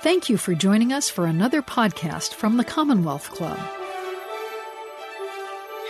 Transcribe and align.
Thank 0.00 0.28
you 0.28 0.36
for 0.36 0.54
joining 0.54 0.92
us 0.92 1.10
for 1.10 1.26
another 1.26 1.60
podcast 1.60 2.32
from 2.32 2.56
the 2.56 2.62
Commonwealth 2.62 3.30
Club. 3.30 3.58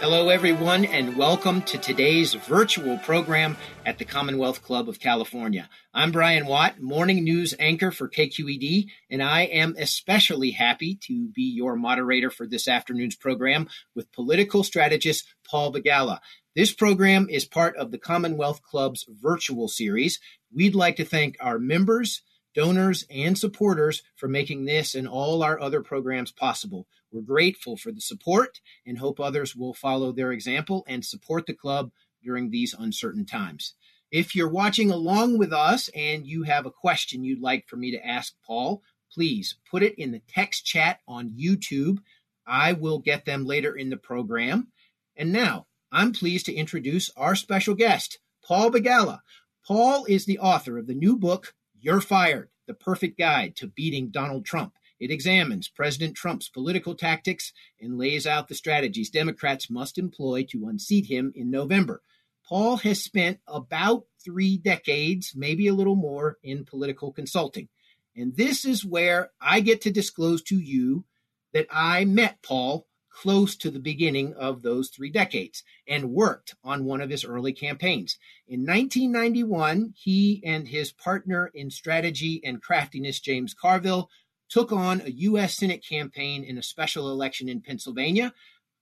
Hello, 0.01 0.31
everyone, 0.31 0.87
and 0.87 1.15
welcome 1.15 1.61
to 1.63 1.77
today's 1.77 2.33
virtual 2.33 2.97
program 2.97 3.59
at 3.85 3.99
the 3.99 4.07
Commonwealth 4.07 4.63
Club 4.63 4.89
of 4.89 4.99
California. 4.99 5.69
I'm 5.93 6.11
Brian 6.11 6.47
Watt, 6.47 6.81
morning 6.81 7.23
news 7.23 7.53
anchor 7.59 7.91
for 7.91 8.09
KQED, 8.09 8.87
and 9.11 9.23
I 9.23 9.43
am 9.43 9.77
especially 9.79 10.53
happy 10.53 10.95
to 11.03 11.29
be 11.29 11.43
your 11.43 11.77
moderator 11.77 12.31
for 12.31 12.47
this 12.47 12.67
afternoon's 12.67 13.17
program 13.17 13.69
with 13.95 14.11
political 14.13 14.65
strategist 14.65 15.27
Paul 15.47 15.71
Begala. 15.71 16.21
This 16.57 16.73
program 16.73 17.29
is 17.29 17.45
part 17.45 17.77
of 17.77 17.91
the 17.91 17.99
Commonwealth 17.99 18.63
Club's 18.63 19.05
virtual 19.21 19.69
series. 19.69 20.19
We'd 20.51 20.75
like 20.75 20.97
to 20.97 21.05
thank 21.05 21.37
our 21.41 21.59
members, 21.59 22.23
donors, 22.59 23.07
and 23.09 23.39
supporters 23.39 24.03
for 24.17 24.27
making 24.27 24.65
this 24.65 24.97
and 24.97 25.07
all 25.07 25.45
our 25.45 25.61
other 25.61 25.81
programs 25.81 26.33
possible. 26.33 26.89
We're 27.13 27.23
grateful 27.23 27.77
for 27.77 27.93
the 27.93 28.01
support 28.01 28.61
and 28.85 28.99
hope 28.99 29.21
others 29.21 29.55
will 29.55 29.75
follow 29.75 30.11
their 30.11 30.33
example 30.33 30.85
and 30.89 31.05
support 31.05 31.47
the 31.47 31.55
club 31.55 31.93
during 32.21 32.51
these 32.51 32.75
uncertain 32.77 33.25
times. 33.25 33.75
If 34.11 34.35
you're 34.35 34.49
watching 34.49 34.91
along 34.91 35.39
with 35.39 35.53
us 35.53 35.89
and 35.95 36.27
you 36.27 36.43
have 36.43 36.67
a 36.67 36.73
question 36.73 37.23
you'd 37.23 37.41
like 37.41 37.69
for 37.69 37.77
me 37.77 37.93
to 37.93 38.05
ask 38.05 38.35
Paul, 38.45 38.83
please 39.15 39.55
put 39.71 39.85
it 39.85 39.95
in 39.95 40.11
the 40.11 40.23
text 40.29 40.67
chat 40.67 40.99
on 41.07 41.37
YouTube. 41.39 41.99
I 42.45 42.73
will 42.73 42.99
get 42.99 43.25
them 43.25 43.47
later 43.47 43.77
in 43.77 43.89
the 43.89 43.97
program. 43.97 44.73
And 45.17 45.33
now, 45.33 45.69
I'm 45.93 46.13
pleased 46.13 46.47
to 46.47 46.55
introduce 46.55 47.09
our 47.17 47.37
special 47.37 47.77
guest, 47.77 48.19
Paul 48.45 48.73
Begala. 48.73 49.21
Paul 49.65 50.07
is 50.07 50.25
the 50.25 50.41
author 50.41 50.77
of 50.77 50.89
the 50.89 50.95
new 50.95 51.17
book, 51.17 51.55
You're 51.81 52.01
Fired 52.01 52.49
The 52.67 52.75
Perfect 52.75 53.17
Guide 53.19 53.55
to 53.57 53.69
Beating 53.69 54.09
Donald 54.09 54.45
Trump. 54.45 54.73
It 54.99 55.13
examines 55.13 55.69
President 55.69 56.17
Trump's 56.17 56.49
political 56.49 56.97
tactics 56.97 57.53
and 57.81 57.97
lays 57.97 58.27
out 58.27 58.49
the 58.49 58.57
strategies 58.57 59.11
Democrats 59.11 59.71
must 59.71 59.97
employ 59.97 60.45
to 60.51 60.67
unseat 60.67 61.07
him 61.07 61.33
in 61.37 61.53
November. 61.53 62.03
Paul 62.45 62.79
has 62.79 63.05
spent 63.05 63.39
about 63.47 64.07
three 64.25 64.57
decades, 64.57 65.35
maybe 65.37 65.69
a 65.69 65.75
little 65.75 65.95
more, 65.95 66.39
in 66.43 66.65
political 66.65 67.13
consulting. 67.13 67.69
And 68.17 68.35
this 68.35 68.65
is 68.65 68.85
where 68.85 69.31
I 69.41 69.61
get 69.61 69.83
to 69.83 69.93
disclose 69.93 70.43
to 70.45 70.59
you 70.59 71.05
that 71.53 71.69
I 71.71 72.05
met 72.07 72.43
Paul 72.43 72.89
close 73.11 73.57
to 73.57 73.71
the 73.71 73.79
beginning 73.79 74.35
of 74.35 74.63
those 74.63 74.91
three 74.91 75.11
decades 75.11 75.63
and 75.87 76.13
worked 76.13 76.55
on 76.63 76.85
one 76.85 77.01
of 77.01 77.11
his 77.11 77.25
early 77.25 77.53
campaigns. 77.53 78.19
In 78.47 78.61
1991, 78.61 79.95
he 79.97 80.43
and 80.45 80.69
his 80.69 80.93
partner 80.93 81.51
in 81.55 81.71
strategy 81.71 82.41
and 82.45 82.63
craftiness, 82.63 83.21
James 83.21 83.55
Carville, 83.55 84.09
took 84.49 84.73
on 84.73 85.01
a 85.03 85.11
U.S. 85.11 85.57
Senate 85.57 85.85
campaign 85.87 86.45
in 86.45 86.59
a 86.59 86.63
special 86.63 87.11
election 87.11 87.49
in 87.49 87.61
Pennsylvania. 87.61 88.33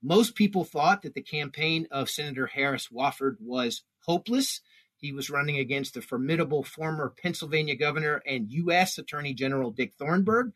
Most 0.02 0.34
people 0.34 0.64
thought 0.64 1.02
that 1.02 1.14
the 1.14 1.22
campaign 1.22 1.88
of 1.90 2.10
Senator 2.10 2.46
Harris 2.46 2.88
Wofford 2.88 3.36
was 3.40 3.82
hopeless. 4.00 4.60
He 4.96 5.12
was 5.12 5.30
running 5.30 5.58
against 5.58 5.94
the 5.94 6.02
formidable 6.02 6.62
former 6.62 7.12
Pennsylvania 7.20 7.74
governor 7.74 8.22
and 8.26 8.50
U.S. 8.50 8.98
Attorney 8.98 9.34
General 9.34 9.70
Dick 9.70 9.94
Thornburgh. 9.98 10.52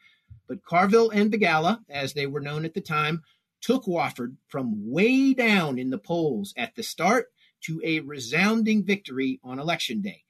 But 0.47 0.65
Carville 0.65 1.11
and 1.11 1.33
Begala, 1.33 1.81
as 1.89 2.13
they 2.13 2.27
were 2.27 2.41
known 2.41 2.65
at 2.65 2.75
the 2.75 2.81
time, 2.81 3.23
took 3.61 3.85
Wofford 3.85 4.37
from 4.49 4.91
way 4.91 5.35
down 5.35 5.79
in 5.79 5.91
the 5.91 5.99
polls 5.99 6.53
at 6.57 6.75
the 6.75 6.83
start 6.83 7.27
to 7.63 7.81
a 7.85 8.01
resounding 8.01 8.85
victory 8.85 9.41
on 9.45 9.59
election 9.59 10.01
day. 10.01 10.23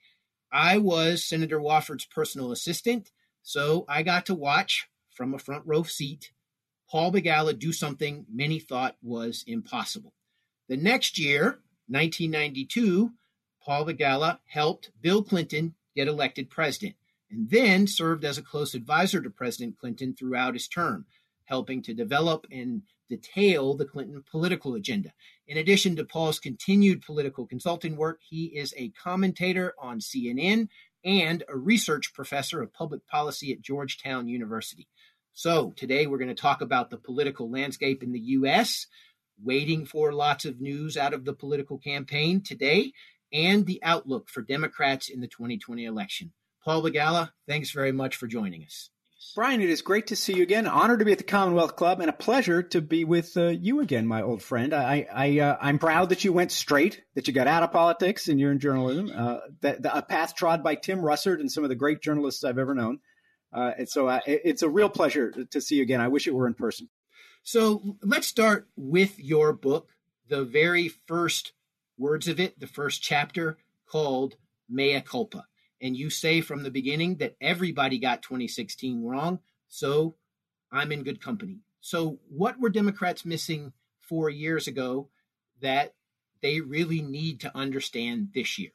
I 0.53 0.79
was 0.79 1.25
Senator 1.25 1.61
Wofford's 1.61 2.07
personal 2.07 2.51
assistant 2.53 3.11
so 3.43 3.85
I 3.89 4.03
got 4.03 4.27
to 4.27 4.35
watch 4.35 4.89
from 5.11 5.35
a 5.35 5.39
front 5.39 5.67
row 5.67 5.83
seat 5.83 6.33
Paul 6.89 7.13
Begala 7.13 7.57
do 7.57 7.73
something 7.73 8.27
many 8.29 8.59
thought 8.59 8.97
was 9.01 9.45
impossible. 9.47 10.13
The 10.69 10.77
next 10.77 11.19
year, 11.21 11.61
1992, 11.87 13.13
Paul 13.63 13.87
Begala 13.87 14.41
helped 14.47 14.91
Bill 15.01 15.23
Clinton 15.23 15.75
get 15.95 16.09
elected 16.09 16.51
president 16.51 16.97
and 17.31 17.49
then 17.49 17.87
served 17.87 18.25
as 18.25 18.39
a 18.39 18.43
close 18.43 18.75
advisor 18.75 19.21
to 19.23 19.31
President 19.31 19.79
Clinton 19.79 20.17
throughout 20.17 20.55
his 20.55 20.67
term, 20.67 21.07
helping 21.45 21.81
to 21.83 21.95
develop 21.95 22.45
and 22.51 22.83
detail 23.11 23.75
the 23.75 23.85
Clinton 23.85 24.25
political 24.31 24.75
agenda. 24.75 25.13
In 25.47 25.59
addition 25.59 25.97
to 25.97 26.05
Paul's 26.05 26.39
continued 26.39 27.03
political 27.03 27.47
consulting 27.47 27.97
work, 27.97 28.21
he 28.27 28.47
is 28.47 28.73
a 28.77 28.91
commentator 28.91 29.75
on 29.79 30.01
CNN 30.01 30.69
and 31.05 31.45
a 31.49 31.57
research 31.57 32.15
professor 32.15 32.63
of 32.63 32.73
public 32.73 33.07
policy 33.07 33.53
at 33.53 33.61
Georgetown 33.61 34.29
University. 34.29 34.89
So, 35.33 35.73
today 35.77 36.07
we're 36.07 36.19
going 36.19 36.29
to 36.29 36.35
talk 36.35 36.61
about 36.61 36.91
the 36.91 36.97
political 36.97 37.51
landscape 37.51 38.03
in 38.03 38.13
the 38.13 38.21
U.S., 38.21 38.87
waiting 39.43 39.87
for 39.87 40.13
lots 40.13 40.45
of 40.45 40.61
news 40.61 40.97
out 40.97 41.15
of 41.15 41.25
the 41.25 41.33
political 41.33 41.79
campaign 41.79 42.43
today, 42.43 42.93
and 43.33 43.67
the 43.67 43.81
outlook 43.83 44.29
for 44.29 44.43
Democrats 44.43 45.09
in 45.09 45.21
the 45.21 45.29
2020 45.29 45.85
election. 45.85 46.33
Paul 46.65 46.83
Begala, 46.83 47.31
thanks 47.49 47.71
very 47.71 47.93
much 47.93 48.17
for 48.17 48.27
joining 48.27 48.65
us. 48.65 48.91
Brian, 49.35 49.61
it 49.61 49.69
is 49.69 49.83
great 49.83 50.07
to 50.07 50.17
see 50.17 50.35
you 50.35 50.43
again. 50.43 50.67
Honored 50.67 51.01
to 51.01 51.05
be 51.05 51.13
at 51.13 51.19
the 51.19 51.25
Commonwealth 51.25 51.77
Club, 51.77 52.01
and 52.01 52.09
a 52.09 52.13
pleasure 52.13 52.63
to 52.63 52.81
be 52.81 53.05
with 53.05 53.37
uh, 53.37 53.49
you 53.49 53.81
again, 53.81 54.07
my 54.07 54.23
old 54.23 54.43
friend. 54.43 54.73
I, 54.73 55.07
I, 55.13 55.39
uh, 55.39 55.57
I'm 55.61 55.79
proud 55.79 56.09
that 56.09 56.25
you 56.25 56.33
went 56.33 56.51
straight, 56.51 57.03
that 57.15 57.29
you 57.29 57.35
got 57.35 57.47
out 57.47 57.63
of 57.63 57.71
politics, 57.71 58.29
and 58.29 58.41
you're 58.41 58.51
in 58.51 58.59
journalism. 58.59 59.13
Uh, 59.15 59.39
that, 59.61 59.81
a 59.85 60.01
path 60.01 60.35
trod 60.35 60.65
by 60.65 60.75
Tim 60.75 61.01
Russert 61.01 61.39
and 61.39 61.53
some 61.53 61.65
of 61.65 61.69
the 61.69 61.77
great 61.77 62.01
journalists 62.01 62.45
I've 62.45 62.59
ever 62.59 62.75
known. 62.75 63.01
Uh, 63.53 63.73
and 63.79 63.89
so, 63.89 64.09
uh, 64.09 64.21
it, 64.27 64.41
it's 64.45 64.63
a 64.63 64.71
real 64.71 64.89
pleasure 64.89 65.31
to 65.51 65.61
see 65.61 65.77
you 65.77 65.83
again. 65.83 66.01
I 66.01 66.09
wish 66.09 66.27
it 66.27 66.35
were 66.35 66.47
in 66.47 66.55
person. 66.55 66.89
So 67.43 67.97
let's 68.03 68.27
start 68.27 68.69
with 68.77 69.19
your 69.19 69.53
book, 69.53 69.91
the 70.29 70.45
very 70.45 70.89
first 70.89 71.53
words 71.99 72.27
of 72.27 72.41
it, 72.41 72.59
the 72.59 72.67
first 72.67 73.03
chapter 73.03 73.59
called 73.87 74.37
Mea 74.69 75.03
Culpa 75.03 75.47
and 75.81 75.97
you 75.97 76.11
say 76.11 76.41
from 76.41 76.63
the 76.63 76.71
beginning 76.71 77.17
that 77.17 77.37
everybody 77.41 77.99
got 77.99 78.23
2016 78.23 79.03
wrong, 79.03 79.41
so 79.69 80.17
I'm 80.73 80.93
in 80.93 81.03
good 81.03 81.23
company. 81.23 81.61
So, 81.81 82.19
what 82.29 82.61
were 82.61 82.69
Democrats 82.69 83.25
missing 83.25 83.73
four 84.01 84.29
years 84.29 84.67
ago 84.67 85.09
that 85.61 85.95
they 86.43 86.61
really 86.61 87.03
need 87.03 87.41
to 87.41 87.57
understand 87.57 88.29
this 88.35 88.59
year? 88.59 88.71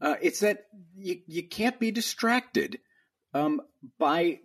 Uh, 0.00 0.16
it's 0.20 0.40
that 0.40 0.66
you, 0.96 1.20
you 1.26 1.42
can't 1.46 1.78
be 1.78 1.90
distracted 1.90 2.80
um, 3.34 3.60
by 3.98 4.40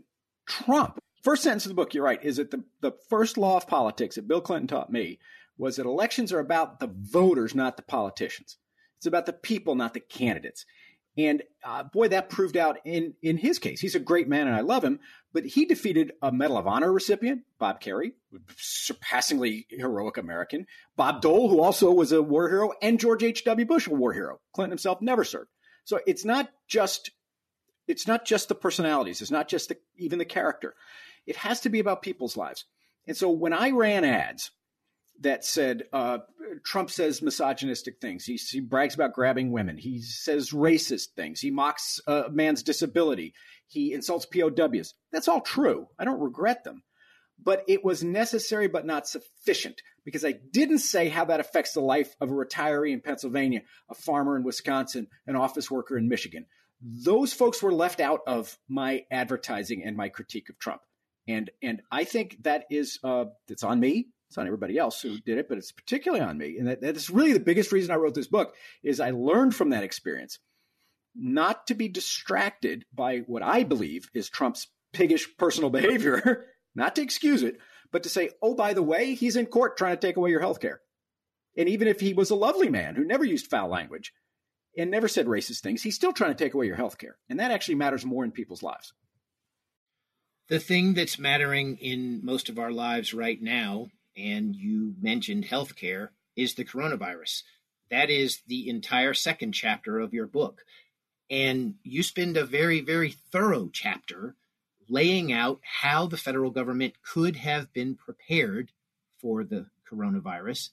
Trump. 0.48 1.00
First 1.24 1.44
sentence 1.44 1.66
of 1.66 1.70
the 1.70 1.76
book, 1.76 1.94
you're 1.94 2.04
right, 2.04 2.24
is 2.24 2.38
that 2.38 2.52
the, 2.52 2.64
the 2.82 2.94
first 3.10 3.38
law 3.38 3.58
of 3.58 3.68
politics 3.68 4.16
that 4.16 4.28
Bill 4.28 4.40
Clinton 4.40 4.68
taught 4.68 4.92
me 4.92 5.20
was 5.58 5.76
that 5.76 5.86
elections 5.86 6.32
are 6.32 6.40
about 6.40 6.80
the 6.80 6.90
voters, 6.94 7.56
not 7.56 7.76
the 7.76 7.84
politicians. 7.84 8.58
It's 8.98 9.08
about 9.08 9.26
the 9.26 9.34
people, 9.34 9.76
not 9.76 9.94
the 9.94 10.00
candidates. 10.00 10.66
And 11.18 11.42
uh, 11.64 11.84
boy, 11.84 12.10
that 12.10 12.30
proved 12.30 12.56
out 12.58 12.78
in 12.86 13.16
in 13.24 13.38
his 13.38 13.58
case. 13.58 13.80
He's 13.82 13.96
a 13.96 14.00
great 14.00 14.28
man, 14.28 14.48
and 14.48 14.56
I 14.56 14.62
love 14.62 14.84
him. 14.84 15.00
But 15.34 15.46
he 15.46 15.66
defeated 15.66 16.14
a 16.22 16.32
Medal 16.32 16.58
of 16.58 16.68
Honor 16.68 16.92
recipient, 16.92 17.42
Bob 17.60 17.82
Kerrey, 17.82 18.12
surpassingly 18.58 19.66
heroic 19.70 20.18
American. 20.18 20.68
Bob 20.96 21.22
Dole, 21.22 21.50
who 21.50 21.62
also 21.62 21.92
was 21.92 22.12
a 22.12 22.22
war 22.22 22.50
hero, 22.50 22.72
and 22.82 23.00
George 23.00 23.24
H. 23.24 23.44
W. 23.46 23.66
Bush, 23.66 23.88
a 23.88 23.94
war 23.94 24.14
hero. 24.14 24.40
Clinton 24.54 24.72
himself 24.72 25.02
never 25.02 25.24
served. 25.24 25.50
So 25.86 26.00
it's 26.06 26.24
not 26.24 26.50
just 26.68 27.12
it's 27.88 28.08
not 28.08 28.26
just 28.26 28.50
the 28.50 28.56
personalities. 28.56 29.22
It's 29.22 29.32
not 29.32 29.48
just 29.48 29.70
the, 29.70 29.78
even 29.98 30.20
the 30.20 30.26
character. 30.26 30.76
It 31.26 31.38
has 31.38 31.62
to 31.62 31.70
be 31.70 31.80
about 31.80 32.02
people's 32.02 32.38
lives. 32.38 32.66
And 33.08 33.16
so 33.16 33.30
when 33.30 33.54
I 33.54 33.72
ran 33.72 34.04
ads 34.04 34.52
that 35.22 35.44
said 35.44 35.84
uh, 35.94 36.20
Trump 36.64 36.90
says 36.90 37.22
misogynistic 37.22 38.00
things. 38.00 38.26
He, 38.26 38.36
he, 38.36 38.60
brags 38.60 38.96
about 38.96 39.14
grabbing 39.14 39.52
women. 39.52 39.78
He 39.78 40.02
says 40.02 40.52
racist 40.52 41.10
things. 41.16 41.40
He 41.40 41.52
mocks 41.52 42.00
a 42.08 42.30
man's 42.30 42.64
disability. 42.64 43.34
He 43.68 43.94
insults 43.94 44.26
POWs. 44.26 44.94
That's 45.12 45.28
all 45.28 45.42
true. 45.42 45.88
I 46.00 46.06
don't 46.06 46.20
regret 46.20 46.64
them. 46.64 46.84
But 47.42 47.64
it 47.68 47.84
was 47.84 48.04
necessary 48.04 48.68
but 48.68 48.86
not 48.86 49.08
sufficient 49.08 49.82
because 50.06 50.26
I 50.26 50.32
didn't 50.32 50.80
say 50.80 51.10
how 51.10 51.26
that 51.26 51.40
affects 51.40 51.74
the 51.74 51.82
life 51.82 52.16
of 52.20 52.32
a 52.32 52.34
retiree 52.34 52.94
in 52.94 53.02
Pennsylvania, 53.02 53.62
a 53.90 53.96
farmer 53.96 54.36
in 54.36 54.44
Wisconsin, 54.44 55.08
an 55.28 55.36
office 55.36 55.70
worker 55.70 55.98
in 55.98 56.08
Michigan. 56.08 56.46
Those 56.82 57.34
folks 57.34 57.62
were 57.62 57.74
left 57.74 58.00
out 58.00 58.22
of 58.26 58.58
my 58.68 59.06
advertising 59.12 59.84
and 59.84 59.96
my 59.96 60.10
critique 60.10 60.50
of 60.50 60.58
Trump. 60.58 60.82
And 61.28 61.52
and 61.62 61.82
I 61.92 62.06
think 62.06 62.44
that 62.44 62.66
is 62.70 63.00
uh, 63.04 63.26
it's 63.50 63.64
on 63.64 63.80
me 63.80 64.08
it's 64.30 64.38
on 64.38 64.46
everybody 64.46 64.78
else 64.78 65.02
who 65.02 65.20
did 65.20 65.38
it, 65.38 65.48
but 65.48 65.58
it's 65.58 65.72
particularly 65.72 66.24
on 66.24 66.38
me. 66.38 66.58
And 66.58 66.68
that, 66.68 66.82
that 66.82 66.98
is 66.98 67.10
really 67.10 67.34
the 67.34 67.40
biggest 67.40 67.72
reason 67.72 67.92
I 67.92 67.96
wrote 67.96 68.14
this 68.14 68.28
book 68.28 68.56
is 68.84 69.00
I 69.00 69.12
learned 69.12 69.56
from 69.56 69.70
that 69.70 69.84
experience 69.84 70.40
not 71.16 71.68
to 71.68 71.74
be 71.74 71.88
distracted 71.88 72.86
by 72.94 73.20
what 73.20 73.42
I 73.42 73.64
believe 73.64 74.10
is 74.14 74.30
Trump's 74.30 74.68
piggish 74.94 75.28
personal 75.38 75.70
behavior, 75.72 76.46
not 76.76 76.96
to 76.96 77.02
excuse 77.02 77.44
it, 77.44 77.58
but 77.92 78.04
to 78.04 78.10
say, 78.10 78.30
oh, 78.42 78.54
by 78.54 78.74
the 78.74 78.84
way, 78.84 79.16
he's 79.16 79.36
in 79.36 79.46
court 79.46 79.78
trying 79.78 79.96
to 79.96 80.02
take 80.02 80.18
away 80.18 80.30
your 80.30 80.42
health 80.42 80.60
care. 80.60 80.82
And 81.58 81.68
even 81.70 81.88
if 81.88 82.00
he 82.00 82.14
was 82.14 82.30
a 82.30 82.36
lovely 82.36 82.70
man 82.70 82.96
who 82.96 83.04
never 83.04 83.26
used 83.26 83.48
foul 83.48 83.70
language 83.70 84.14
and 84.78 84.92
never 84.92 85.08
said 85.08 85.26
racist 85.26 85.62
things, 85.62 85.82
he's 85.82 85.96
still 85.96 86.14
trying 86.14 86.36
to 86.36 86.44
take 86.44 86.54
away 86.54 86.68
your 86.68 86.76
health 86.76 86.98
care. 86.98 87.18
And 87.30 87.40
that 87.40 87.52
actually 87.52 87.76
matters 87.76 88.06
more 88.06 88.24
in 88.24 88.32
people's 88.32 88.62
lives. 88.62 88.94
The 90.50 90.60
thing 90.60 90.94
that's 90.94 91.18
mattering 91.18 91.78
in 91.78 92.24
most 92.24 92.48
of 92.48 92.60
our 92.60 92.72
lives 92.72 93.14
right 93.14 93.42
now, 93.42 93.88
and 94.18 94.56
you 94.56 94.96
mentioned 95.00 95.46
healthcare, 95.46 96.10
is 96.36 96.56
the 96.56 96.66
coronavirus. 96.66 97.44
That 97.90 98.10
is 98.10 98.42
the 98.48 98.70
entire 98.70 99.14
second 99.14 99.54
chapter 99.54 100.00
of 100.00 100.14
your 100.14 100.28
book. 100.28 100.64
And 101.30 101.76
you 101.84 102.04
spend 102.04 102.38
a 102.38 102.46
very, 102.46 102.82
very 102.82 103.12
thorough 103.12 103.70
chapter 103.72 104.36
laying 104.90 105.34
out 105.34 105.60
how 105.64 106.08
the 106.08 106.18
federal 106.18 106.52
government 106.52 106.94
could 107.02 107.36
have 107.36 107.74
been 107.74 107.96
prepared 107.96 108.72
for 109.20 109.44
the 109.44 109.68
coronavirus. 109.90 110.70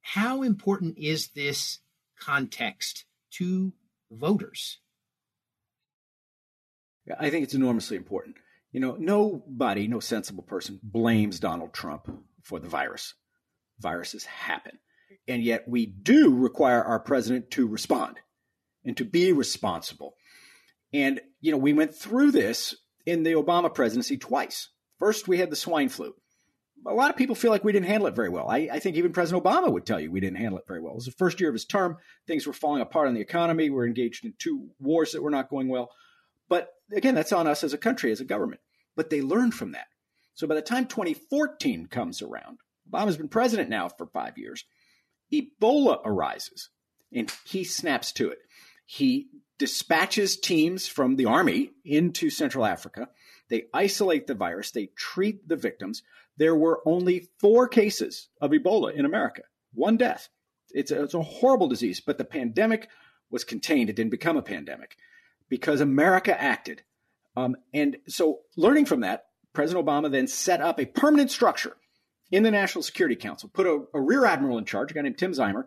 How 0.00 0.42
important 0.42 0.98
is 0.98 1.28
this 1.28 1.78
context 2.18 3.04
to 3.32 3.72
voters? 4.10 4.78
I 7.18 7.30
think 7.30 7.44
it's 7.44 7.54
enormously 7.54 7.96
important. 7.96 8.36
You 8.72 8.80
know, 8.80 8.96
nobody, 8.98 9.86
no 9.86 10.00
sensible 10.00 10.42
person 10.42 10.80
blames 10.82 11.38
Donald 11.38 11.72
Trump 11.72 12.08
for 12.44 12.60
the 12.60 12.68
virus. 12.68 13.14
Viruses 13.80 14.24
happen. 14.24 14.78
And 15.26 15.42
yet 15.42 15.68
we 15.68 15.86
do 15.86 16.34
require 16.34 16.82
our 16.82 17.00
president 17.00 17.50
to 17.52 17.66
respond 17.66 18.18
and 18.84 18.96
to 18.98 19.04
be 19.04 19.32
responsible. 19.32 20.14
And, 20.92 21.20
you 21.40 21.50
know, 21.50 21.58
we 21.58 21.72
went 21.72 21.94
through 21.94 22.30
this 22.30 22.76
in 23.06 23.22
the 23.22 23.32
Obama 23.32 23.72
presidency 23.72 24.16
twice. 24.16 24.68
First, 24.98 25.26
we 25.26 25.38
had 25.38 25.50
the 25.50 25.56
swine 25.56 25.88
flu. 25.88 26.14
A 26.86 26.92
lot 26.92 27.10
of 27.10 27.16
people 27.16 27.34
feel 27.34 27.50
like 27.50 27.64
we 27.64 27.72
didn't 27.72 27.88
handle 27.88 28.06
it 28.08 28.14
very 28.14 28.28
well. 28.28 28.48
I, 28.48 28.68
I, 28.70 28.78
think 28.78 28.96
even 28.96 29.12
President 29.12 29.42
Obama 29.42 29.72
would 29.72 29.86
tell 29.86 29.98
you 29.98 30.10
we 30.10 30.20
didn't 30.20 30.36
handle 30.36 30.58
it 30.58 30.66
very 30.68 30.82
well. 30.82 30.92
It 30.92 30.96
was 30.96 31.06
the 31.06 31.12
first 31.12 31.40
year 31.40 31.48
of 31.48 31.54
his 31.54 31.64
term. 31.64 31.96
Things 32.26 32.46
were 32.46 32.52
falling 32.52 32.82
apart 32.82 33.08
on 33.08 33.14
the 33.14 33.22
economy. 33.22 33.70
We 33.70 33.76
we're 33.76 33.86
engaged 33.86 34.26
in 34.26 34.34
two 34.38 34.68
wars 34.78 35.12
that 35.12 35.22
were 35.22 35.30
not 35.30 35.48
going 35.48 35.68
well. 35.68 35.90
But 36.48 36.68
again, 36.92 37.14
that's 37.14 37.32
on 37.32 37.46
us 37.46 37.64
as 37.64 37.72
a 37.72 37.78
country, 37.78 38.12
as 38.12 38.20
a 38.20 38.24
government. 38.24 38.60
But 38.96 39.08
they 39.08 39.22
learned 39.22 39.54
from 39.54 39.72
that. 39.72 39.86
So 40.34 40.46
by 40.46 40.54
the 40.54 40.62
time 40.62 40.86
2014 40.86 41.86
comes 41.86 42.22
around, 42.22 42.58
Obama's 42.90 43.16
been 43.16 43.28
president 43.28 43.68
now 43.70 43.88
for 43.88 44.06
five 44.06 44.36
years. 44.36 44.64
Ebola 45.32 46.00
arises 46.04 46.70
and 47.12 47.32
he 47.44 47.64
snaps 47.64 48.12
to 48.12 48.30
it. 48.30 48.38
He 48.84 49.28
dispatches 49.58 50.36
teams 50.36 50.86
from 50.86 51.16
the 51.16 51.26
army 51.26 51.70
into 51.84 52.28
Central 52.30 52.66
Africa. 52.66 53.08
They 53.48 53.64
isolate 53.72 54.26
the 54.26 54.34
virus, 54.34 54.70
they 54.70 54.86
treat 54.96 55.48
the 55.48 55.56
victims. 55.56 56.02
There 56.36 56.56
were 56.56 56.82
only 56.84 57.28
four 57.38 57.68
cases 57.68 58.28
of 58.40 58.50
Ebola 58.50 58.92
in 58.92 59.04
America, 59.04 59.42
one 59.72 59.96
death. 59.96 60.28
It's 60.70 60.90
a, 60.90 61.04
it's 61.04 61.14
a 61.14 61.22
horrible 61.22 61.68
disease, 61.68 62.00
but 62.00 62.18
the 62.18 62.24
pandemic 62.24 62.88
was 63.30 63.44
contained. 63.44 63.88
It 63.88 63.96
didn't 63.96 64.10
become 64.10 64.36
a 64.36 64.42
pandemic 64.42 64.96
because 65.48 65.80
America 65.80 66.40
acted. 66.40 66.82
Um, 67.36 67.56
and 67.72 67.98
so, 68.08 68.40
learning 68.56 68.86
from 68.86 69.00
that, 69.00 69.26
President 69.54 69.86
Obama 69.86 70.10
then 70.10 70.26
set 70.26 70.60
up 70.60 70.78
a 70.78 70.84
permanent 70.84 71.30
structure 71.30 71.76
in 72.30 72.42
the 72.42 72.50
National 72.50 72.82
Security 72.82 73.16
Council, 73.16 73.48
put 73.52 73.66
a, 73.66 73.84
a 73.94 74.00
rear 74.00 74.26
admiral 74.26 74.58
in 74.58 74.64
charge, 74.64 74.90
a 74.90 74.94
guy 74.94 75.02
named 75.02 75.18
Tim 75.18 75.32
Ziemer, 75.32 75.66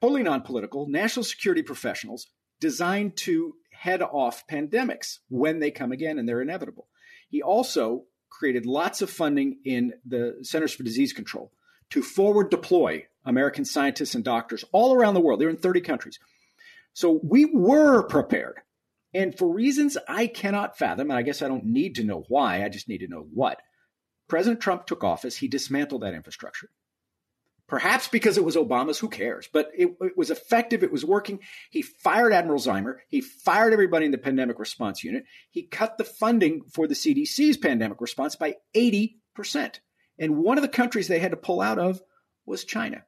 totally 0.00 0.22
non 0.22 0.42
political, 0.42 0.86
national 0.88 1.24
security 1.24 1.62
professionals 1.62 2.28
designed 2.60 3.16
to 3.16 3.54
head 3.72 4.02
off 4.02 4.46
pandemics 4.46 5.18
when 5.28 5.58
they 5.58 5.70
come 5.70 5.90
again 5.90 6.18
and 6.18 6.28
they're 6.28 6.42
inevitable. 6.42 6.86
He 7.28 7.42
also 7.42 8.04
created 8.28 8.66
lots 8.66 9.02
of 9.02 9.10
funding 9.10 9.58
in 9.64 9.94
the 10.06 10.38
Centers 10.42 10.72
for 10.72 10.82
Disease 10.82 11.12
Control 11.12 11.50
to 11.90 12.02
forward 12.02 12.50
deploy 12.50 13.06
American 13.24 13.64
scientists 13.64 14.14
and 14.14 14.24
doctors 14.24 14.64
all 14.72 14.94
around 14.94 15.14
the 15.14 15.20
world. 15.20 15.40
They're 15.40 15.48
in 15.48 15.56
30 15.56 15.80
countries. 15.80 16.18
So 16.92 17.20
we 17.22 17.46
were 17.46 18.02
prepared. 18.02 18.60
And 19.14 19.36
for 19.36 19.52
reasons 19.52 19.98
I 20.08 20.26
cannot 20.26 20.78
fathom, 20.78 21.10
and 21.10 21.18
I 21.18 21.22
guess 21.22 21.42
I 21.42 21.48
don't 21.48 21.66
need 21.66 21.96
to 21.96 22.04
know 22.04 22.24
why, 22.28 22.64
I 22.64 22.68
just 22.68 22.88
need 22.88 22.98
to 22.98 23.08
know 23.08 23.26
what. 23.32 23.60
President 24.28 24.60
Trump 24.60 24.86
took 24.86 25.04
office, 25.04 25.36
he 25.36 25.48
dismantled 25.48 26.02
that 26.02 26.14
infrastructure. 26.14 26.68
Perhaps 27.68 28.08
because 28.08 28.36
it 28.36 28.44
was 28.44 28.56
Obama's, 28.56 28.98
who 28.98 29.08
cares? 29.08 29.48
But 29.50 29.70
it, 29.74 29.96
it, 30.00 30.16
was 30.16 30.30
effective, 30.30 30.82
it 30.82 30.92
was 30.92 31.04
working. 31.04 31.40
He 31.70 31.80
fired 31.80 32.32
Admiral 32.32 32.60
Ziemer. 32.60 32.96
He 33.08 33.22
fired 33.22 33.72
everybody 33.72 34.04
in 34.04 34.12
the 34.12 34.18
pandemic 34.18 34.58
response 34.58 35.02
unit. 35.02 35.24
He 35.50 35.62
cut 35.62 35.96
the 35.96 36.04
funding 36.04 36.64
for 36.70 36.86
the 36.86 36.94
CDC's 36.94 37.56
pandemic 37.56 38.00
response 38.00 38.36
by 38.36 38.56
80%. 38.76 39.16
And 40.18 40.36
one 40.36 40.58
of 40.58 40.62
the 40.62 40.68
countries 40.68 41.08
they 41.08 41.18
had 41.18 41.30
to 41.30 41.36
pull 41.38 41.62
out 41.62 41.78
of 41.78 42.02
was 42.44 42.64
China. 42.64 43.04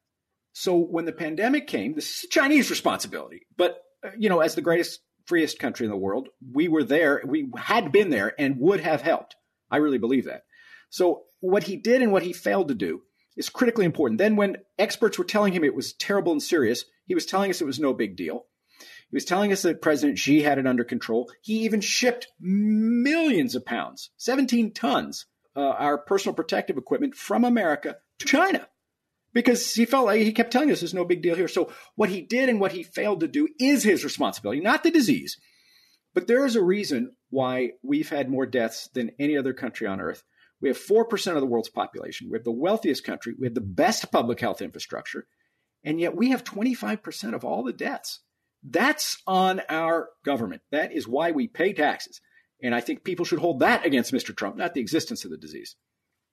So 0.54 0.78
when 0.78 1.04
the 1.04 1.12
pandemic 1.12 1.66
came, 1.66 1.94
this 1.94 2.24
is 2.24 2.30
Chinese 2.30 2.70
responsibility. 2.70 3.46
But, 3.56 3.76
uh, 4.02 4.10
you 4.16 4.28
know, 4.28 4.40
as 4.40 4.54
the 4.54 4.62
greatest, 4.62 5.00
freest 5.26 5.58
country 5.58 5.86
in 5.86 5.90
the 5.90 5.96
world, 5.96 6.28
we 6.52 6.68
were 6.68 6.84
there, 6.84 7.22
we 7.26 7.50
had 7.56 7.92
been 7.92 8.10
there 8.10 8.34
and 8.38 8.58
would 8.58 8.80
have 8.80 9.02
helped. 9.02 9.36
I 9.70 9.78
really 9.78 9.98
believe 9.98 10.26
that. 10.26 10.44
So 10.90 11.22
what 11.40 11.64
he 11.64 11.76
did 11.76 12.02
and 12.02 12.12
what 12.12 12.22
he 12.22 12.32
failed 12.32 12.68
to 12.68 12.74
do 12.74 13.02
is 13.36 13.48
critically 13.48 13.84
important. 13.84 14.18
Then, 14.18 14.36
when 14.36 14.58
experts 14.78 15.18
were 15.18 15.24
telling 15.24 15.52
him 15.52 15.64
it 15.64 15.74
was 15.74 15.92
terrible 15.92 16.32
and 16.32 16.42
serious, 16.42 16.84
he 17.06 17.14
was 17.14 17.26
telling 17.26 17.50
us 17.50 17.60
it 17.60 17.66
was 17.66 17.80
no 17.80 17.92
big 17.92 18.16
deal. 18.16 18.46
He 19.10 19.16
was 19.16 19.24
telling 19.24 19.52
us 19.52 19.62
that 19.62 19.82
President 19.82 20.18
Xi 20.18 20.42
had 20.42 20.58
it 20.58 20.66
under 20.66 20.84
control. 20.84 21.30
He 21.42 21.64
even 21.64 21.80
shipped 21.80 22.28
millions 22.40 23.54
of 23.54 23.66
pounds, 23.66 24.10
17 24.18 24.72
tons, 24.72 25.26
uh, 25.56 25.60
our 25.60 25.98
personal 25.98 26.34
protective 26.34 26.78
equipment 26.78 27.14
from 27.14 27.44
America 27.44 27.96
to 28.18 28.26
China 28.26 28.68
because 29.34 29.74
he 29.74 29.84
felt 29.84 30.06
like 30.06 30.22
he 30.22 30.32
kept 30.32 30.52
telling 30.52 30.70
us 30.70 30.80
there's 30.80 30.94
no 30.94 31.04
big 31.04 31.20
deal 31.20 31.34
here. 31.34 31.48
So, 31.48 31.70
what 31.96 32.08
he 32.08 32.22
did 32.22 32.48
and 32.48 32.60
what 32.60 32.72
he 32.72 32.82
failed 32.82 33.20
to 33.20 33.28
do 33.28 33.48
is 33.60 33.82
his 33.82 34.04
responsibility, 34.04 34.62
not 34.62 34.82
the 34.82 34.90
disease. 34.90 35.36
But 36.14 36.28
there 36.28 36.46
is 36.46 36.56
a 36.56 36.62
reason 36.62 37.16
why 37.28 37.72
we've 37.82 38.08
had 38.08 38.30
more 38.30 38.46
deaths 38.46 38.88
than 38.94 39.10
any 39.18 39.36
other 39.36 39.52
country 39.52 39.86
on 39.86 40.00
earth. 40.00 40.22
We 40.60 40.68
have 40.68 40.78
4% 40.78 41.34
of 41.34 41.40
the 41.40 41.46
world's 41.46 41.68
population. 41.68 42.28
We 42.30 42.38
have 42.38 42.44
the 42.44 42.52
wealthiest 42.52 43.04
country. 43.04 43.34
We 43.38 43.46
have 43.46 43.54
the 43.54 43.60
best 43.60 44.10
public 44.12 44.40
health 44.40 44.62
infrastructure. 44.62 45.26
And 45.82 46.00
yet 46.00 46.16
we 46.16 46.30
have 46.30 46.44
25% 46.44 47.34
of 47.34 47.44
all 47.44 47.64
the 47.64 47.72
deaths. 47.72 48.20
That's 48.62 49.20
on 49.26 49.60
our 49.68 50.08
government. 50.24 50.62
That 50.70 50.92
is 50.92 51.06
why 51.06 51.32
we 51.32 51.48
pay 51.48 51.72
taxes. 51.74 52.20
And 52.62 52.74
I 52.74 52.80
think 52.80 53.04
people 53.04 53.26
should 53.26 53.40
hold 53.40 53.60
that 53.60 53.84
against 53.84 54.14
Mr. 54.14 54.34
Trump, 54.34 54.56
not 54.56 54.72
the 54.72 54.80
existence 54.80 55.24
of 55.24 55.30
the 55.30 55.36
disease. 55.36 55.76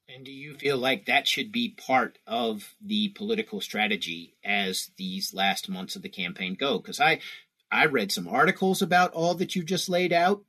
And 0.09 0.25
do 0.25 0.31
you 0.31 0.55
feel 0.55 0.77
like 0.77 1.05
that 1.05 1.27
should 1.27 1.51
be 1.51 1.69
part 1.69 2.19
of 2.27 2.75
the 2.81 3.09
political 3.09 3.61
strategy 3.61 4.35
as 4.43 4.91
these 4.97 5.33
last 5.33 5.69
months 5.69 5.95
of 5.95 6.01
the 6.01 6.09
campaign 6.09 6.55
go? 6.59 6.79
Because 6.79 6.99
I, 6.99 7.19
I 7.71 7.85
read 7.85 8.11
some 8.11 8.27
articles 8.27 8.81
about 8.81 9.13
all 9.13 9.35
that 9.35 9.55
you 9.55 9.63
just 9.63 9.87
laid 9.87 10.11
out, 10.11 10.43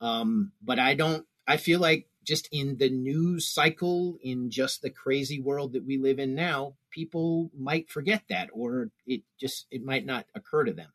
um, 0.00 0.52
but 0.62 0.78
I 0.78 0.94
don't. 0.94 1.26
I 1.46 1.58
feel 1.58 1.78
like 1.78 2.08
just 2.24 2.48
in 2.50 2.78
the 2.78 2.90
news 2.90 3.46
cycle, 3.46 4.18
in 4.22 4.50
just 4.50 4.82
the 4.82 4.90
crazy 4.90 5.40
world 5.40 5.74
that 5.74 5.86
we 5.86 5.98
live 5.98 6.18
in 6.18 6.34
now, 6.34 6.74
people 6.90 7.50
might 7.56 7.90
forget 7.90 8.22
that, 8.28 8.48
or 8.52 8.90
it 9.06 9.22
just 9.38 9.66
it 9.70 9.84
might 9.84 10.06
not 10.06 10.26
occur 10.34 10.64
to 10.64 10.72
them. 10.72 10.90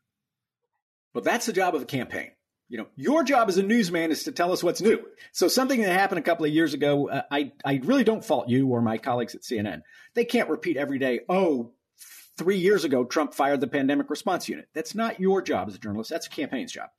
But 1.13 1.23
that's 1.23 1.45
the 1.45 1.53
job 1.53 1.75
of 1.75 1.83
a 1.83 1.85
campaign. 1.85 2.31
You 2.69 2.77
know, 2.77 2.87
your 2.95 3.23
job 3.23 3.49
as 3.49 3.57
a 3.57 3.63
newsman 3.63 4.11
is 4.11 4.23
to 4.23 4.31
tell 4.31 4.51
us 4.51 4.63
what's 4.63 4.79
new. 4.79 5.03
So 5.31 5.47
something 5.47 5.81
that 5.81 5.91
happened 5.91 6.19
a 6.19 6.23
couple 6.23 6.45
of 6.45 6.51
years 6.53 6.75
ago, 6.75 7.09
uh, 7.09 7.23
I 7.31 7.51
I 7.65 7.81
really 7.83 8.03
don't 8.03 8.23
fault 8.23 8.47
you 8.47 8.67
or 8.67 8.81
my 8.81 8.99
colleagues 8.99 9.33
at 9.33 9.41
CNN. 9.41 9.81
They 10.13 10.23
can't 10.23 10.49
repeat 10.49 10.77
every 10.77 10.99
day. 10.99 11.21
Oh, 11.27 11.71
three 12.37 12.57
years 12.57 12.85
ago, 12.85 13.03
Trump 13.03 13.33
fired 13.33 13.59
the 13.59 13.67
pandemic 13.67 14.09
response 14.09 14.47
unit. 14.47 14.69
That's 14.73 14.93
not 14.93 15.19
your 15.19 15.41
job 15.41 15.67
as 15.67 15.75
a 15.75 15.79
journalist. 15.79 16.11
That's 16.11 16.27
a 16.27 16.31
campaign's 16.31 16.71
job. 16.71 16.89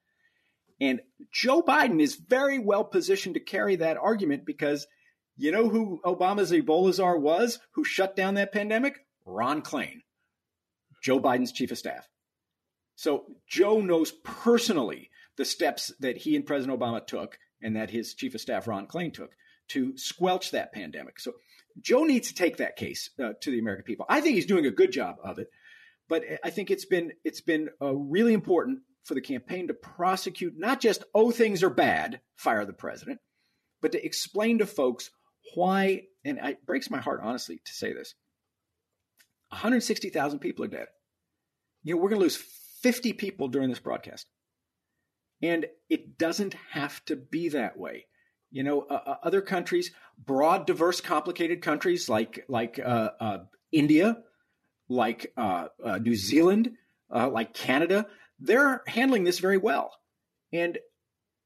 And 0.81 1.00
Joe 1.31 1.62
Biden 1.62 2.00
is 2.00 2.17
very 2.17 2.59
well 2.59 2.85
positioned 2.85 3.35
to 3.35 3.41
carry 3.41 3.77
that 3.77 3.97
argument 3.97 4.45
because 4.45 4.89
you 5.37 5.53
know 5.53 5.69
who 5.69 6.00
Obama's 6.05 6.50
Ebola 6.50 6.93
czar 6.93 7.17
was 7.17 7.61
who 7.73 7.85
shut 7.85 8.17
down 8.17 8.35
that 8.35 8.53
pandemic? 8.53 9.07
Ron 9.25 9.62
Klain, 9.62 10.03
Joe 11.00 11.21
Biden's 11.21 11.53
chief 11.53 11.71
of 11.71 11.79
staff. 11.79 12.09
So 12.97 13.27
Joe 13.47 13.81
knows 13.81 14.11
personally 14.25 15.10
the 15.40 15.44
steps 15.47 15.90
that 16.00 16.18
he 16.18 16.37
and 16.37 16.44
President 16.44 16.78
Obama 16.78 17.04
took 17.04 17.38
and 17.62 17.75
that 17.75 17.88
his 17.88 18.12
chief 18.12 18.35
of 18.35 18.42
staff, 18.42 18.68
Ron 18.68 18.87
Klain, 18.87 19.11
took 19.11 19.32
to 19.68 19.97
squelch 19.97 20.50
that 20.50 20.70
pandemic. 20.75 21.18
So 21.18 21.32
Joe 21.80 22.04
needs 22.04 22.28
to 22.28 22.35
take 22.35 22.59
that 22.59 22.76
case 22.76 23.09
uh, 23.18 23.30
to 23.40 23.50
the 23.50 23.59
American 23.59 23.85
people. 23.85 24.04
I 24.06 24.20
think 24.20 24.35
he's 24.35 24.44
doing 24.44 24.66
a 24.66 24.70
good 24.70 24.92
job 24.92 25.16
of 25.25 25.38
it, 25.38 25.49
but 26.11 26.25
I 26.44 26.50
think 26.50 26.70
it's 26.70 26.85
been 26.85 27.12
it's 27.25 27.40
been 27.40 27.70
uh, 27.80 27.94
really 27.94 28.35
important 28.35 28.80
for 29.04 29.14
the 29.14 29.23
campaign 29.23 29.68
to 29.68 29.75
prosecute 29.75 30.59
not 30.59 30.78
just, 30.78 31.04
oh, 31.14 31.30
things 31.30 31.62
are 31.62 31.70
bad, 31.70 32.20
fire 32.37 32.66
the 32.66 32.75
president, 32.75 33.18
but 33.80 33.92
to 33.92 34.04
explain 34.04 34.59
to 34.59 34.66
folks 34.66 35.11
why, 35.54 36.02
and 36.23 36.38
it 36.38 36.66
breaks 36.66 36.90
my 36.90 37.00
heart, 37.00 37.20
honestly, 37.23 37.62
to 37.64 37.73
say 37.73 37.94
this 37.94 38.14
160,000 39.49 40.38
people 40.38 40.66
are 40.66 40.68
dead. 40.68 40.88
You 41.82 41.94
know, 41.94 42.02
we're 42.02 42.11
going 42.11 42.20
to 42.20 42.25
lose 42.25 42.37
50 42.82 43.14
people 43.14 43.49
during 43.49 43.70
this 43.70 43.78
broadcast. 43.78 44.26
And 45.42 45.66
it 45.88 46.18
doesn't 46.18 46.54
have 46.73 47.04
to 47.06 47.16
be 47.16 47.49
that 47.50 47.78
way. 47.78 48.06
You 48.50 48.62
know, 48.62 48.82
uh, 48.82 49.00
uh 49.06 49.16
other 49.23 49.40
countries, 49.40 49.92
broad, 50.18 50.66
diverse, 50.66 51.00
complicated 51.00 51.62
countries 51.62 52.09
like 52.09 52.44
like 52.49 52.78
uh, 52.78 53.11
uh, 53.20 53.38
India, 53.73 54.18
like 54.88 55.32
uh, 55.37 55.68
uh, 55.82 55.99
New 55.99 56.16
Zealand, 56.16 56.73
like 57.11 57.54
Canada, 57.54 58.06
they're 58.38 58.82
handling 58.87 59.25
this 59.25 59.38
very 59.38 59.59
well. 59.59 59.92
And 60.52 60.78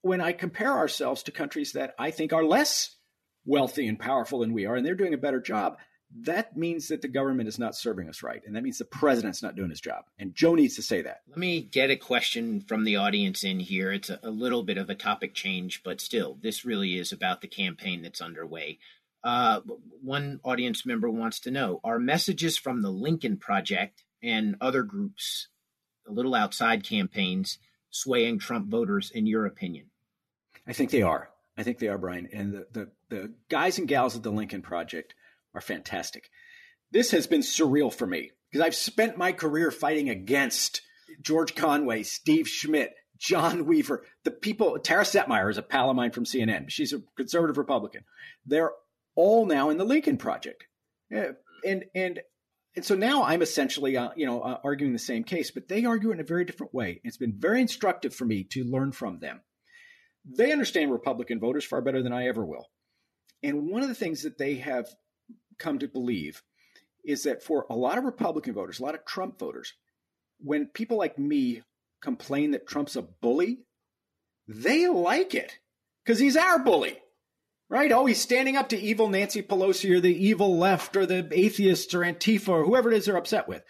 when 0.02 0.20
I 0.20 0.32
compare 0.32 0.72
ourselves 0.72 1.22
to 1.24 1.32
countries 1.32 1.72
that 1.72 1.94
I 1.98 2.10
think 2.10 2.32
are 2.32 2.44
less 2.44 2.96
wealthy 3.44 3.86
and 3.86 3.98
powerful 3.98 4.40
than 4.40 4.52
we 4.52 4.66
are, 4.66 4.76
and 4.76 4.84
they're 4.84 4.94
doing 4.94 5.14
a 5.14 5.18
better 5.18 5.40
job, 5.40 5.76
that 6.20 6.56
means 6.56 6.88
that 6.88 7.02
the 7.02 7.08
government 7.08 7.49
is 7.49 7.58
not 7.58 7.75
serving 7.75 8.08
us 8.08 8.23
right. 8.23 8.42
And 8.46 8.54
that 8.54 8.62
means 8.62 8.78
the 8.78 8.84
president's 8.84 9.42
not 9.42 9.56
doing 9.56 9.70
his 9.70 9.80
job. 9.80 10.04
And 10.18 10.34
Joe 10.34 10.54
needs 10.54 10.76
to 10.76 10.82
say 10.82 11.02
that. 11.02 11.23
Let 11.28 11.38
me 11.38 11.62
get 11.62 11.90
a 11.90 11.96
question 11.96 12.61
from 12.61 12.84
the 12.84 12.96
audience 12.96 13.42
in 13.42 13.58
here. 13.58 13.92
It's 13.92 14.11
a, 14.11 14.20
a 14.23 14.30
little 14.30 14.62
bit 14.62 14.78
of 14.78 14.90
a 14.90 14.94
topic 14.94 15.34
change, 15.34 15.82
but 15.82 16.00
still, 16.00 16.38
this 16.40 16.64
really 16.64 16.99
is 16.99 17.12
about 17.12 17.40
the 17.40 17.49
campaign 17.49 18.02
that's 18.02 18.20
underway. 18.20 18.78
Uh, 19.25 19.61
one 20.02 20.38
audience 20.44 20.84
member 20.84 21.11
wants 21.11 21.40
to 21.40 21.50
know 21.50 21.80
Are 21.82 21.99
messages 21.99 22.56
from 22.58 22.82
the 22.82 22.90
Lincoln 22.90 23.38
Project 23.38 24.04
and 24.23 24.56
other 24.61 24.82
groups, 24.82 25.49
a 26.06 26.12
little 26.12 26.34
outside 26.34 26.84
campaigns, 26.84 27.58
swaying 27.90 28.38
Trump 28.38 28.68
voters, 28.68 29.11
in 29.11 29.26
your 29.26 29.46
opinion? 29.46 29.87
I 30.66 30.75
think 30.75 30.90
they 30.90 31.02
are. 31.02 31.30
I 31.56 31.62
think 31.62 31.78
they 31.78 31.88
are, 31.88 31.99
Brian. 31.99 32.28
And 32.32 32.52
the, 32.52 32.66
the, 32.73 32.90
the 33.08 33.32
guys 33.49 33.78
and 33.78 33.88
gals 33.88 34.16
at 34.16 34.23
the 34.23 34.30
Lincoln 34.30 34.62
Project 34.62 35.14
are 35.54 35.61
fantastic. 35.61 36.28
This 36.90 37.11
has 37.11 37.26
been 37.26 37.40
surreal 37.40 37.92
for 37.92 38.06
me 38.06 38.30
because 38.50 38.64
I've 38.64 38.75
spent 38.75 39.18
my 39.18 39.32
career 39.32 39.70
fighting 39.70 40.08
against 40.08 40.82
George 41.20 41.54
Conway, 41.54 42.02
Steve 42.02 42.49
Schmidt, 42.49 42.94
John 43.18 43.66
Weaver, 43.66 44.04
the 44.25 44.30
people. 44.30 44.78
Tara 44.78 45.04
Setmeyer 45.04 45.50
is 45.50 45.58
a 45.58 45.62
pal 45.62 45.90
of 45.90 45.96
mine 45.96 46.11
from 46.11 46.25
CNN. 46.25 46.70
She's 46.70 46.92
a 46.92 47.02
conservative 47.16 47.58
Republican. 47.58 48.04
They're 48.46 48.73
all 49.14 49.46
now 49.46 49.70
in 49.70 49.78
the 49.78 49.84
Lincoln 49.84 50.18
Project, 50.18 50.64
and 51.11 51.84
and 51.94 52.20
and 52.76 52.84
so 52.84 52.94
now 52.94 53.23
I'm 53.23 53.42
essentially, 53.42 53.96
uh, 53.96 54.11
you 54.16 54.26
know, 54.26 54.40
uh, 54.40 54.58
arguing 54.64 54.92
the 54.92 54.99
same 54.99 55.23
case, 55.23 55.50
but 55.50 55.68
they 55.68 55.84
argue 55.84 56.11
in 56.11 56.20
a 56.20 56.25
very 56.25 56.44
different 56.44 56.75
way. 56.75 57.00
It's 57.04 57.16
been 57.16 57.34
very 57.38 57.61
instructive 57.61 58.14
for 58.14 58.25
me 58.25 58.44
to 58.50 58.64
learn 58.64 58.92
from 58.92 59.20
them. 59.20 59.42
They 60.25 60.50
understand 60.50 60.90
Republican 60.90 61.38
voters 61.38 61.64
far 61.64 61.82
better 61.82 62.02
than 62.02 62.12
I 62.12 62.26
ever 62.26 62.44
will. 62.44 62.66
And 63.42 63.68
one 63.68 63.82
of 63.82 63.88
the 63.88 63.94
things 63.94 64.23
that 64.23 64.38
they 64.38 64.56
have 64.56 64.88
come 65.58 65.78
to 65.78 65.88
believe 65.88 66.42
is 67.04 67.25
that 67.25 67.42
for 67.42 67.66
a 67.68 67.76
lot 67.76 67.99
of 67.99 68.04
Republican 68.04 68.54
voters, 68.54 68.80
a 68.80 68.82
lot 68.82 68.94
of 68.94 69.04
Trump 69.04 69.38
voters, 69.38 69.75
when 70.40 70.66
people 70.66 70.96
like 70.96 71.18
me 71.18 71.62
complain 72.02 72.52
that 72.52 72.66
Trump's 72.66 72.96
a 72.96 73.02
bully, 73.02 73.61
they 74.49 74.87
like 74.88 75.34
it 75.34 75.58
because 76.04 76.18
he's 76.18 76.37
our 76.37 76.58
bully, 76.58 76.99
right? 77.68 77.92
Oh, 77.92 78.06
he's 78.06 78.20
standing 78.20 78.56
up 78.56 78.70
to 78.70 78.80
evil 78.80 79.08
Nancy 79.08 79.42
Pelosi 79.42 79.90
or 79.90 80.00
the 80.00 80.26
evil 80.26 80.58
left 80.58 80.96
or 80.96 81.06
the 81.06 81.28
atheists 81.32 81.94
or 81.94 82.00
Antifa 82.00 82.49
or 82.49 82.64
whoever 82.64 82.90
it 82.90 82.96
is 82.96 83.06
they're 83.06 83.16
upset 83.16 83.49
with. 83.49 83.62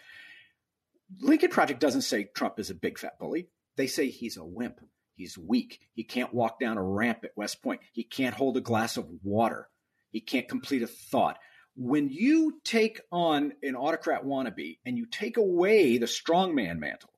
Lincoln 1.21 1.51
Project 1.51 1.79
doesn't 1.79 2.01
say 2.01 2.25
Trump 2.35 2.59
is 2.59 2.69
a 2.69 2.75
big 2.75 2.97
fat 2.97 3.19
bully. 3.19 3.47
They 3.77 3.87
say 3.87 4.09
he's 4.09 4.37
a 4.37 4.45
wimp. 4.45 4.79
He's 5.15 5.37
weak. 5.37 5.79
He 5.93 6.03
can't 6.03 6.33
walk 6.33 6.59
down 6.59 6.77
a 6.77 6.83
ramp 6.83 7.19
at 7.23 7.37
West 7.37 7.61
Point. 7.61 7.81
He 7.93 8.03
can't 8.03 8.35
hold 8.35 8.57
a 8.57 8.61
glass 8.61 8.97
of 8.97 9.07
water. 9.23 9.69
He 10.11 10.19
can't 10.19 10.47
complete 10.47 10.81
a 10.81 10.87
thought 10.87 11.37
when 11.75 12.09
you 12.09 12.59
take 12.63 13.01
on 13.11 13.53
an 13.61 13.75
autocrat 13.75 14.23
wannabe 14.23 14.79
and 14.85 14.97
you 14.97 15.05
take 15.05 15.37
away 15.37 15.97
the 15.97 16.05
strongman 16.05 16.79
mantle, 16.79 17.09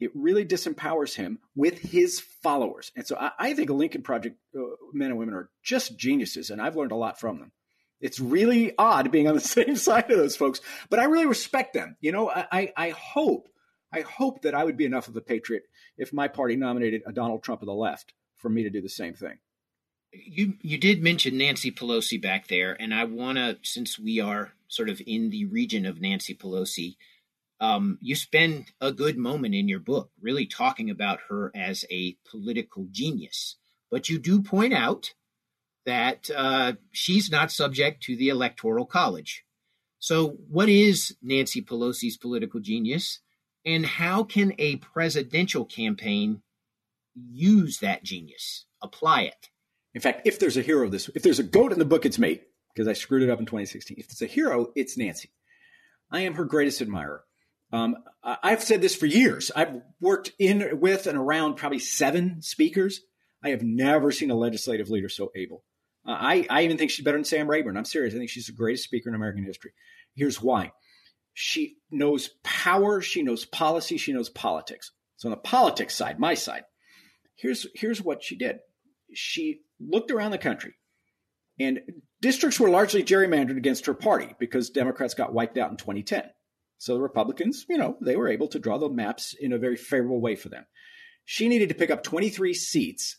it 0.00 0.10
really 0.14 0.44
disempowers 0.44 1.14
him 1.14 1.38
with 1.54 1.78
his 1.78 2.18
followers. 2.20 2.90
And 2.96 3.06
so 3.06 3.16
I, 3.16 3.30
I 3.38 3.54
think 3.54 3.70
Lincoln 3.70 4.02
Project 4.02 4.36
uh, 4.56 4.62
men 4.92 5.10
and 5.10 5.18
women 5.18 5.34
are 5.34 5.50
just 5.62 5.96
geniuses, 5.96 6.50
and 6.50 6.60
I've 6.60 6.76
learned 6.76 6.92
a 6.92 6.96
lot 6.96 7.20
from 7.20 7.38
them. 7.38 7.52
It's 8.00 8.18
really 8.18 8.72
odd 8.78 9.12
being 9.12 9.28
on 9.28 9.34
the 9.34 9.40
same 9.58 9.76
side 9.76 10.10
of 10.10 10.16
those 10.16 10.36
folks, 10.36 10.60
but 10.90 10.98
I 10.98 11.04
really 11.04 11.26
respect 11.26 11.74
them. 11.74 11.96
You 12.00 12.12
know, 12.12 12.30
I, 12.30 12.72
I 12.76 12.90
hope, 12.90 13.48
I 13.92 14.00
hope 14.00 14.42
that 14.42 14.54
I 14.54 14.64
would 14.64 14.76
be 14.76 14.86
enough 14.86 15.08
of 15.08 15.16
a 15.16 15.20
patriot 15.20 15.64
if 15.96 16.12
my 16.12 16.28
party 16.28 16.56
nominated 16.56 17.02
a 17.06 17.12
Donald 17.12 17.42
Trump 17.42 17.62
of 17.62 17.66
the 17.66 17.74
left 17.74 18.14
for 18.38 18.48
me 18.48 18.64
to 18.64 18.70
do 18.70 18.80
the 18.80 18.88
same 18.88 19.14
thing 19.14 19.38
you 20.12 20.54
you 20.60 20.78
did 20.78 21.02
mention 21.02 21.38
Nancy 21.38 21.70
Pelosi 21.70 22.20
back 22.20 22.48
there, 22.48 22.76
and 22.80 22.94
I 22.94 23.04
want 23.04 23.38
to, 23.38 23.58
since 23.62 23.98
we 23.98 24.20
are 24.20 24.52
sort 24.68 24.88
of 24.88 25.00
in 25.06 25.30
the 25.30 25.46
region 25.46 25.86
of 25.86 26.00
Nancy 26.00 26.34
Pelosi, 26.34 26.96
um, 27.60 27.98
you 28.00 28.14
spend 28.14 28.72
a 28.80 28.92
good 28.92 29.16
moment 29.16 29.54
in 29.54 29.68
your 29.68 29.78
book 29.78 30.10
really 30.20 30.46
talking 30.46 30.90
about 30.90 31.20
her 31.28 31.50
as 31.54 31.84
a 31.90 32.16
political 32.28 32.86
genius. 32.90 33.56
But 33.90 34.08
you 34.08 34.18
do 34.18 34.42
point 34.42 34.74
out 34.74 35.14
that 35.86 36.30
uh, 36.34 36.74
she's 36.92 37.30
not 37.30 37.52
subject 37.52 38.02
to 38.04 38.16
the 38.16 38.28
Electoral 38.28 38.86
College. 38.86 39.44
So, 39.98 40.36
what 40.48 40.68
is 40.68 41.16
Nancy 41.22 41.62
Pelosi's 41.62 42.16
political 42.16 42.60
genius, 42.60 43.20
and 43.64 43.86
how 43.86 44.24
can 44.24 44.54
a 44.58 44.76
presidential 44.76 45.64
campaign 45.64 46.42
use 47.14 47.78
that 47.78 48.02
genius, 48.02 48.66
apply 48.82 49.22
it? 49.22 49.48
In 49.94 50.00
fact, 50.00 50.22
if 50.26 50.38
there's 50.38 50.56
a 50.56 50.62
hero 50.62 50.88
this, 50.88 51.08
if 51.14 51.22
there's 51.22 51.38
a 51.38 51.44
goat 51.44 51.72
in 51.72 51.78
the 51.78 51.84
book, 51.84 52.06
it's 52.06 52.18
me 52.18 52.40
because 52.74 52.88
I 52.88 52.94
screwed 52.94 53.22
it 53.22 53.30
up 53.30 53.38
in 53.38 53.46
2016. 53.46 53.96
If 53.98 54.06
it's 54.06 54.22
a 54.22 54.26
hero, 54.26 54.72
it's 54.74 54.96
Nancy. 54.96 55.30
I 56.10 56.20
am 56.20 56.34
her 56.34 56.44
greatest 56.44 56.80
admirer. 56.80 57.24
Um, 57.72 57.96
I've 58.22 58.62
said 58.62 58.82
this 58.82 58.94
for 58.94 59.06
years. 59.06 59.50
I've 59.56 59.80
worked 60.00 60.32
in 60.38 60.78
with 60.80 61.06
and 61.06 61.16
around 61.16 61.54
probably 61.54 61.78
seven 61.78 62.42
speakers. 62.42 63.00
I 63.42 63.48
have 63.48 63.62
never 63.62 64.12
seen 64.12 64.30
a 64.30 64.34
legislative 64.34 64.90
leader 64.90 65.08
so 65.08 65.32
able. 65.34 65.64
Uh, 66.06 66.16
I, 66.18 66.46
I 66.50 66.62
even 66.62 66.76
think 66.76 66.90
she's 66.90 67.04
better 67.04 67.16
than 67.16 67.24
Sam 67.24 67.48
Rayburn. 67.48 67.76
I'm 67.76 67.84
serious. 67.84 68.14
I 68.14 68.18
think 68.18 68.30
she's 68.30 68.46
the 68.46 68.52
greatest 68.52 68.84
speaker 68.84 69.08
in 69.08 69.14
American 69.14 69.44
history. 69.44 69.72
Here's 70.14 70.42
why. 70.42 70.72
She 71.32 71.76
knows 71.90 72.30
power. 72.42 73.00
She 73.00 73.22
knows 73.22 73.46
policy. 73.46 73.96
She 73.96 74.12
knows 74.12 74.28
politics. 74.28 74.92
So 75.16 75.28
on 75.28 75.30
the 75.30 75.36
politics 75.38 75.94
side, 75.94 76.18
my 76.18 76.34
side, 76.34 76.64
here's 77.36 77.66
here's 77.74 78.02
what 78.02 78.22
she 78.22 78.36
did. 78.36 78.58
She 79.14 79.60
looked 79.80 80.10
around 80.10 80.30
the 80.30 80.38
country, 80.38 80.74
and 81.58 81.80
districts 82.20 82.58
were 82.58 82.70
largely 82.70 83.02
gerrymandered 83.02 83.56
against 83.56 83.86
her 83.86 83.94
party 83.94 84.34
because 84.38 84.70
Democrats 84.70 85.14
got 85.14 85.34
wiped 85.34 85.58
out 85.58 85.70
in 85.70 85.76
2010. 85.76 86.24
So 86.78 86.94
the 86.94 87.00
Republicans, 87.00 87.64
you 87.68 87.78
know, 87.78 87.96
they 88.00 88.16
were 88.16 88.28
able 88.28 88.48
to 88.48 88.58
draw 88.58 88.78
the 88.78 88.88
maps 88.88 89.34
in 89.38 89.52
a 89.52 89.58
very 89.58 89.76
favorable 89.76 90.20
way 90.20 90.34
for 90.34 90.48
them. 90.48 90.64
She 91.24 91.48
needed 91.48 91.68
to 91.68 91.74
pick 91.74 91.90
up 91.90 92.02
23 92.02 92.54
seats 92.54 93.18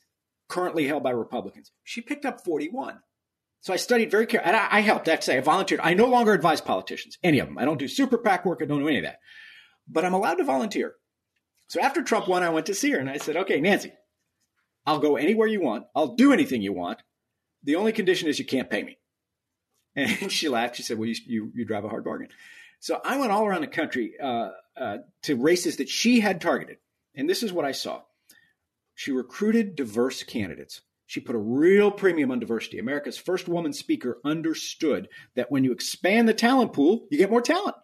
currently 0.49 0.87
held 0.87 1.03
by 1.03 1.11
Republicans. 1.11 1.71
She 1.83 2.01
picked 2.01 2.25
up 2.25 2.43
41. 2.43 2.99
So 3.61 3.71
I 3.71 3.77
studied 3.77 4.11
very 4.11 4.25
carefully, 4.25 4.53
and 4.53 4.57
I, 4.57 4.67
I 4.69 4.81
helped. 4.81 5.07
I 5.07 5.39
volunteered. 5.39 5.79
I 5.81 5.93
no 5.93 6.07
longer 6.07 6.33
advise 6.33 6.59
politicians, 6.59 7.17
any 7.23 7.39
of 7.39 7.47
them. 7.47 7.57
I 7.57 7.63
don't 7.63 7.79
do 7.79 7.87
super 7.87 8.17
PAC 8.17 8.45
work. 8.45 8.59
I 8.61 8.65
don't 8.65 8.79
do 8.81 8.89
any 8.89 8.97
of 8.97 9.05
that. 9.05 9.19
But 9.87 10.03
I'm 10.03 10.13
allowed 10.13 10.35
to 10.35 10.43
volunteer. 10.43 10.95
So 11.67 11.79
after 11.79 12.03
Trump 12.03 12.27
won, 12.27 12.43
I 12.43 12.49
went 12.49 12.65
to 12.65 12.73
see 12.73 12.91
her 12.91 12.99
and 12.99 13.09
I 13.09 13.17
said, 13.17 13.37
"Okay, 13.37 13.61
Nancy, 13.61 13.93
I'll 14.85 14.99
go 14.99 15.15
anywhere 15.15 15.47
you 15.47 15.61
want. 15.61 15.85
I'll 15.95 16.15
do 16.15 16.33
anything 16.33 16.61
you 16.61 16.73
want. 16.73 17.01
The 17.63 17.75
only 17.75 17.91
condition 17.91 18.27
is 18.27 18.39
you 18.39 18.45
can't 18.45 18.69
pay 18.69 18.83
me. 18.83 18.97
And 19.95 20.31
she 20.31 20.49
laughed. 20.49 20.77
She 20.77 20.83
said, 20.83 20.97
Well, 20.97 21.07
you, 21.07 21.15
you, 21.27 21.51
you 21.53 21.65
drive 21.65 21.85
a 21.85 21.89
hard 21.89 22.03
bargain. 22.03 22.29
So 22.79 22.99
I 23.05 23.17
went 23.17 23.31
all 23.31 23.45
around 23.45 23.61
the 23.61 23.67
country 23.67 24.15
uh, 24.21 24.49
uh, 24.75 24.97
to 25.23 25.35
races 25.35 25.77
that 25.77 25.87
she 25.87 26.19
had 26.19 26.41
targeted. 26.41 26.77
And 27.15 27.29
this 27.29 27.43
is 27.43 27.53
what 27.53 27.63
I 27.63 27.73
saw. 27.73 28.01
She 28.95 29.11
recruited 29.11 29.75
diverse 29.75 30.23
candidates. 30.23 30.81
She 31.05 31.19
put 31.19 31.35
a 31.35 31.39
real 31.39 31.91
premium 31.91 32.31
on 32.31 32.39
diversity. 32.39 32.79
America's 32.79 33.17
first 33.17 33.47
woman 33.47 33.71
speaker 33.71 34.19
understood 34.25 35.09
that 35.35 35.51
when 35.51 35.63
you 35.63 35.71
expand 35.71 36.27
the 36.27 36.33
talent 36.33 36.73
pool, 36.73 37.07
you 37.11 37.17
get 37.19 37.29
more 37.29 37.41
talent. 37.41 37.75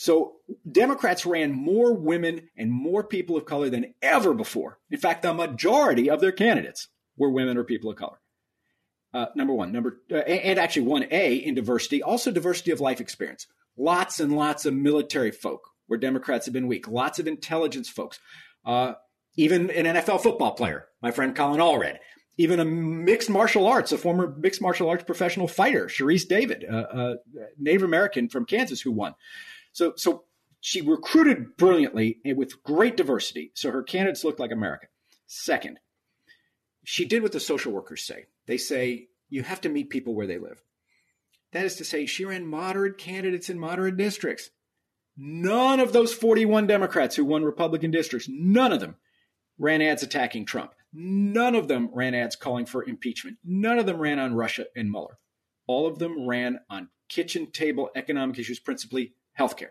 So 0.00 0.36
Democrats 0.70 1.26
ran 1.26 1.50
more 1.50 1.92
women 1.92 2.50
and 2.56 2.70
more 2.70 3.02
people 3.02 3.36
of 3.36 3.46
color 3.46 3.68
than 3.68 3.94
ever 4.00 4.32
before. 4.32 4.78
In 4.92 4.98
fact, 5.00 5.22
the 5.22 5.34
majority 5.34 6.08
of 6.08 6.20
their 6.20 6.30
candidates 6.30 6.86
were 7.16 7.30
women 7.30 7.56
or 7.56 7.64
people 7.64 7.90
of 7.90 7.96
color. 7.96 8.20
Uh, 9.12 9.26
number 9.34 9.52
one, 9.52 9.72
number 9.72 10.00
uh, 10.12 10.18
and 10.18 10.56
actually 10.56 10.86
one 10.86 11.06
A 11.10 11.34
in 11.34 11.56
diversity, 11.56 12.00
also 12.00 12.30
diversity 12.30 12.70
of 12.70 12.80
life 12.80 13.00
experience. 13.00 13.48
Lots 13.76 14.20
and 14.20 14.36
lots 14.36 14.66
of 14.66 14.74
military 14.74 15.32
folk 15.32 15.70
where 15.88 15.98
Democrats 15.98 16.46
have 16.46 16.52
been 16.52 16.68
weak. 16.68 16.86
Lots 16.86 17.18
of 17.18 17.26
intelligence 17.26 17.88
folks. 17.88 18.20
Uh, 18.64 18.92
even 19.34 19.68
an 19.70 19.96
NFL 19.96 20.20
football 20.20 20.52
player, 20.52 20.86
my 21.02 21.10
friend 21.10 21.34
Colin 21.34 21.58
Allred. 21.58 21.98
Even 22.36 22.60
a 22.60 22.64
mixed 22.64 23.30
martial 23.30 23.66
arts, 23.66 23.90
a 23.90 23.98
former 23.98 24.32
mixed 24.38 24.62
martial 24.62 24.88
arts 24.88 25.02
professional 25.02 25.48
fighter, 25.48 25.86
Sharice 25.86 26.28
David, 26.28 26.62
a 26.62 27.16
Native 27.58 27.82
American 27.82 28.28
from 28.28 28.44
Kansas 28.44 28.80
who 28.80 28.92
won. 28.92 29.16
So, 29.78 29.92
so 29.94 30.24
she 30.58 30.80
recruited 30.80 31.56
brilliantly 31.56 32.18
and 32.24 32.36
with 32.36 32.64
great 32.64 32.96
diversity. 32.96 33.52
So 33.54 33.70
her 33.70 33.84
candidates 33.84 34.24
looked 34.24 34.40
like 34.40 34.50
America. 34.50 34.88
Second, 35.28 35.78
she 36.84 37.04
did 37.04 37.22
what 37.22 37.30
the 37.30 37.38
social 37.38 37.70
workers 37.70 38.04
say. 38.04 38.26
They 38.48 38.56
say 38.56 39.06
you 39.28 39.44
have 39.44 39.60
to 39.60 39.68
meet 39.68 39.88
people 39.88 40.16
where 40.16 40.26
they 40.26 40.38
live. 40.38 40.60
That 41.52 41.64
is 41.64 41.76
to 41.76 41.84
say, 41.84 42.06
she 42.06 42.24
ran 42.24 42.44
moderate 42.44 42.98
candidates 42.98 43.50
in 43.50 43.60
moderate 43.60 43.96
districts. 43.96 44.50
None 45.16 45.78
of 45.78 45.92
those 45.92 46.12
41 46.12 46.66
Democrats 46.66 47.14
who 47.14 47.24
won 47.24 47.44
Republican 47.44 47.92
districts, 47.92 48.28
none 48.28 48.72
of 48.72 48.80
them 48.80 48.96
ran 49.60 49.80
ads 49.80 50.02
attacking 50.02 50.46
Trump. 50.46 50.72
None 50.92 51.54
of 51.54 51.68
them 51.68 51.90
ran 51.92 52.16
ads 52.16 52.34
calling 52.34 52.66
for 52.66 52.82
impeachment. 52.82 53.36
None 53.44 53.78
of 53.78 53.86
them 53.86 54.00
ran 54.00 54.18
on 54.18 54.34
Russia 54.34 54.64
and 54.74 54.90
Mueller. 54.90 55.18
All 55.68 55.86
of 55.86 56.00
them 56.00 56.26
ran 56.26 56.58
on 56.68 56.88
kitchen 57.08 57.52
table 57.52 57.90
economic 57.94 58.40
issues, 58.40 58.58
principally 58.58 59.14
healthcare. 59.38 59.70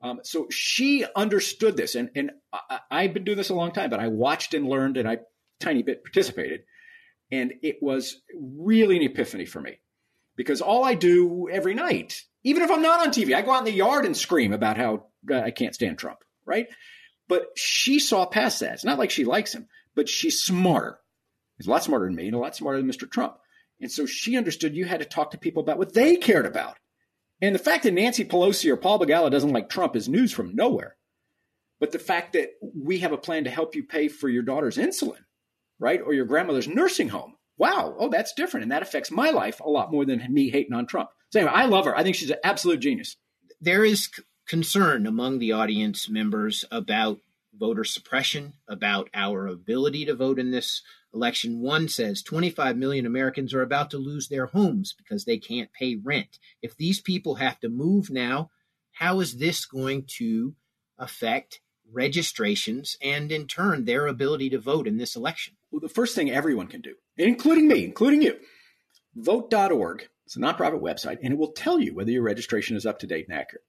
Um, 0.00 0.20
so 0.24 0.48
she 0.50 1.04
understood 1.14 1.76
this, 1.76 1.94
and 1.94 2.10
and 2.16 2.32
I, 2.90 3.02
have 3.02 3.14
been 3.14 3.24
doing 3.24 3.38
this 3.38 3.50
a 3.50 3.54
long 3.54 3.72
time, 3.72 3.88
but 3.88 4.00
I 4.00 4.08
watched 4.08 4.52
and 4.52 4.68
learned, 4.68 4.96
and 4.96 5.08
I 5.08 5.18
tiny 5.60 5.82
bit 5.82 6.02
participated. 6.02 6.62
And 7.30 7.54
it 7.62 7.76
was 7.80 8.20
really 8.34 8.96
an 8.96 9.02
epiphany 9.02 9.46
for 9.46 9.60
me 9.60 9.78
because 10.36 10.60
all 10.60 10.84
I 10.84 10.94
do 10.94 11.48
every 11.50 11.74
night, 11.74 12.22
even 12.44 12.62
if 12.62 12.70
I'm 12.70 12.82
not 12.82 13.00
on 13.00 13.08
TV, 13.08 13.34
I 13.34 13.42
go 13.42 13.52
out 13.52 13.60
in 13.60 13.64
the 13.64 13.72
yard 13.72 14.04
and 14.04 14.16
scream 14.16 14.52
about 14.52 14.76
how 14.76 15.06
uh, 15.30 15.36
I 15.36 15.50
can't 15.50 15.74
stand 15.74 15.98
Trump, 15.98 16.18
right? 16.44 16.66
But 17.28 17.46
she 17.56 18.00
saw 18.00 18.26
past 18.26 18.60
that. 18.60 18.74
It's 18.74 18.84
not 18.84 18.98
like 18.98 19.10
she 19.10 19.24
likes 19.24 19.54
him, 19.54 19.68
but 19.94 20.08
she's 20.08 20.42
smarter. 20.42 20.98
He's 21.56 21.66
a 21.66 21.70
lot 21.70 21.84
smarter 21.84 22.06
than 22.06 22.16
me 22.16 22.26
and 22.26 22.34
a 22.34 22.38
lot 22.38 22.56
smarter 22.56 22.78
than 22.78 22.90
Mr. 22.90 23.10
Trump. 23.10 23.36
And 23.80 23.90
so 23.90 24.04
she 24.04 24.36
understood 24.36 24.76
you 24.76 24.84
had 24.84 25.00
to 25.00 25.06
talk 25.06 25.30
to 25.30 25.38
people 25.38 25.62
about 25.62 25.78
what 25.78 25.94
they 25.94 26.16
cared 26.16 26.46
about. 26.46 26.76
And 27.42 27.54
the 27.54 27.58
fact 27.58 27.82
that 27.82 27.92
Nancy 27.92 28.24
Pelosi 28.24 28.70
or 28.70 28.76
Paul 28.76 29.00
Begala 29.00 29.30
doesn't 29.30 29.52
like 29.52 29.68
Trump 29.68 29.96
is 29.96 30.08
news 30.08 30.32
from 30.32 30.54
nowhere. 30.54 30.96
But 31.80 31.90
the 31.90 31.98
fact 31.98 32.34
that 32.34 32.50
we 32.62 33.00
have 33.00 33.10
a 33.12 33.18
plan 33.18 33.44
to 33.44 33.50
help 33.50 33.74
you 33.74 33.82
pay 33.82 34.06
for 34.06 34.28
your 34.28 34.44
daughter's 34.44 34.76
insulin, 34.78 35.18
right? 35.80 36.00
Or 36.00 36.14
your 36.14 36.24
grandmother's 36.24 36.68
nursing 36.68 37.08
home. 37.08 37.34
Wow. 37.58 37.96
Oh, 37.98 38.08
that's 38.08 38.32
different. 38.32 38.62
And 38.62 38.72
that 38.72 38.82
affects 38.82 39.10
my 39.10 39.30
life 39.30 39.58
a 39.58 39.68
lot 39.68 39.90
more 39.90 40.04
than 40.04 40.24
me 40.32 40.50
hating 40.50 40.72
on 40.72 40.86
Trump. 40.86 41.10
So 41.30 41.40
anyway, 41.40 41.52
I 41.54 41.66
love 41.66 41.84
her. 41.86 41.96
I 41.96 42.04
think 42.04 42.14
she's 42.14 42.30
an 42.30 42.38
absolute 42.44 42.78
genius. 42.78 43.16
There 43.60 43.84
is 43.84 44.08
concern 44.46 45.06
among 45.06 45.40
the 45.40 45.52
audience 45.52 46.08
members 46.08 46.64
about 46.70 47.18
voter 47.54 47.84
suppression, 47.84 48.54
about 48.68 49.10
our 49.12 49.48
ability 49.48 50.04
to 50.06 50.14
vote 50.14 50.38
in 50.38 50.52
this 50.52 50.82
election. 51.14 51.60
One 51.60 51.88
says 51.88 52.22
25 52.22 52.76
million 52.76 53.06
Americans 53.06 53.54
are 53.54 53.62
about 53.62 53.90
to 53.90 53.98
lose 53.98 54.28
their 54.28 54.46
homes 54.46 54.94
because 54.96 55.24
they 55.24 55.38
can't 55.38 55.72
pay 55.72 55.96
rent. 55.96 56.38
If 56.62 56.76
these 56.76 57.00
people 57.00 57.36
have 57.36 57.60
to 57.60 57.68
move 57.68 58.10
now, 58.10 58.50
how 58.92 59.20
is 59.20 59.38
this 59.38 59.64
going 59.64 60.04
to 60.18 60.54
affect 60.98 61.60
registrations 61.92 62.96
and 63.02 63.30
in 63.30 63.46
turn 63.46 63.84
their 63.84 64.06
ability 64.06 64.50
to 64.50 64.58
vote 64.58 64.86
in 64.86 64.96
this 64.96 65.16
election? 65.16 65.54
Well, 65.70 65.80
the 65.80 65.88
first 65.88 66.14
thing 66.14 66.30
everyone 66.30 66.68
can 66.68 66.80
do, 66.80 66.94
including 67.16 67.68
me, 67.68 67.84
including 67.84 68.22
you, 68.22 68.38
vote.org. 69.14 70.08
It's 70.26 70.36
a 70.36 70.40
nonprofit 70.40 70.80
website, 70.80 71.18
and 71.22 71.32
it 71.32 71.38
will 71.38 71.52
tell 71.52 71.80
you 71.80 71.94
whether 71.94 72.10
your 72.10 72.22
registration 72.22 72.76
is 72.76 72.86
up 72.86 72.98
to 73.00 73.06
date 73.06 73.26
and 73.28 73.36
accurate. 73.36 73.64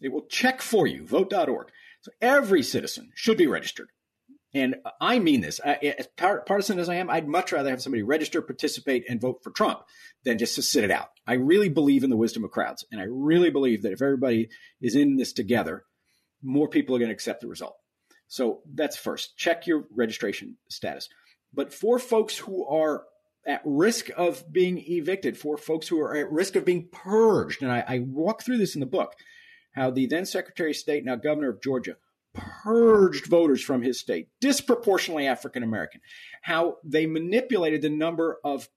It 0.00 0.12
will 0.12 0.26
check 0.26 0.60
for 0.62 0.86
you, 0.86 1.06
vote.org. 1.06 1.68
So 2.02 2.12
every 2.20 2.62
citizen 2.62 3.10
should 3.14 3.38
be 3.38 3.46
registered. 3.46 3.88
And 4.54 4.76
I 5.00 5.18
mean 5.18 5.42
this. 5.42 5.58
As 5.58 6.08
partisan 6.16 6.78
as 6.78 6.88
I 6.88 6.94
am, 6.94 7.10
I'd 7.10 7.28
much 7.28 7.52
rather 7.52 7.68
have 7.70 7.82
somebody 7.82 8.02
register, 8.02 8.40
participate, 8.40 9.04
and 9.08 9.20
vote 9.20 9.40
for 9.42 9.50
Trump 9.50 9.80
than 10.24 10.38
just 10.38 10.54
to 10.54 10.62
sit 10.62 10.84
it 10.84 10.90
out. 10.90 11.08
I 11.26 11.34
really 11.34 11.68
believe 11.68 12.04
in 12.04 12.10
the 12.10 12.16
wisdom 12.16 12.44
of 12.44 12.50
crowds. 12.50 12.84
And 12.90 13.00
I 13.00 13.04
really 13.08 13.50
believe 13.50 13.82
that 13.82 13.92
if 13.92 14.00
everybody 14.00 14.48
is 14.80 14.96
in 14.96 15.16
this 15.16 15.32
together, 15.32 15.84
more 16.42 16.68
people 16.68 16.94
are 16.94 16.98
going 16.98 17.10
to 17.10 17.14
accept 17.14 17.42
the 17.42 17.48
result. 17.48 17.76
So 18.28 18.62
that's 18.72 18.96
first. 18.96 19.36
Check 19.36 19.66
your 19.66 19.84
registration 19.94 20.56
status. 20.68 21.08
But 21.52 21.72
for 21.72 21.98
folks 21.98 22.38
who 22.38 22.66
are 22.66 23.04
at 23.46 23.62
risk 23.64 24.10
of 24.16 24.50
being 24.52 24.82
evicted, 24.86 25.36
for 25.38 25.56
folks 25.56 25.86
who 25.86 26.00
are 26.00 26.16
at 26.16 26.32
risk 26.32 26.56
of 26.56 26.64
being 26.64 26.88
purged, 26.90 27.62
and 27.62 27.70
I, 27.70 27.84
I 27.86 27.98
walk 28.00 28.42
through 28.42 28.58
this 28.58 28.74
in 28.74 28.80
the 28.80 28.86
book, 28.86 29.12
how 29.72 29.90
the 29.90 30.06
then 30.06 30.26
Secretary 30.26 30.70
of 30.70 30.76
State, 30.76 31.04
now 31.04 31.16
Governor 31.16 31.50
of 31.50 31.62
Georgia, 31.62 31.96
purged 32.36 33.26
voters 33.26 33.62
from 33.62 33.82
his 33.82 34.00
state, 34.00 34.28
disproportionately 34.40 35.26
African 35.26 35.62
American, 35.62 36.00
how 36.42 36.76
they 36.84 37.06
manipulated 37.06 37.82
the 37.82 37.90
number 37.90 38.38
of 38.44 38.68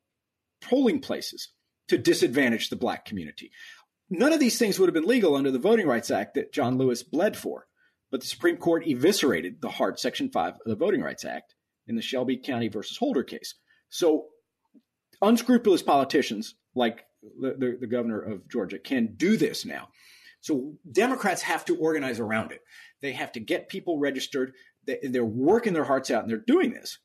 polling 0.61 0.99
places 0.99 1.49
to 1.87 1.97
disadvantage 1.97 2.69
the 2.69 2.75
black 2.75 3.05
community. 3.05 3.51
None 4.09 4.33
of 4.33 4.39
these 4.39 4.57
things 4.57 4.79
would 4.79 4.87
have 4.87 4.93
been 4.93 5.05
legal 5.05 5.35
under 5.35 5.51
the 5.51 5.59
Voting 5.59 5.87
Rights 5.87 6.09
Act 6.09 6.33
that 6.35 6.53
John 6.53 6.77
Lewis 6.77 7.03
bled 7.03 7.37
for, 7.37 7.67
but 8.11 8.21
the 8.21 8.27
Supreme 8.27 8.57
Court 8.57 8.87
eviscerated 8.87 9.61
the 9.61 9.69
hard 9.69 9.99
Section 9.99 10.29
5 10.29 10.53
of 10.53 10.59
the 10.65 10.75
Voting 10.75 11.01
Rights 11.01 11.25
Act 11.25 11.55
in 11.87 11.95
the 11.95 12.01
Shelby 12.01 12.37
County 12.37 12.67
versus 12.67 12.97
Holder 12.97 13.23
case. 13.23 13.55
So 13.89 14.27
unscrupulous 15.21 15.83
politicians 15.83 16.55
like 16.75 17.03
the, 17.39 17.55
the, 17.57 17.77
the 17.81 17.87
governor 17.87 18.19
of 18.19 18.47
Georgia 18.49 18.79
can 18.79 19.15
do 19.15 19.37
this 19.37 19.65
now. 19.65 19.89
So 20.41 20.73
Democrats 20.91 21.41
have 21.43 21.65
to 21.65 21.77
organize 21.77 22.19
around 22.19 22.51
it. 22.51 22.61
They 23.01 23.13
have 23.13 23.31
to 23.33 23.39
get 23.39 23.69
people 23.69 23.99
registered. 23.99 24.53
They, 24.85 24.99
are 25.17 25.25
working 25.25 25.73
their 25.73 25.83
hearts 25.83 26.09
out 26.09 26.23
and 26.23 26.31
they're 26.31 26.37
doing 26.37 26.71
this, 26.71 26.97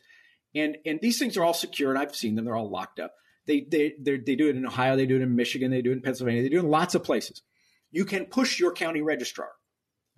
And, 0.56 0.78
and 0.86 1.00
these 1.02 1.20
things 1.20 1.38
are 1.38 1.44
all 1.44 1.54
secure, 1.54 1.90
and 1.90 2.00
I've 2.00 2.16
seen 2.16 2.36
them. 2.36 2.46
They're 2.46 2.56
all 2.56 2.70
locked 2.70 3.00
up. 3.00 3.14
They, 3.46 3.66
they, 3.70 3.94
they 4.00 4.36
do 4.36 4.50
it 4.50 4.56
in 4.56 4.66
Ohio, 4.66 4.96
they 4.96 5.06
do 5.06 5.18
it 5.18 5.22
in 5.22 5.36
Michigan, 5.36 5.72
they 5.72 5.82
do 5.82 5.92
it 5.92 5.96
in 5.96 6.02
Pennsylvania, 6.02 6.44
they 6.44 6.50
do 6.50 6.58
it 6.58 6.64
in 6.64 6.70
lots 6.70 6.96
of 6.96 7.04
places. 7.04 7.42
You 7.92 8.06
can 8.06 8.26
push 8.26 8.60
your 8.60 8.72
county 8.72 9.02
registrar, 9.02 9.50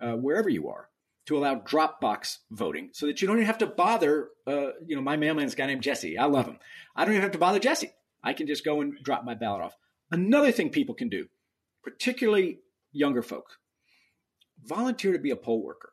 uh, 0.00 0.12
wherever 0.12 0.48
you 0.48 0.68
are, 0.68 0.88
to 1.26 1.36
allow 1.36 1.56
Dropbox 1.56 2.38
voting 2.50 2.90
so 2.92 3.06
that 3.06 3.20
you 3.20 3.28
don't 3.28 3.36
even 3.36 3.46
have 3.46 3.58
to 3.58 3.66
bother. 3.66 4.28
Uh, 4.46 4.68
you 4.86 4.96
know, 4.96 5.02
my 5.02 5.16
mailman's 5.16 5.54
a 5.54 5.56
guy 5.56 5.66
named 5.66 5.82
Jesse. 5.82 6.16
I 6.18 6.26
love 6.26 6.46
him. 6.46 6.58
I 6.94 7.04
don't 7.04 7.14
even 7.14 7.22
have 7.22 7.32
to 7.32 7.38
bother 7.38 7.58
Jesse. 7.58 7.92
I 8.22 8.32
can 8.32 8.46
just 8.46 8.64
go 8.64 8.80
and 8.80 8.96
drop 9.02 9.24
my 9.24 9.34
ballot 9.34 9.62
off. 9.62 9.76
Another 10.10 10.52
thing 10.52 10.70
people 10.70 10.94
can 10.94 11.08
do, 11.08 11.26
particularly 11.82 12.60
younger 12.92 13.22
folk, 13.22 13.58
volunteer 14.64 15.12
to 15.12 15.18
be 15.18 15.30
a 15.30 15.36
poll 15.36 15.62
worker. 15.62 15.92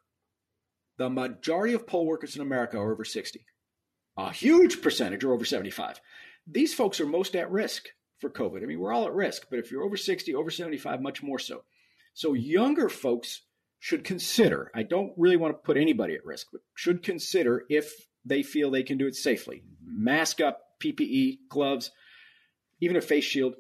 The 0.98 1.10
majority 1.10 1.74
of 1.74 1.88
poll 1.88 2.06
workers 2.06 2.36
in 2.36 2.42
America 2.42 2.78
are 2.78 2.92
over 2.92 3.04
60. 3.04 3.46
A 4.18 4.32
huge 4.32 4.82
percentage 4.82 5.24
are 5.24 5.34
over 5.34 5.46
75. 5.46 6.00
These 6.46 6.74
folks 6.76 7.00
are 7.00 7.08
most 7.08 7.36
at 7.36 7.50
risk 7.50 7.88
for 8.20 8.30
COVID. 8.30 8.62
I 8.62 8.68
mean, 8.68 8.80
we're 8.80 8.94
all 8.94 9.08
at 9.08 9.14
risk, 9.14 9.48
but 9.50 9.58
if 9.58 9.72
you're 9.72 9.84
over 9.84 9.98
60, 9.98 10.36
over 10.36 10.52
75, 10.52 11.02
much 11.02 11.24
more 11.24 11.40
so. 11.40 11.64
So 12.14 12.34
younger 12.34 12.90
folks 12.90 13.42
should 13.84 14.06
consider, 14.06 14.72
I 14.74 14.84
don't 14.84 15.12
really 15.18 15.36
want 15.36 15.54
to 15.54 15.62
put 15.62 15.76
anybody 15.76 16.16
at 16.16 16.24
risk, 16.24 16.48
but 16.54 16.62
should 16.74 17.04
consider 17.04 17.66
if 17.68 17.92
they 18.24 18.42
feel 18.42 18.72
they 18.72 18.82
can 18.82 18.98
do 18.98 19.08
it 19.08 19.14
safely. 19.14 19.62
Mask 19.86 20.40
up, 20.40 20.62
PPE, 20.82 21.40
gloves, 21.50 21.92
even 22.80 22.96
a 22.96 23.02
face 23.02 23.26
shield, 23.26 23.56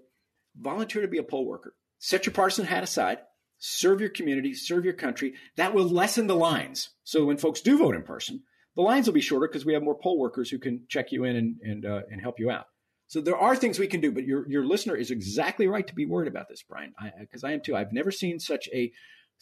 volunteer 0.57 1.01
to 1.01 1.09
be 1.09 1.17
a 1.17 1.23
poll 1.23 1.45
worker. 1.45 1.75
Set 1.99 2.25
your 2.25 2.31
partisan 2.31 2.63
hat 2.63 2.83
aside, 2.83 3.17
serve 3.57 3.99
your 3.99 4.11
community, 4.11 4.53
serve 4.53 4.85
your 4.85 4.93
country. 4.93 5.33
That 5.57 5.73
will 5.73 5.89
lessen 5.89 6.27
the 6.27 6.37
lines. 6.37 6.91
So 7.03 7.25
when 7.25 7.35
folks 7.35 7.59
do 7.59 7.77
vote 7.77 7.93
in 7.93 8.03
person, 8.03 8.43
the 8.77 8.81
lines 8.81 9.07
will 9.07 9.13
be 9.13 9.19
shorter 9.19 9.49
because 9.49 9.65
we 9.65 9.73
have 9.73 9.83
more 9.83 9.99
poll 10.01 10.17
workers 10.17 10.49
who 10.49 10.57
can 10.57 10.85
check 10.87 11.11
you 11.11 11.25
in 11.25 11.35
and 11.35 11.55
and, 11.61 11.85
uh, 11.85 12.01
and 12.09 12.21
help 12.21 12.39
you 12.39 12.49
out. 12.49 12.67
So 13.07 13.19
there 13.19 13.37
are 13.37 13.57
things 13.57 13.77
we 13.77 13.87
can 13.87 13.99
do, 13.99 14.13
but 14.13 14.23
your 14.23 14.49
your 14.49 14.65
listener 14.65 14.95
is 14.95 15.11
exactly 15.11 15.67
right 15.67 15.85
to 15.85 15.93
be 15.93 16.05
worried 16.05 16.29
about 16.29 16.47
this, 16.47 16.63
Brian, 16.63 16.93
because 17.19 17.43
I, 17.43 17.49
I 17.49 17.53
am 17.55 17.61
too. 17.61 17.75
I've 17.75 17.91
never 17.91 18.09
seen 18.09 18.39
such 18.39 18.69
a 18.73 18.93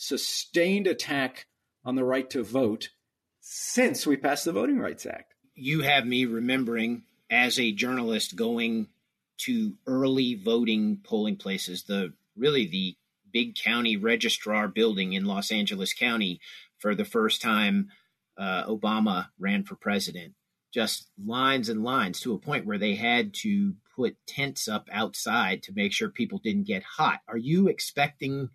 sustained 0.02 0.88
attack 0.88 1.46
on 1.86 1.94
the 1.94 2.04
right 2.04 2.28
to 2.32 2.44
vote 2.44 2.90
since 3.40 4.08
we 4.08 4.18
passed 4.18 4.46
the 4.46 4.52
Voting 4.52 4.80
Rights 4.80 5.06
Act. 5.06 5.36
You 5.54 5.82
have 5.82 6.08
me 6.08 6.26
remembering 6.26 7.04
as 7.30 7.60
a 7.60 7.72
journalist 7.72 8.36
going 8.36 8.88
to 9.42 9.74
early 9.86 10.34
voting 10.34 11.02
polling 11.04 11.36
places, 11.36 11.84
the 11.84 12.14
really 12.36 12.66
the 12.66 12.96
big 13.32 13.56
county 13.56 13.96
registrar 13.96 14.68
building 14.68 15.14
in 15.14 15.26
Los 15.26 15.52
Angeles 15.52 15.94
County 15.94 16.40
for 16.80 16.96
the 16.96 17.06
first 17.06 17.40
time 17.40 17.90
uh, 18.38 18.66
Obama 18.66 19.28
ran 19.40 19.64
for 19.64 19.76
president. 19.76 20.34
Just 20.74 21.10
lines 21.24 21.70
and 21.70 21.84
lines 21.84 22.20
to 22.22 22.34
a 22.34 22.40
point 22.40 22.66
where 22.66 22.80
they 22.80 22.96
had 22.96 23.36
to 23.36 23.76
put 23.96 24.18
tents 24.26 24.68
up 24.68 24.88
outside 24.92 25.62
to 25.64 25.74
make 25.76 25.94
sure 25.94 26.10
people 26.10 26.40
didn't 26.40 26.66
get 26.66 26.82
hot. 26.82 27.20
Are 27.28 27.38
you 27.38 27.68
expecting 27.68 28.50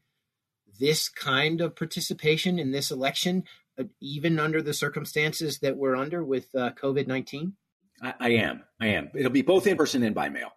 this 0.79 1.09
kind 1.09 1.61
of 1.61 1.77
participation 1.77 2.59
in 2.59 2.71
this 2.71 2.91
election, 2.91 3.45
uh, 3.79 3.85
even 4.01 4.39
under 4.39 4.62
the 4.62 4.75
circumstances 4.75 5.59
that 5.61 5.77
we're 5.77 5.97
under 5.97 6.25
with 6.25 6.55
uh, 6.55 6.71
COVID 6.81 7.07
19? 7.07 7.55
I, 8.03 8.15
I 8.21 8.29
am. 8.31 8.62
I 8.81 8.89
am. 8.89 9.11
It'll 9.15 9.31
be 9.31 9.43
both 9.43 9.67
in 9.67 9.77
person 9.77 10.03
and 10.03 10.15
by 10.15 10.29
mail. 10.29 10.51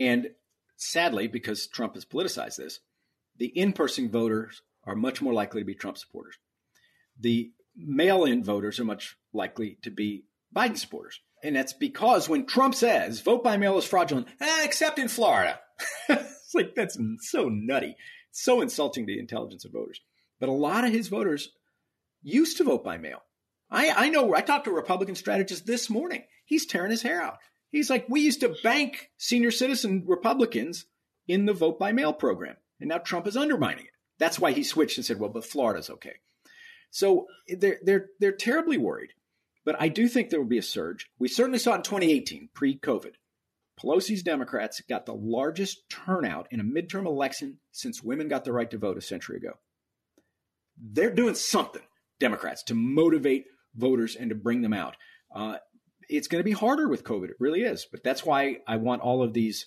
And 0.00 0.30
sadly, 0.76 1.26
because 1.26 1.66
Trump 1.66 1.94
has 1.94 2.04
politicized 2.04 2.56
this, 2.56 2.80
the 3.36 3.46
in 3.46 3.72
person 3.72 4.10
voters 4.10 4.62
are 4.84 4.96
much 4.96 5.22
more 5.22 5.32
likely 5.32 5.60
to 5.60 5.66
be 5.66 5.74
Trump 5.74 5.98
supporters. 5.98 6.36
The 7.20 7.50
mail 7.76 8.24
in 8.24 8.44
voters 8.44 8.80
are 8.80 8.84
much 8.84 9.16
likely 9.32 9.78
to 9.82 9.90
be 9.90 10.24
Biden 10.54 10.78
supporters. 10.78 11.20
And 11.42 11.54
that's 11.54 11.72
because 11.72 12.28
when 12.28 12.46
Trump 12.46 12.74
says 12.74 13.20
vote 13.20 13.44
by 13.44 13.56
mail 13.56 13.78
is 13.78 13.84
fraudulent, 13.84 14.28
eh, 14.40 14.64
except 14.64 14.98
in 14.98 15.08
Florida, 15.08 15.60
it's 16.08 16.54
like 16.54 16.74
that's 16.74 16.98
so 17.20 17.48
nutty, 17.48 17.96
so 18.30 18.60
insulting 18.60 19.06
to 19.06 19.12
the 19.12 19.18
intelligence 19.18 19.64
of 19.64 19.72
voters. 19.72 20.00
But 20.40 20.48
a 20.48 20.52
lot 20.52 20.84
of 20.84 20.92
his 20.92 21.08
voters 21.08 21.50
used 22.22 22.56
to 22.58 22.64
vote 22.64 22.84
by 22.84 22.98
mail. 22.98 23.22
I, 23.70 23.90
I 23.90 24.08
know, 24.08 24.34
I 24.34 24.40
talked 24.40 24.64
to 24.64 24.70
a 24.70 24.74
Republican 24.74 25.14
strategist 25.14 25.66
this 25.66 25.90
morning. 25.90 26.24
He's 26.44 26.66
tearing 26.66 26.90
his 26.90 27.02
hair 27.02 27.20
out. 27.20 27.38
He's 27.70 27.90
like, 27.90 28.06
we 28.08 28.20
used 28.20 28.40
to 28.40 28.56
bank 28.62 29.10
senior 29.18 29.50
citizen 29.50 30.04
Republicans 30.06 30.86
in 31.26 31.44
the 31.44 31.52
vote 31.52 31.78
by 31.78 31.92
mail 31.92 32.12
program. 32.12 32.56
And 32.80 32.88
now 32.88 32.98
Trump 32.98 33.26
is 33.26 33.36
undermining 33.36 33.84
it. 33.84 33.92
That's 34.18 34.38
why 34.38 34.52
he 34.52 34.64
switched 34.64 34.96
and 34.96 35.04
said, 35.04 35.20
well, 35.20 35.30
but 35.30 35.44
Florida's 35.44 35.90
okay. 35.90 36.14
So 36.90 37.26
they're, 37.46 37.78
they're, 37.82 38.06
they're 38.18 38.32
terribly 38.32 38.78
worried. 38.78 39.10
But 39.64 39.76
I 39.78 39.88
do 39.88 40.08
think 40.08 40.30
there 40.30 40.40
will 40.40 40.46
be 40.46 40.58
a 40.58 40.62
surge. 40.62 41.10
We 41.18 41.28
certainly 41.28 41.58
saw 41.58 41.72
it 41.72 41.76
in 41.76 41.82
2018, 41.82 42.48
pre 42.54 42.78
COVID. 42.78 43.12
Pelosi's 43.80 44.22
Democrats 44.22 44.80
got 44.88 45.06
the 45.06 45.14
largest 45.14 45.88
turnout 45.88 46.48
in 46.50 46.60
a 46.60 46.64
midterm 46.64 47.06
election 47.06 47.58
since 47.72 48.02
women 48.02 48.28
got 48.28 48.44
the 48.44 48.52
right 48.52 48.70
to 48.70 48.78
vote 48.78 48.98
a 48.98 49.00
century 49.02 49.36
ago. 49.36 49.52
They're 50.80 51.14
doing 51.14 51.34
something, 51.34 51.82
Democrats, 52.20 52.62
to 52.64 52.74
motivate 52.74 53.46
voters 53.74 54.16
and 54.16 54.30
to 54.30 54.34
bring 54.34 54.62
them 54.62 54.72
out. 54.72 54.96
Uh, 55.34 55.56
it's 56.08 56.28
going 56.28 56.40
to 56.40 56.44
be 56.44 56.52
harder 56.52 56.88
with 56.88 57.04
COVID. 57.04 57.30
It 57.30 57.36
really 57.40 57.62
is. 57.62 57.86
But 57.90 58.02
that's 58.02 58.24
why 58.24 58.58
I 58.66 58.76
want 58.76 59.02
all 59.02 59.22
of 59.22 59.32
these 59.32 59.66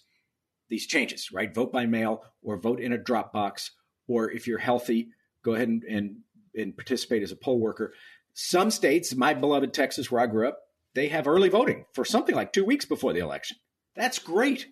these 0.70 0.88
changes, 0.88 1.32
right? 1.34 1.54
Vote 1.54 1.74
by 1.74 1.86
mail 1.86 2.24
or 2.42 2.58
vote 2.58 2.80
in 2.80 2.94
a 2.94 2.98
drop 2.98 3.34
box, 3.34 3.72
or 4.08 4.32
if 4.32 4.48
you're 4.48 4.58
healthy, 4.58 5.10
go 5.44 5.54
ahead 5.54 5.68
and, 5.68 5.84
and, 5.84 6.16
and 6.56 6.78
participate 6.78 7.24
as 7.24 7.32
a 7.34 7.36
poll 7.36 7.60
worker. 7.60 7.94
Some 8.34 8.72
states, 8.72 9.14
my 9.14 9.34
beloved 9.34 9.74
Texas, 9.74 10.10
where 10.10 10.22
I 10.22 10.28
grew 10.28 10.48
up, 10.48 10.60
they 10.96 11.10
have 11.10 11.28
early 11.28 11.50
voting 11.50 11.84
for 11.94 12.06
something 12.06 12.34
like 12.34 12.54
two 12.54 12.64
weeks 12.64 12.86
before 12.86 13.12
the 13.12 13.20
election. 13.20 13.58
That's 13.96 14.20
great. 14.20 14.68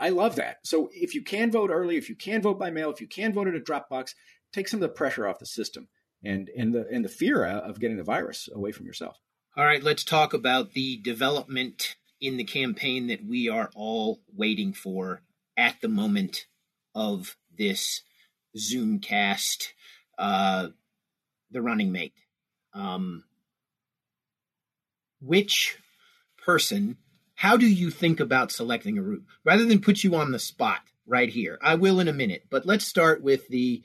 I 0.00 0.10
love 0.10 0.36
that. 0.36 0.58
So 0.64 0.90
if 0.92 1.14
you 1.14 1.22
can 1.22 1.50
vote 1.50 1.70
early, 1.70 1.96
if 1.96 2.08
you 2.08 2.16
can 2.16 2.42
vote 2.42 2.58
by 2.58 2.70
mail, 2.70 2.90
if 2.90 3.00
you 3.00 3.06
can 3.06 3.32
vote 3.32 3.48
in 3.48 3.54
a 3.54 3.60
drop 3.60 3.88
box, 3.88 4.14
take 4.52 4.68
some 4.68 4.78
of 4.78 4.88
the 4.88 4.94
pressure 4.94 5.26
off 5.26 5.38
the 5.38 5.46
system 5.46 5.88
and 6.24 6.50
and 6.56 6.74
the 6.74 6.86
and 6.90 7.04
the 7.04 7.08
fear 7.08 7.44
of 7.44 7.80
getting 7.80 7.96
the 7.96 8.04
virus 8.04 8.48
away 8.52 8.72
from 8.72 8.86
yourself. 8.86 9.18
All 9.56 9.64
right, 9.64 9.82
let's 9.82 10.04
talk 10.04 10.34
about 10.34 10.72
the 10.72 10.98
development 10.98 11.96
in 12.20 12.36
the 12.36 12.44
campaign 12.44 13.06
that 13.08 13.24
we 13.24 13.48
are 13.48 13.70
all 13.74 14.20
waiting 14.36 14.72
for 14.72 15.22
at 15.56 15.80
the 15.80 15.88
moment 15.88 16.46
of 16.94 17.36
this 17.56 18.02
Zoomcast, 18.56 19.68
uh, 20.18 20.68
the 21.50 21.62
running 21.62 21.92
mate. 21.92 22.14
Um, 22.72 23.24
which 25.20 25.78
person, 26.44 26.96
how 27.38 27.56
do 27.56 27.68
you 27.68 27.92
think 27.92 28.18
about 28.18 28.50
selecting 28.50 28.98
a 28.98 29.02
route? 29.02 29.24
Rather 29.44 29.64
than 29.64 29.80
put 29.80 30.02
you 30.02 30.16
on 30.16 30.32
the 30.32 30.40
spot 30.40 30.80
right 31.06 31.28
here, 31.28 31.56
I 31.62 31.76
will 31.76 32.00
in 32.00 32.08
a 32.08 32.12
minute, 32.12 32.46
but 32.50 32.66
let's 32.66 32.84
start 32.84 33.22
with 33.22 33.46
the 33.46 33.84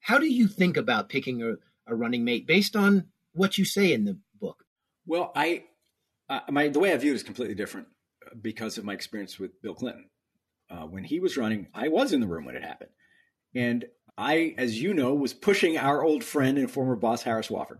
how 0.00 0.18
do 0.18 0.26
you 0.26 0.48
think 0.48 0.76
about 0.76 1.08
picking 1.08 1.40
a, 1.40 1.52
a 1.86 1.94
running 1.94 2.24
mate 2.24 2.48
based 2.48 2.74
on 2.74 3.06
what 3.32 3.56
you 3.56 3.64
say 3.64 3.92
in 3.92 4.06
the 4.06 4.18
book? 4.40 4.64
Well, 5.06 5.30
I, 5.36 5.66
uh, 6.28 6.40
my 6.50 6.66
the 6.66 6.80
way 6.80 6.92
I 6.92 6.96
view 6.96 7.12
it 7.12 7.14
is 7.14 7.22
completely 7.22 7.54
different 7.54 7.86
because 8.42 8.76
of 8.76 8.84
my 8.84 8.94
experience 8.94 9.38
with 9.38 9.62
Bill 9.62 9.74
Clinton. 9.74 10.10
Uh, 10.68 10.86
when 10.86 11.04
he 11.04 11.20
was 11.20 11.36
running, 11.36 11.68
I 11.72 11.88
was 11.88 12.12
in 12.12 12.20
the 12.20 12.26
room 12.26 12.44
when 12.44 12.56
it 12.56 12.64
happened, 12.64 12.90
and 13.54 13.84
I, 14.18 14.56
as 14.58 14.82
you 14.82 14.94
know, 14.94 15.14
was 15.14 15.32
pushing 15.32 15.78
our 15.78 16.02
old 16.02 16.24
friend 16.24 16.58
and 16.58 16.68
former 16.68 16.96
boss 16.96 17.22
Harris 17.22 17.48
Wofford. 17.50 17.78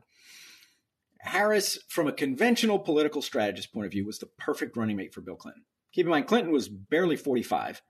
Harris, 1.22 1.78
from 1.88 2.06
a 2.06 2.12
conventional 2.12 2.78
political 2.78 3.22
strategist 3.22 3.72
point 3.72 3.86
of 3.86 3.92
view, 3.92 4.06
was 4.06 4.18
the 4.18 4.30
perfect 4.38 4.76
running 4.76 4.96
mate 4.96 5.12
for 5.12 5.20
Bill 5.20 5.36
Clinton. 5.36 5.64
Keep 5.92 6.06
in 6.06 6.10
mind, 6.10 6.26
Clinton 6.26 6.52
was 6.52 6.68
barely 6.68 7.16
45. 7.16 7.82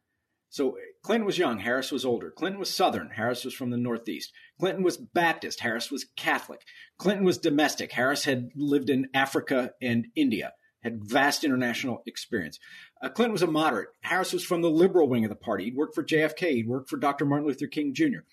So 0.48 0.76
Clinton 1.04 1.26
was 1.26 1.38
young, 1.38 1.60
Harris 1.60 1.92
was 1.92 2.04
older. 2.04 2.32
Clinton 2.32 2.58
was 2.58 2.74
Southern, 2.74 3.10
Harris 3.10 3.44
was 3.44 3.54
from 3.54 3.70
the 3.70 3.76
Northeast. 3.76 4.32
Clinton 4.58 4.82
was 4.82 4.96
Baptist, 4.96 5.60
Harris 5.60 5.92
was 5.92 6.06
Catholic. 6.16 6.62
Clinton 6.98 7.24
was 7.24 7.38
domestic, 7.38 7.92
Harris 7.92 8.24
had 8.24 8.50
lived 8.56 8.90
in 8.90 9.08
Africa 9.14 9.72
and 9.80 10.08
India, 10.16 10.52
had 10.82 11.04
vast 11.04 11.44
international 11.44 12.02
experience. 12.04 12.58
Uh, 13.00 13.08
Clinton 13.08 13.32
was 13.32 13.42
a 13.42 13.46
moderate, 13.46 13.90
Harris 14.00 14.32
was 14.32 14.44
from 14.44 14.60
the 14.60 14.70
liberal 14.70 15.08
wing 15.08 15.24
of 15.24 15.28
the 15.28 15.36
party. 15.36 15.64
He'd 15.64 15.76
worked 15.76 15.94
for 15.94 16.02
JFK, 16.02 16.50
he'd 16.50 16.68
worked 16.68 16.90
for 16.90 16.96
Dr. 16.96 17.26
Martin 17.26 17.46
Luther 17.46 17.68
King 17.68 17.94
Jr. 17.94 18.24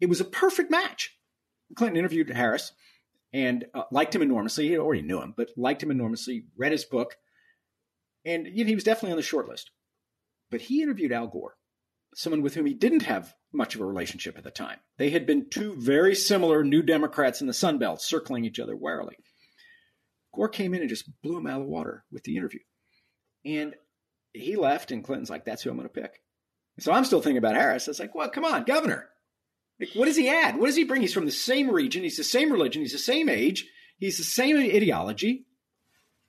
It 0.00 0.08
was 0.08 0.22
a 0.22 0.24
perfect 0.24 0.70
match. 0.70 1.18
Clinton 1.76 1.98
interviewed 1.98 2.30
Harris 2.30 2.72
and 3.32 3.64
uh, 3.74 3.84
liked 3.90 4.14
him 4.14 4.22
enormously. 4.22 4.68
He 4.68 4.78
already 4.78 5.02
knew 5.02 5.20
him, 5.20 5.34
but 5.36 5.50
liked 5.56 5.82
him 5.82 5.90
enormously, 5.90 6.44
read 6.56 6.72
his 6.72 6.84
book, 6.84 7.16
and 8.24 8.46
you 8.46 8.64
know, 8.64 8.68
he 8.68 8.74
was 8.74 8.84
definitely 8.84 9.12
on 9.12 9.16
the 9.16 9.22
short 9.22 9.48
list. 9.48 9.70
But 10.50 10.62
he 10.62 10.82
interviewed 10.82 11.12
Al 11.12 11.28
Gore, 11.28 11.56
someone 12.14 12.42
with 12.42 12.54
whom 12.54 12.66
he 12.66 12.74
didn't 12.74 13.02
have 13.02 13.34
much 13.52 13.74
of 13.74 13.80
a 13.80 13.86
relationship 13.86 14.36
at 14.36 14.44
the 14.44 14.50
time. 14.50 14.78
They 14.98 15.10
had 15.10 15.26
been 15.26 15.48
two 15.50 15.74
very 15.78 16.14
similar 16.14 16.62
New 16.62 16.82
Democrats 16.82 17.40
in 17.40 17.46
the 17.46 17.52
Sun 17.52 17.78
Belt, 17.78 18.02
circling 18.02 18.44
each 18.44 18.60
other 18.60 18.76
warily. 18.76 19.16
Gore 20.34 20.48
came 20.48 20.74
in 20.74 20.80
and 20.80 20.88
just 20.88 21.10
blew 21.22 21.36
him 21.36 21.46
out 21.46 21.60
of 21.60 21.66
the 21.66 21.72
water 21.72 22.04
with 22.10 22.24
the 22.24 22.36
interview. 22.36 22.60
And 23.44 23.74
he 24.32 24.56
left, 24.56 24.90
and 24.90 25.04
Clinton's 25.04 25.30
like, 25.30 25.44
that's 25.44 25.62
who 25.62 25.70
I'm 25.70 25.76
going 25.76 25.88
to 25.88 26.00
pick. 26.00 26.20
So 26.78 26.92
I'm 26.92 27.04
still 27.04 27.20
thinking 27.20 27.38
about 27.38 27.54
Harris. 27.54 27.86
I 27.86 27.90
was 27.90 28.00
like, 28.00 28.14
well, 28.14 28.30
come 28.30 28.44
on, 28.44 28.64
governor. 28.64 29.08
Like, 29.82 29.94
what 29.94 30.04
does 30.04 30.16
he 30.16 30.28
add? 30.28 30.58
What 30.58 30.66
does 30.66 30.76
he 30.76 30.84
bring? 30.84 31.00
He's 31.00 31.12
from 31.12 31.24
the 31.24 31.32
same 31.32 31.68
region. 31.68 32.04
He's 32.04 32.16
the 32.16 32.22
same 32.22 32.52
religion. 32.52 32.82
He's 32.82 32.92
the 32.92 32.98
same 32.98 33.28
age. 33.28 33.66
He's 33.98 34.16
the 34.16 34.22
same 34.22 34.56
ideology. 34.56 35.44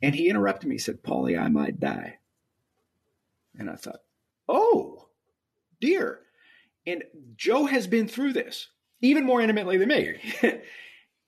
And 0.01 0.15
he 0.15 0.27
interrupted 0.27 0.67
me. 0.67 0.75
He 0.75 0.79
said, 0.79 1.03
Paulie, 1.03 1.39
I 1.39 1.49
might 1.49 1.79
die. 1.79 2.17
And 3.55 3.69
I 3.69 3.75
thought, 3.75 3.99
oh, 4.49 5.07
dear. 5.79 6.21
And 6.87 7.03
Joe 7.35 7.67
has 7.67 7.85
been 7.85 8.07
through 8.07 8.33
this 8.33 8.69
even 9.01 9.23
more 9.23 9.39
intimately 9.39 9.77
than 9.77 9.89
me. 9.89 10.15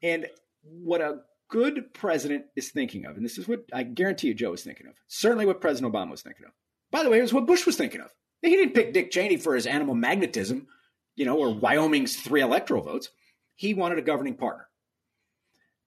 and 0.02 0.26
what 0.64 1.02
a 1.02 1.20
good 1.48 1.94
president 1.94 2.46
is 2.56 2.72
thinking 2.72 3.06
of, 3.06 3.18
and 3.18 3.24
this 3.24 3.38
is 3.38 3.48
what 3.48 3.66
I 3.72 3.84
guarantee 3.84 4.30
you 4.30 4.34
Joe 4.34 4.54
is 4.54 4.64
thinking 4.64 4.88
of, 4.88 4.96
certainly 5.08 5.46
what 5.46 5.62
President 5.62 5.94
Obama 5.94 6.10
was 6.10 6.24
thinking 6.24 6.48
of. 6.48 6.54
By 6.90 7.04
the 7.04 7.12
way, 7.12 7.20
it 7.20 7.22
was 7.22 7.34
what 7.34 7.46
Bush 7.46 7.68
was 7.68 7.78
thinking 7.78 8.02
of. 8.02 8.10
He 8.42 8.50
didn't 8.50 8.74
pick 8.74 8.94
Dick 8.94 9.12
Cheney 9.12 9.38
for 9.38 9.54
his 9.54 9.68
animal 9.68 9.94
magnetism 9.94 10.68
you 11.16 11.26
know, 11.26 11.38
or 11.38 11.54
Wyoming's 11.54 12.16
three 12.16 12.42
electoral 12.42 12.84
votes. 12.84 13.10
He 13.56 13.74
wanted 13.74 14.00
a 14.00 14.04
governing 14.04 14.36
partner. 14.36 14.68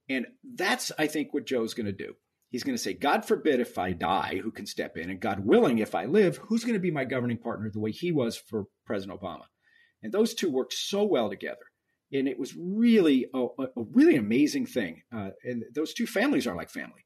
And 0.09 0.27
that's, 0.55 0.91
I 0.99 1.07
think, 1.07 1.35
what 1.35 1.47
Joe's 1.47 1.75
going 1.75 1.87
to 1.87 1.93
do. 1.93 2.15
He's 2.51 2.65
going 2.65 2.77
to 2.77 2.83
say, 2.83 2.95
God 2.95 3.27
forbid 3.27 3.61
if 3.61 3.77
I 3.77 3.93
die, 3.93 4.41
who 4.43 4.51
can 4.51 4.65
step 4.65 4.97
in? 4.97 5.11
And 5.11 5.21
God 5.21 5.45
willing, 5.45 5.79
if 5.79 5.95
I 5.95 6.07
live, 6.07 6.39
who's 6.39 6.65
going 6.65 6.75
to 6.75 6.81
be 6.81 6.91
my 6.91 7.05
governing 7.05 7.37
partner 7.37 7.71
the 7.71 7.81
way 7.81 7.91
he 7.91 8.11
was 8.11 8.39
for 8.39 8.65
President 8.87 9.21
Obama? 9.21 9.45
And 10.03 10.13
those 10.13 10.33
two 10.33 10.51
worked 10.51 10.73
so 10.73 11.05
well 11.05 11.29
together. 11.29 11.57
And 12.11 12.27
it 12.27 12.39
was 12.39 12.55
really 12.57 13.27
a, 13.35 13.47
a 13.59 13.83
really 13.93 14.17
amazing 14.17 14.65
thing. 14.65 15.03
Uh, 15.15 15.31
and 15.45 15.65
those 15.75 15.93
two 15.93 16.07
families 16.07 16.47
are 16.47 16.57
like 16.57 16.71
family, 16.71 17.05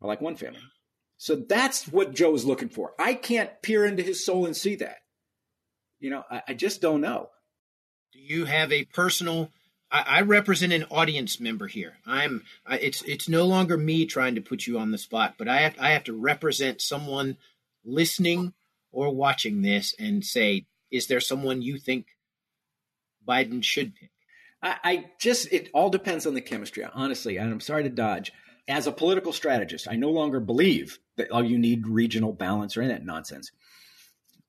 are 0.00 0.06
like 0.06 0.20
one 0.20 0.36
family. 0.36 0.60
So 1.16 1.34
that's 1.48 1.88
what 1.88 2.14
Joe 2.14 2.34
is 2.34 2.44
looking 2.44 2.68
for. 2.68 2.92
I 2.98 3.14
can't 3.14 3.50
peer 3.62 3.84
into 3.84 4.04
his 4.04 4.24
soul 4.24 4.46
and 4.46 4.56
see 4.56 4.76
that. 4.76 4.98
You 5.98 6.10
know, 6.10 6.22
I, 6.30 6.42
I 6.48 6.54
just 6.54 6.80
don't 6.80 7.00
know. 7.00 7.30
Do 8.14 8.20
you 8.20 8.44
have 8.44 8.70
a 8.70 8.84
personal? 8.84 9.50
I, 9.90 10.04
I 10.06 10.20
represent 10.20 10.72
an 10.72 10.84
audience 10.90 11.40
member 11.40 11.66
here. 11.66 11.94
I'm. 12.06 12.44
I, 12.64 12.78
it's 12.78 13.02
it's 13.02 13.28
no 13.28 13.44
longer 13.44 13.76
me 13.76 14.06
trying 14.06 14.36
to 14.36 14.40
put 14.40 14.68
you 14.68 14.78
on 14.78 14.92
the 14.92 14.98
spot, 14.98 15.34
but 15.36 15.48
I 15.48 15.62
have 15.62 15.74
I 15.80 15.90
have 15.90 16.04
to 16.04 16.12
represent 16.12 16.80
someone 16.80 17.36
listening 17.84 18.54
or 18.92 19.12
watching 19.12 19.62
this 19.62 19.94
and 19.98 20.24
say, 20.24 20.66
is 20.92 21.08
there 21.08 21.20
someone 21.20 21.60
you 21.60 21.76
think 21.76 22.06
Biden 23.26 23.64
should 23.64 23.96
pick? 23.96 24.10
I, 24.62 24.76
I 24.84 25.04
just 25.18 25.52
it 25.52 25.68
all 25.74 25.90
depends 25.90 26.24
on 26.24 26.34
the 26.34 26.40
chemistry. 26.40 26.86
Honestly, 26.94 27.36
and 27.36 27.50
I'm 27.50 27.60
sorry 27.60 27.82
to 27.82 27.90
dodge. 27.90 28.32
As 28.68 28.86
a 28.86 28.92
political 28.92 29.32
strategist, 29.32 29.88
I 29.90 29.96
no 29.96 30.10
longer 30.10 30.40
believe 30.40 30.98
that 31.16 31.30
all 31.32 31.44
you 31.44 31.58
need 31.58 31.88
regional 31.88 32.32
balance 32.32 32.76
or 32.76 32.82
any 32.82 32.92
that 32.92 33.04
nonsense. 33.04 33.50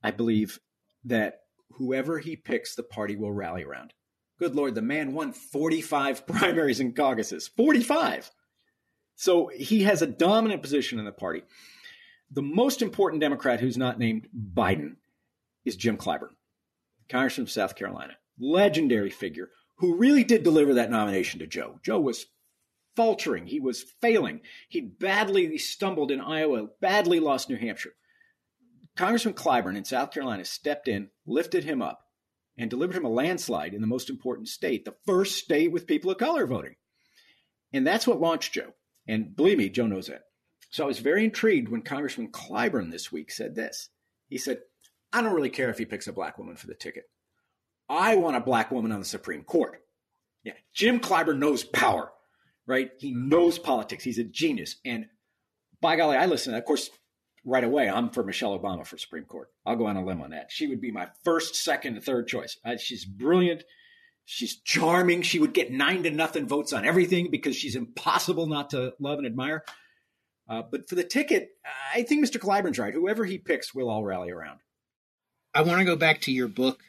I 0.04 0.12
believe 0.12 0.60
that 1.06 1.39
whoever 1.71 2.19
he 2.19 2.36
picks, 2.36 2.75
the 2.75 2.84
party 2.84 3.15
will 3.15 3.32
rally 3.32 3.63
around. 3.63 3.93
Good 4.39 4.56
Lord, 4.56 4.75
the 4.75 4.82
man 4.82 5.13
won 5.13 5.34
45 5.34 6.28
primaries 6.28 6.80
and 6.80 6.95
caucuses. 6.95 7.47
45. 7.47 8.32
So 9.15 9.49
he 9.56 9.84
has 9.84 10.01
a 10.01 10.08
dominant 10.08 10.62
position 10.62 10.99
in 10.99 11.06
the 11.06 11.12
party. 11.12 11.43
The 12.32 12.41
most 12.41 12.82
important 12.82 13.21
Democrat 13.21 13.60
who's 13.60 13.78
not 13.78 13.99
named 13.99 14.28
Biden 14.54 14.95
is 15.63 15.75
Jim 15.75 15.97
Clyburn, 15.97 16.36
Congressman 17.08 17.45
from 17.45 17.51
South 17.51 17.75
Carolina, 17.75 18.13
legendary 18.39 19.10
figure 19.10 19.49
who 19.78 19.95
really 19.95 20.23
did 20.23 20.43
deliver 20.43 20.73
that 20.75 20.91
nomination 20.91 21.39
to 21.39 21.47
Joe. 21.47 21.80
Joe 21.84 21.99
was 21.99 22.25
faltering. 22.95 23.45
He 23.45 23.60
was 23.60 23.84
failing. 24.01 24.41
He 24.69 24.82
badly 24.82 25.58
stumbled 25.58 26.12
in 26.12 26.21
Iowa, 26.21 26.67
badly 26.82 27.19
lost 27.19 27.49
New 27.49 27.58
Hampshire. 27.58 27.93
Congressman 28.95 29.34
Clyburn 29.34 29.75
in 29.75 29.86
South 29.86 30.12
Carolina 30.12 30.45
stepped 30.45 30.88
in, 30.88 31.10
lifted 31.25 31.63
him 31.63 31.81
up, 31.81 32.01
and 32.58 32.69
delivered 32.69 32.95
him 32.95 33.05
a 33.05 33.10
landslide 33.10 33.73
in 33.73 33.81
the 33.81 33.88
most 33.88 34.10
important 34.10 34.47
state, 34.47 34.86
the 34.86 34.95
first 35.05 35.38
state 35.38 35.71
with 35.71 35.88
people 35.88 36.12
of 36.12 36.17
color 36.17 36.47
voting. 36.47 36.75
And 37.73 37.86
that's 37.86 38.08
what 38.08 38.21
launched 38.21 38.53
Joe. 38.53 38.73
And 39.08 39.36
believe 39.36 39.58
me, 39.58 39.69
Joe 39.69 39.88
knows 39.88 40.08
that. 40.08 40.21
So 40.69 40.84
I 40.84 40.88
was 40.88 40.99
very 40.99 41.25
intrigued 41.25 41.69
when 41.69 41.81
Congressman 41.81 42.31
Clyburn 42.31 42.91
this 42.91 43.12
week 43.12 43.31
said 43.31 43.55
this. 43.55 43.89
He 44.29 44.38
said, 44.38 44.60
I 45.12 45.21
don't 45.21 45.34
really 45.34 45.49
care 45.49 45.69
if 45.69 45.77
he 45.77 45.86
picks 45.86 46.08
a 46.08 46.13
black 46.13 46.38
woman 46.38 46.55
for 46.55 46.67
the 46.67 46.73
ticket. 46.73 47.03
I 47.88 48.15
want 48.15 48.36
a 48.36 48.41
black 48.41 48.71
woman 48.71 48.91
on 48.91 48.99
the 48.99 49.05
Supreme 49.05 49.43
Court. 49.43 49.81
Yeah, 50.43 50.53
Jim 50.73 50.99
Clyburn 50.99 51.38
knows 51.38 51.63
power, 51.63 52.12
right? 52.65 52.91
He 52.97 53.13
knows 53.13 53.60
politics. 53.60 54.03
He's 54.03 54.17
a 54.17 54.23
genius. 54.23 54.77
And 54.86 55.05
by 55.81 55.95
golly, 55.95 56.17
I 56.17 56.25
listen. 56.25 56.53
Of 56.53 56.65
course, 56.65 56.89
right 57.45 57.63
away, 57.63 57.88
I'm 57.89 58.10
for 58.10 58.23
Michelle 58.23 58.58
Obama 58.58 58.86
for 58.86 58.97
Supreme 58.97 59.23
Court. 59.23 59.49
I'll 59.65 59.75
go 59.75 59.86
on 59.86 59.97
a 59.97 60.03
limb 60.03 60.21
on 60.21 60.31
that. 60.31 60.51
She 60.51 60.67
would 60.67 60.81
be 60.81 60.91
my 60.91 61.08
first, 61.23 61.55
second, 61.55 62.03
third 62.03 62.27
choice. 62.27 62.58
Uh, 62.65 62.77
she's 62.77 63.05
brilliant. 63.05 63.63
She's 64.25 64.55
charming. 64.58 65.21
She 65.21 65.39
would 65.39 65.53
get 65.53 65.71
nine 65.71 66.03
to 66.03 66.12
nothing 66.12 66.47
votes 66.47 66.73
on 66.73 66.86
everything 66.86 67.29
because 67.29 67.55
she's 67.55 67.75
impossible 67.75 68.47
not 68.47 68.71
to 68.71 68.93
love 68.99 69.19
and 69.19 69.27
admire. 69.27 69.63
Uh, 70.49 70.63
but 70.69 70.89
for 70.89 70.95
the 70.95 71.03
ticket, 71.03 71.51
I 71.93 72.03
think 72.03 72.25
Mr. 72.25 72.39
Clyburn's 72.39 72.79
right. 72.79 72.93
Whoever 72.93 73.23
he 73.25 73.38
picks, 73.38 73.73
we'll 73.73 73.89
all 73.89 74.03
rally 74.03 74.31
around. 74.31 74.60
I 75.53 75.62
want 75.62 75.79
to 75.79 75.86
go 75.86 75.95
back 75.95 76.21
to 76.21 76.31
your 76.31 76.47
book 76.47 76.81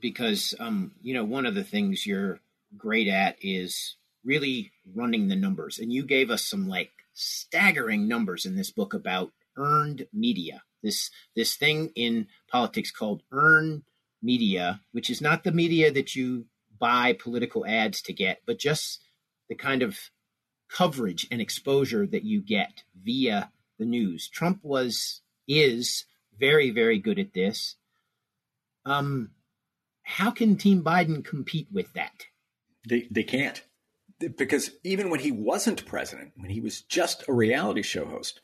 because, 0.00 0.54
um, 0.60 0.92
you 1.02 1.14
know, 1.14 1.24
one 1.24 1.46
of 1.46 1.54
the 1.54 1.64
things 1.64 2.06
you're 2.06 2.40
great 2.76 3.08
at 3.08 3.36
is 3.40 3.96
really 4.24 4.72
running 4.94 5.28
the 5.28 5.36
numbers. 5.36 5.78
And 5.78 5.92
you 5.92 6.04
gave 6.04 6.30
us 6.30 6.44
some 6.44 6.68
like 6.68 6.90
staggering 7.14 8.06
numbers 8.06 8.44
in 8.46 8.54
this 8.54 8.70
book 8.70 8.94
about 8.94 9.32
earned 9.56 10.06
media. 10.12 10.62
This 10.82 11.10
this 11.36 11.56
thing 11.56 11.90
in 11.94 12.26
politics 12.50 12.90
called 12.90 13.22
earned 13.30 13.82
media, 14.22 14.80
which 14.92 15.10
is 15.10 15.20
not 15.20 15.44
the 15.44 15.52
media 15.52 15.90
that 15.92 16.14
you 16.14 16.46
buy 16.78 17.12
political 17.12 17.64
ads 17.66 18.02
to 18.02 18.12
get, 18.12 18.42
but 18.46 18.58
just 18.58 19.04
the 19.48 19.54
kind 19.54 19.82
of 19.82 19.98
coverage 20.68 21.26
and 21.30 21.40
exposure 21.40 22.06
that 22.06 22.24
you 22.24 22.40
get 22.40 22.82
via 23.00 23.50
the 23.78 23.84
news. 23.84 24.28
Trump 24.28 24.60
was 24.62 25.20
is 25.46 26.04
very 26.38 26.70
very 26.70 26.98
good 26.98 27.18
at 27.18 27.34
this. 27.34 27.76
Um, 28.84 29.30
how 30.02 30.30
can 30.30 30.56
Team 30.56 30.82
Biden 30.82 31.24
compete 31.24 31.68
with 31.72 31.92
that? 31.92 32.26
They 32.88 33.06
they 33.10 33.22
can't 33.22 33.62
because 34.28 34.70
even 34.84 35.10
when 35.10 35.20
he 35.20 35.32
wasn't 35.32 35.86
president, 35.86 36.32
when 36.36 36.50
he 36.50 36.60
was 36.60 36.82
just 36.82 37.24
a 37.28 37.32
reality 37.32 37.82
show 37.82 38.04
host, 38.04 38.40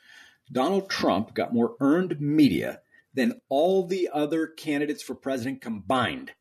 Donald 0.50 0.90
Trump 0.90 1.34
got 1.34 1.54
more 1.54 1.76
earned 1.80 2.20
media 2.20 2.80
than 3.14 3.40
all 3.48 3.86
the 3.86 4.08
other 4.12 4.46
candidates 4.46 5.02
for 5.02 5.14
president 5.14 5.60
combined. 5.60 6.32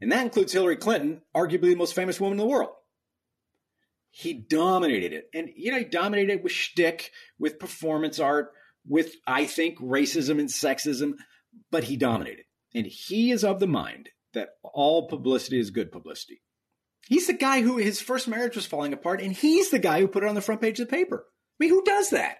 And 0.00 0.12
that 0.12 0.24
includes 0.24 0.52
Hillary 0.52 0.76
Clinton, 0.76 1.22
arguably 1.34 1.70
the 1.70 1.76
most 1.76 1.94
famous 1.94 2.20
woman 2.20 2.38
in 2.38 2.46
the 2.46 2.50
world. 2.50 2.70
He 4.10 4.34
dominated 4.34 5.12
it. 5.12 5.28
And, 5.34 5.50
you 5.54 5.70
know, 5.70 5.78
he 5.78 5.84
dominated 5.84 6.32
it 6.32 6.42
with 6.42 6.52
shtick, 6.52 7.10
with 7.38 7.58
performance 7.58 8.18
art, 8.18 8.52
with, 8.86 9.14
I 9.26 9.44
think, 9.44 9.78
racism 9.78 10.40
and 10.40 10.48
sexism, 10.48 11.14
but 11.70 11.84
he 11.84 11.96
dominated. 11.96 12.44
And 12.74 12.86
he 12.86 13.30
is 13.30 13.44
of 13.44 13.60
the 13.60 13.66
mind 13.66 14.08
that 14.32 14.50
all 14.62 15.08
publicity 15.08 15.58
is 15.58 15.70
good 15.70 15.92
publicity. 15.92 16.42
He's 17.08 17.26
the 17.26 17.32
guy 17.32 17.62
who 17.62 17.76
his 17.76 18.00
first 18.00 18.28
marriage 18.28 18.56
was 18.56 18.66
falling 18.66 18.92
apart, 18.92 19.20
and 19.20 19.32
he's 19.32 19.70
the 19.70 19.78
guy 19.78 20.00
who 20.00 20.08
put 20.08 20.22
it 20.22 20.28
on 20.28 20.34
the 20.34 20.40
front 20.40 20.60
page 20.60 20.78
of 20.80 20.88
the 20.88 20.96
paper. 20.96 21.24
I 21.26 21.64
mean, 21.64 21.70
who 21.70 21.82
does 21.84 22.10
that? 22.10 22.38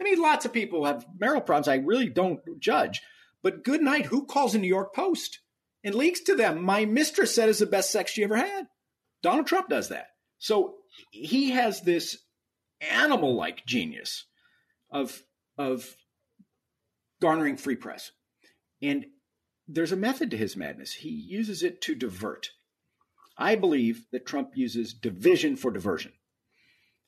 I 0.00 0.04
mean, 0.04 0.20
lots 0.20 0.44
of 0.44 0.52
people 0.52 0.86
have 0.86 1.06
marital 1.18 1.42
problems. 1.42 1.68
I 1.68 1.76
really 1.76 2.08
don't 2.08 2.40
judge. 2.58 3.02
But 3.42 3.64
good 3.64 3.82
night, 3.82 4.06
who 4.06 4.24
calls 4.26 4.52
the 4.52 4.58
New 4.58 4.68
York 4.68 4.94
Post 4.94 5.40
and 5.84 5.94
leaks 5.94 6.20
to 6.22 6.34
them? 6.34 6.62
My 6.62 6.84
mistress 6.84 7.34
said 7.34 7.48
it's 7.48 7.58
the 7.58 7.66
best 7.66 7.90
sex 7.90 8.10
she 8.10 8.24
ever 8.24 8.36
had. 8.36 8.66
Donald 9.22 9.46
Trump 9.46 9.68
does 9.68 9.88
that. 9.88 10.06
So 10.38 10.76
he 11.10 11.50
has 11.50 11.82
this 11.82 12.18
animal 12.80 13.34
like 13.34 13.66
genius 13.66 14.24
of, 14.90 15.22
of 15.58 15.96
garnering 17.20 17.58
free 17.58 17.76
press. 17.76 18.10
And 18.82 19.04
there's 19.68 19.92
a 19.92 19.96
method 19.96 20.30
to 20.30 20.36
his 20.36 20.56
madness. 20.56 20.94
He 20.94 21.10
uses 21.10 21.62
it 21.62 21.82
to 21.82 21.94
divert. 21.94 22.50
I 23.36 23.54
believe 23.54 24.06
that 24.12 24.26
Trump 24.26 24.50
uses 24.54 24.94
division 24.94 25.56
for 25.56 25.70
diversion. 25.70 26.12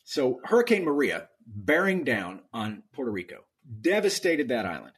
So 0.04 0.40
Hurricane 0.44 0.84
Maria 0.84 1.28
bearing 1.46 2.04
down 2.04 2.40
on 2.52 2.82
Puerto 2.92 3.10
Rico 3.10 3.44
devastated 3.80 4.48
that 4.48 4.66
island. 4.66 4.94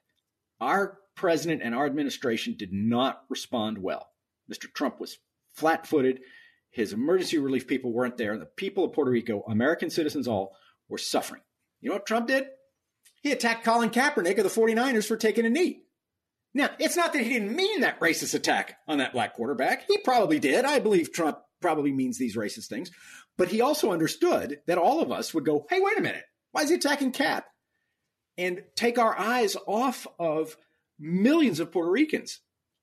Our 0.60 0.98
president 1.14 1.62
and 1.62 1.74
our 1.74 1.86
administration 1.86 2.56
did 2.56 2.72
not 2.72 3.22
respond 3.28 3.78
well. 3.78 4.08
Mr. 4.50 4.72
Trump 4.72 5.00
was 5.00 5.18
flat 5.54 5.86
footed. 5.86 6.20
His 6.70 6.92
emergency 6.92 7.38
relief 7.38 7.66
people 7.66 7.92
weren't 7.92 8.16
there. 8.16 8.36
The 8.36 8.46
people 8.46 8.84
of 8.84 8.92
Puerto 8.92 9.10
Rico, 9.10 9.42
American 9.48 9.90
citizens 9.90 10.26
all, 10.26 10.56
were 10.88 10.98
suffering. 10.98 11.42
You 11.80 11.90
know 11.90 11.96
what 11.96 12.06
Trump 12.06 12.26
did? 12.26 12.46
He 13.22 13.32
attacked 13.32 13.64
Colin 13.64 13.90
Kaepernick 13.90 14.38
of 14.38 14.44
the 14.44 14.60
49ers 14.60 15.06
for 15.06 15.16
taking 15.16 15.46
a 15.46 15.50
knee. 15.50 15.82
Now, 16.52 16.70
it's 16.78 16.96
not 16.96 17.12
that 17.12 17.22
he 17.22 17.30
didn't 17.30 17.56
mean 17.56 17.80
that 17.80 18.00
racist 18.00 18.34
attack 18.34 18.78
on 18.86 18.98
that 18.98 19.12
black 19.12 19.34
quarterback. 19.34 19.84
He 19.88 19.98
probably 19.98 20.38
did. 20.38 20.64
I 20.64 20.78
believe 20.78 21.12
Trump 21.12 21.38
probably 21.60 21.92
means 21.92 22.18
these 22.18 22.36
racist 22.36 22.66
things. 22.66 22.90
But 23.36 23.48
he 23.48 23.60
also 23.60 23.92
understood 23.92 24.60
that 24.66 24.78
all 24.78 25.00
of 25.00 25.10
us 25.10 25.34
would 25.34 25.44
go, 25.44 25.66
hey, 25.68 25.80
wait 25.80 25.98
a 25.98 26.02
minute. 26.02 26.24
Why 26.54 26.62
is 26.62 26.68
he 26.68 26.76
attacking 26.76 27.10
Cap? 27.10 27.46
And 28.38 28.62
take 28.76 28.96
our 28.96 29.18
eyes 29.18 29.56
off 29.66 30.06
of 30.20 30.56
millions 31.00 31.58
of 31.58 31.72
Puerto 31.72 31.90
Ricans, 31.90 32.38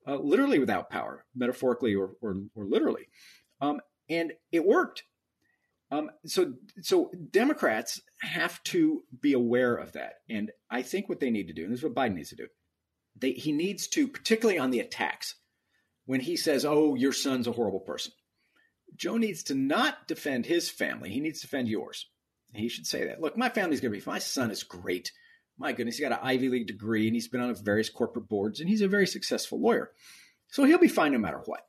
uh, 0.05 0.17
literally 0.17 0.59
without 0.59 0.89
power, 0.89 1.23
metaphorically 1.33 1.95
or, 1.95 2.11
or, 2.21 2.35
or 2.53 2.65
literally. 2.65 3.07
Um, 3.61 3.79
and 4.09 4.33
it 4.51 4.65
worked. 4.65 5.03
Um, 5.89 6.11
so, 6.25 6.55
so 6.81 7.11
Democrats 7.31 8.01
have 8.19 8.61
to 8.65 9.03
be 9.21 9.31
aware 9.31 9.75
of 9.75 9.93
that. 9.93 10.15
And 10.29 10.51
I 10.69 10.81
think 10.81 11.07
what 11.07 11.21
they 11.21 11.31
need 11.31 11.47
to 11.47 11.53
do, 11.53 11.63
and 11.63 11.71
this 11.71 11.79
is 11.79 11.83
what 11.85 11.95
Biden 11.95 12.15
needs 12.15 12.31
to 12.31 12.35
do, 12.35 12.47
they, 13.17 13.31
he 13.31 13.53
needs 13.53 13.87
to, 13.89 14.05
particularly 14.05 14.59
on 14.59 14.71
the 14.71 14.81
attacks, 14.81 15.35
when 16.07 16.19
he 16.19 16.35
says, 16.35 16.65
"Oh, 16.65 16.95
your 16.95 17.13
son's 17.13 17.47
a 17.47 17.53
horrible 17.53 17.79
person," 17.79 18.11
Joe 18.97 19.15
needs 19.15 19.43
to 19.43 19.55
not 19.55 20.09
defend 20.09 20.45
his 20.45 20.69
family. 20.69 21.09
He 21.09 21.21
needs 21.21 21.39
to 21.39 21.47
defend 21.47 21.69
yours. 21.69 22.09
He 22.53 22.69
should 22.69 22.85
say 22.85 23.07
that. 23.07 23.21
Look, 23.21 23.37
my 23.37 23.49
family's 23.49 23.79
going 23.79 23.91
to 23.91 23.97
be. 23.97 24.01
Fine. 24.01 24.15
My 24.15 24.19
son 24.19 24.51
is 24.51 24.63
great. 24.63 25.11
My 25.57 25.73
goodness, 25.73 25.97
he 25.97 26.03
got 26.03 26.11
an 26.11 26.19
Ivy 26.21 26.49
League 26.49 26.67
degree 26.67 27.07
and 27.07 27.15
he's 27.15 27.27
been 27.27 27.41
on 27.41 27.53
various 27.55 27.89
corporate 27.89 28.27
boards 28.27 28.59
and 28.59 28.69
he's 28.69 28.81
a 28.81 28.87
very 28.87 29.07
successful 29.07 29.61
lawyer. 29.61 29.91
So 30.47 30.63
he'll 30.63 30.77
be 30.77 30.87
fine 30.87 31.13
no 31.13 31.19
matter 31.19 31.41
what. 31.45 31.65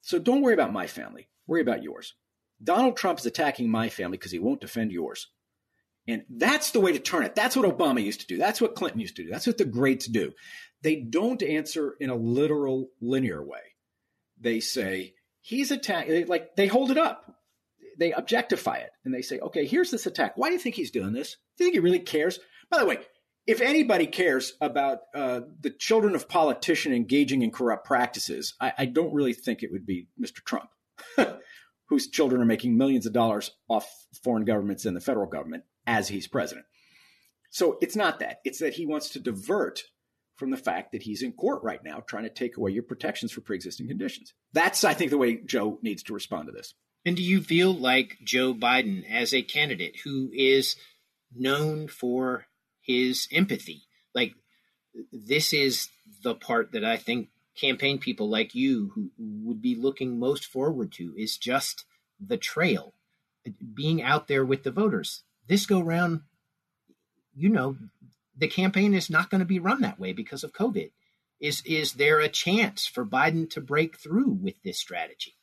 So 0.00 0.18
don't 0.18 0.42
worry 0.42 0.54
about 0.54 0.72
my 0.72 0.86
family. 0.86 1.28
Worry 1.46 1.60
about 1.60 1.82
yours. 1.82 2.14
Donald 2.62 2.96
Trump 2.96 3.18
is 3.18 3.26
attacking 3.26 3.70
my 3.70 3.88
family 3.88 4.16
because 4.16 4.32
he 4.32 4.38
won't 4.38 4.60
defend 4.60 4.90
yours. 4.90 5.28
And 6.08 6.24
that's 6.30 6.70
the 6.70 6.80
way 6.80 6.92
to 6.92 6.98
turn 6.98 7.24
it. 7.24 7.34
That's 7.34 7.54
what 7.54 7.68
Obama 7.68 8.02
used 8.02 8.20
to 8.20 8.26
do. 8.26 8.38
That's 8.38 8.60
what 8.60 8.74
Clinton 8.74 9.00
used 9.00 9.16
to 9.16 9.24
do. 9.24 9.30
That's 9.30 9.46
what 9.46 9.58
the 9.58 9.64
greats 9.64 10.06
do 10.06 10.32
they 10.82 10.96
don't 10.96 11.42
answer 11.42 11.96
in 12.00 12.10
a 12.10 12.16
literal 12.16 12.90
linear 13.00 13.44
way. 13.44 13.60
They 14.40 14.60
say, 14.60 15.14
he's 15.40 15.70
attacking, 15.70 16.26
like 16.26 16.56
they 16.56 16.66
hold 16.66 16.90
it 16.90 16.98
up. 16.98 17.37
They 17.98 18.12
objectify 18.12 18.76
it 18.76 18.90
and 19.04 19.12
they 19.12 19.22
say, 19.22 19.38
okay, 19.40 19.66
here's 19.66 19.90
this 19.90 20.06
attack. 20.06 20.36
Why 20.36 20.48
do 20.48 20.54
you 20.54 20.60
think 20.60 20.76
he's 20.76 20.90
doing 20.90 21.12
this? 21.12 21.36
Do 21.56 21.64
you 21.64 21.66
think 21.66 21.74
he 21.74 21.80
really 21.80 21.98
cares? 21.98 22.38
By 22.70 22.78
the 22.78 22.86
way, 22.86 22.98
if 23.46 23.60
anybody 23.60 24.06
cares 24.06 24.52
about 24.60 24.98
uh, 25.14 25.40
the 25.60 25.70
children 25.70 26.14
of 26.14 26.28
politicians 26.28 26.94
engaging 26.94 27.42
in 27.42 27.50
corrupt 27.50 27.86
practices, 27.86 28.54
I, 28.60 28.72
I 28.78 28.84
don't 28.84 29.14
really 29.14 29.32
think 29.32 29.62
it 29.62 29.72
would 29.72 29.86
be 29.86 30.06
Mr. 30.20 30.44
Trump, 30.44 30.68
whose 31.88 32.08
children 32.08 32.42
are 32.42 32.46
making 32.46 32.76
millions 32.76 33.06
of 33.06 33.14
dollars 33.14 33.50
off 33.68 33.90
foreign 34.22 34.44
governments 34.44 34.84
and 34.84 34.94
the 34.94 35.00
federal 35.00 35.26
government 35.26 35.64
as 35.86 36.08
he's 36.08 36.28
president. 36.28 36.66
So 37.50 37.78
it's 37.80 37.96
not 37.96 38.20
that. 38.20 38.40
It's 38.44 38.58
that 38.58 38.74
he 38.74 38.86
wants 38.86 39.08
to 39.10 39.20
divert 39.20 39.82
from 40.36 40.50
the 40.50 40.56
fact 40.56 40.92
that 40.92 41.02
he's 41.02 41.22
in 41.22 41.32
court 41.32 41.62
right 41.62 41.82
now 41.82 42.00
trying 42.06 42.24
to 42.24 42.30
take 42.30 42.56
away 42.56 42.70
your 42.70 42.82
protections 42.82 43.32
for 43.32 43.40
pre-existing 43.40 43.88
conditions. 43.88 44.34
That's, 44.52 44.84
I 44.84 44.94
think, 44.94 45.10
the 45.10 45.18
way 45.18 45.40
Joe 45.44 45.78
needs 45.82 46.02
to 46.04 46.14
respond 46.14 46.46
to 46.46 46.52
this. 46.52 46.74
And 47.08 47.16
do 47.16 47.22
you 47.22 47.40
feel 47.40 47.72
like 47.72 48.18
Joe 48.22 48.52
Biden, 48.52 49.02
as 49.10 49.32
a 49.32 49.40
candidate 49.40 50.00
who 50.04 50.28
is 50.34 50.76
known 51.34 51.88
for 51.88 52.44
his 52.82 53.26
empathy, 53.32 53.84
like 54.14 54.34
this 55.10 55.54
is 55.54 55.88
the 56.22 56.34
part 56.34 56.72
that 56.72 56.84
I 56.84 56.98
think 56.98 57.30
campaign 57.58 57.96
people 57.96 58.28
like 58.28 58.54
you 58.54 58.92
who 58.94 59.10
would 59.16 59.62
be 59.62 59.74
looking 59.74 60.18
most 60.18 60.44
forward 60.44 60.92
to 60.96 61.14
is 61.16 61.38
just 61.38 61.86
the 62.20 62.36
trail, 62.36 62.92
being 63.72 64.02
out 64.02 64.28
there 64.28 64.44
with 64.44 64.62
the 64.62 64.70
voters. 64.70 65.22
This 65.46 65.64
go 65.64 65.80
round, 65.80 66.20
you 67.34 67.48
know, 67.48 67.78
the 68.36 68.48
campaign 68.48 68.92
is 68.92 69.08
not 69.08 69.30
going 69.30 69.38
to 69.38 69.46
be 69.46 69.58
run 69.58 69.80
that 69.80 69.98
way 69.98 70.12
because 70.12 70.44
of 70.44 70.52
COVID. 70.52 70.90
Is 71.40 71.62
is 71.64 71.94
there 71.94 72.20
a 72.20 72.28
chance 72.28 72.86
for 72.86 73.06
Biden 73.06 73.48
to 73.52 73.62
break 73.62 73.96
through 73.96 74.32
with 74.32 74.62
this 74.62 74.78
strategy? 74.78 75.37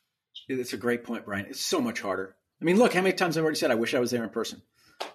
It's 0.48 0.72
a 0.72 0.78
great 0.78 1.04
point, 1.04 1.24
Brian. 1.24 1.46
It's 1.46 1.60
so 1.60 1.80
much 1.80 2.00
harder. 2.00 2.36
I 2.60 2.64
mean, 2.64 2.76
look, 2.78 2.94
how 2.94 3.02
many 3.02 3.14
times 3.14 3.36
I've 3.36 3.44
already 3.44 3.58
said 3.58 3.70
I 3.70 3.76
wish 3.76 3.94
I 3.94 4.00
was 4.00 4.10
there 4.10 4.24
in 4.24 4.30
person, 4.30 4.62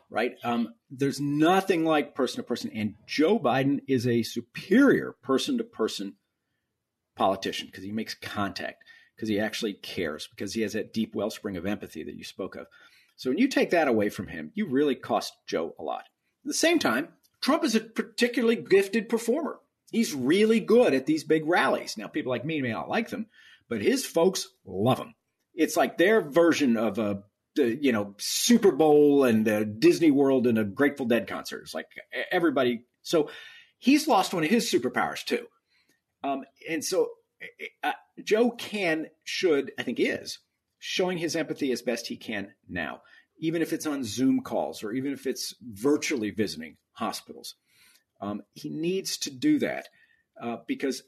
right? 0.09 0.35
Um, 0.43 0.73
there's 0.89 1.19
nothing 1.19 1.85
like 1.85 2.15
person 2.15 2.37
to 2.37 2.43
person, 2.43 2.71
and 2.73 2.95
Joe 3.07 3.39
Biden 3.39 3.79
is 3.87 4.05
a 4.05 4.23
superior 4.23 5.15
person 5.23 5.57
to 5.57 5.63
person 5.63 6.15
politician 7.15 7.67
because 7.67 7.83
he 7.83 7.91
makes 7.91 8.13
contact, 8.13 8.83
because 9.15 9.29
he 9.29 9.39
actually 9.39 9.73
cares, 9.73 10.27
because 10.27 10.53
he 10.53 10.61
has 10.61 10.73
that 10.73 10.93
deep 10.93 11.15
wellspring 11.15 11.57
of 11.57 11.65
empathy 11.65 12.03
that 12.03 12.15
you 12.15 12.23
spoke 12.23 12.55
of. 12.55 12.67
So 13.15 13.29
when 13.29 13.39
you 13.39 13.47
take 13.47 13.71
that 13.71 13.87
away 13.87 14.09
from 14.09 14.27
him, 14.27 14.51
you 14.53 14.67
really 14.67 14.95
cost 14.95 15.33
Joe 15.47 15.75
a 15.79 15.83
lot. 15.83 16.05
At 16.43 16.47
the 16.47 16.53
same 16.53 16.79
time, 16.79 17.09
Trump 17.39 17.63
is 17.63 17.75
a 17.75 17.79
particularly 17.79 18.55
gifted 18.55 19.09
performer. 19.09 19.59
He's 19.91 20.13
really 20.13 20.59
good 20.59 20.93
at 20.93 21.05
these 21.05 21.23
big 21.23 21.45
rallies. 21.45 21.97
Now, 21.97 22.07
people 22.07 22.31
like 22.31 22.45
me 22.45 22.61
may 22.61 22.71
not 22.71 22.89
like 22.89 23.09
them, 23.09 23.27
but 23.67 23.81
his 23.81 24.05
folks 24.05 24.47
love 24.65 24.99
him. 24.99 25.15
It's 25.53 25.77
like 25.77 25.97
their 25.97 26.21
version 26.21 26.77
of 26.77 26.99
a 26.99 27.23
you 27.57 27.91
know 27.91 28.15
Super 28.17 28.71
Bowl 28.71 29.23
and 29.23 29.45
the 29.45 29.65
Disney 29.65 30.11
World 30.11 30.47
and 30.47 30.57
a 30.57 30.63
Grateful 30.63 31.05
Dead 31.05 31.27
concert. 31.27 31.61
It's 31.63 31.73
like 31.73 31.87
everybody. 32.31 32.85
So 33.01 33.29
he's 33.77 34.07
lost 34.07 34.33
one 34.33 34.43
of 34.43 34.49
his 34.49 34.71
superpowers 34.71 35.25
too. 35.25 35.47
Um, 36.23 36.43
and 36.69 36.83
so 36.83 37.09
uh, 37.83 37.93
Joe 38.23 38.51
can, 38.51 39.07
should, 39.23 39.71
I 39.77 39.83
think 39.83 39.99
is 39.99 40.39
showing 40.79 41.17
his 41.17 41.35
empathy 41.35 41.71
as 41.71 41.81
best 41.81 42.07
he 42.07 42.17
can 42.17 42.53
now, 42.67 43.01
even 43.39 43.61
if 43.61 43.71
it's 43.71 43.85
on 43.85 44.03
Zoom 44.03 44.41
calls 44.41 44.83
or 44.83 44.91
even 44.93 45.13
if 45.13 45.27
it's 45.27 45.53
virtually 45.61 46.31
visiting 46.31 46.77
hospitals. 46.93 47.55
Um, 48.19 48.41
he 48.53 48.69
needs 48.69 49.17
to 49.19 49.31
do 49.31 49.59
that 49.59 49.87
uh, 50.41 50.57
because 50.67 51.03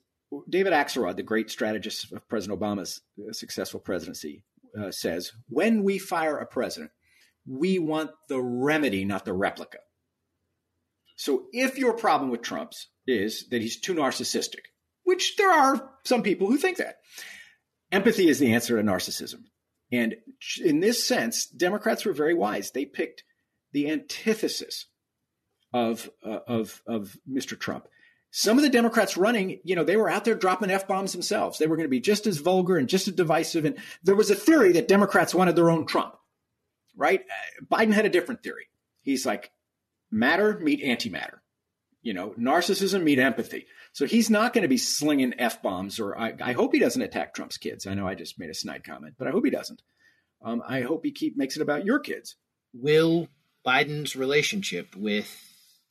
David 0.49 0.73
Axelrod, 0.73 1.15
the 1.15 1.23
great 1.23 1.49
strategist 1.49 2.11
of 2.11 2.27
President 2.27 2.59
Obama's 2.59 3.01
uh, 3.19 3.31
successful 3.31 3.79
presidency, 3.79 4.43
uh, 4.79 4.91
says 4.91 5.31
when 5.49 5.83
we 5.83 5.97
fire 5.97 6.37
a 6.37 6.45
president, 6.45 6.91
we 7.45 7.79
want 7.79 8.11
the 8.29 8.41
remedy, 8.41 9.05
not 9.05 9.25
the 9.25 9.33
replica. 9.33 9.79
So 11.15 11.45
if 11.51 11.77
your 11.77 11.93
problem 11.93 12.31
with 12.31 12.41
Trump's 12.41 12.87
is 13.05 13.47
that 13.49 13.61
he's 13.61 13.79
too 13.79 13.93
narcissistic, 13.93 14.65
which 15.03 15.35
there 15.37 15.51
are 15.51 15.89
some 16.05 16.23
people 16.23 16.47
who 16.47 16.57
think 16.57 16.77
that, 16.77 16.97
empathy 17.91 18.27
is 18.27 18.39
the 18.39 18.53
answer 18.53 18.77
to 18.77 18.83
narcissism. 18.83 19.43
And 19.91 20.15
in 20.63 20.79
this 20.79 21.05
sense, 21.05 21.45
Democrats 21.45 22.05
were 22.05 22.13
very 22.13 22.33
wise. 22.33 22.71
They 22.71 22.85
picked 22.85 23.23
the 23.73 23.91
antithesis 23.91 24.87
of 25.71 26.09
uh, 26.25 26.39
of 26.47 26.81
of 26.87 27.17
Mr. 27.29 27.59
Trump. 27.59 27.87
Some 28.35 28.57
of 28.57 28.63
the 28.63 28.69
Democrats 28.71 29.15
running, 29.15 29.59
you 29.63 29.75
know, 29.75 29.83
they 29.83 29.95
were 29.95 30.09
out 30.09 30.25
there 30.25 30.33
dropping 30.33 30.71
f 30.71 30.87
bombs 30.87 31.11
themselves. 31.11 31.59
They 31.59 31.67
were 31.67 31.75
going 31.75 31.85
to 31.85 31.91
be 31.91 31.99
just 31.99 32.25
as 32.25 32.39
vulgar 32.39 32.77
and 32.77 32.89
just 32.89 33.07
as 33.07 33.13
divisive. 33.13 33.63
And 33.63 33.77
there 34.01 34.15
was 34.15 34.31
a 34.31 34.35
theory 34.35 34.71
that 34.71 34.87
Democrats 34.87 35.35
wanted 35.35 35.55
their 35.55 35.69
own 35.69 35.85
Trump, 35.85 36.15
right? 36.95 37.21
Uh, 37.21 37.65
Biden 37.65 37.93
had 37.93 38.07
a 38.07 38.09
different 38.09 38.41
theory. 38.41 38.69
He's 39.03 39.23
like, 39.23 39.51
matter 40.09 40.57
meet 40.57 40.83
antimatter, 40.83 41.41
you 42.01 42.15
know, 42.15 42.31
narcissism 42.31 43.03
meet 43.03 43.19
empathy. 43.19 43.67
So 43.91 44.07
he's 44.07 44.31
not 44.31 44.51
going 44.51 44.63
to 44.63 44.67
be 44.67 44.79
slinging 44.79 45.35
f 45.37 45.61
bombs, 45.61 45.99
or 45.99 46.17
I, 46.17 46.33
I, 46.43 46.53
hope 46.53 46.73
he 46.73 46.79
doesn't 46.79 47.03
attack 47.03 47.35
Trump's 47.35 47.57
kids. 47.57 47.85
I 47.85 47.93
know 47.93 48.07
I 48.07 48.15
just 48.15 48.39
made 48.39 48.49
a 48.49 48.55
snide 48.55 48.83
comment, 48.83 49.13
but 49.19 49.27
I 49.27 49.31
hope 49.31 49.45
he 49.45 49.51
doesn't. 49.51 49.83
Um, 50.43 50.63
I 50.67 50.81
hope 50.81 51.05
he 51.05 51.11
keep 51.11 51.37
makes 51.37 51.55
it 51.55 51.61
about 51.61 51.85
your 51.85 51.99
kids. 51.99 52.35
Will 52.73 53.27
Biden's 53.63 54.15
relationship 54.15 54.95
with 54.95 55.29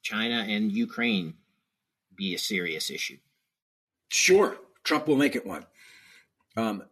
China 0.02 0.44
and 0.48 0.72
Ukraine 0.72 1.34
be 2.16 2.34
a 2.34 2.38
serious 2.38 2.90
issue? 2.90 3.18
Sure, 4.08 4.56
Trump 4.84 5.06
will 5.06 5.16
make 5.16 5.36
it 5.36 5.46
one. 5.46 5.66
Um, 6.56 6.82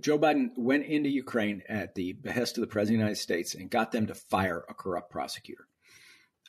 Joe 0.00 0.18
Biden 0.18 0.50
went 0.56 0.86
into 0.86 1.08
Ukraine 1.08 1.62
at 1.68 1.94
the 1.94 2.14
behest 2.14 2.56
of 2.56 2.62
the 2.62 2.66
President 2.66 2.96
of 2.96 2.98
the 2.98 3.04
United 3.04 3.20
States 3.20 3.54
and 3.54 3.70
got 3.70 3.92
them 3.92 4.08
to 4.08 4.14
fire 4.14 4.64
a 4.68 4.74
corrupt 4.74 5.10
prosecutor. 5.10 5.68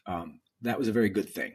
Um, 0.08 0.40
that 0.62 0.80
was 0.80 0.88
a 0.88 0.94
very 0.94 1.10
good 1.10 1.30
thing. 1.30 1.54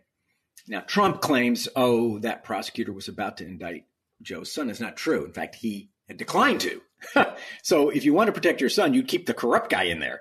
Now, 0.69 0.81
Trump 0.81 1.21
claims, 1.21 1.69
oh, 1.75 2.19
that 2.21 2.45
prosecutor 2.45 2.93
was 2.93 3.09
about 3.09 3.39
to 3.39 3.47
indict 3.47 3.87
Joe's 4.23 4.53
son. 4.53 4.71
It's 4.71 4.79
not 4.79 4.97
true. 4.97 5.25
In 5.25 5.33
fact, 5.33 5.57
he 5.57 5.91
had 6.07 6.17
declined 6.17 6.61
to. 6.61 6.81
so 7.63 7.89
if 7.89 8.05
you 8.05 8.15
want 8.15 8.29
to 8.29 8.33
protect 8.33 8.61
your 8.61 8.71
son, 8.71 8.95
you'd 8.95 9.09
keep 9.09 9.27
the 9.27 9.35
corrupt 9.35 9.71
guy 9.71 9.85
in 9.85 9.99
there 9.99 10.21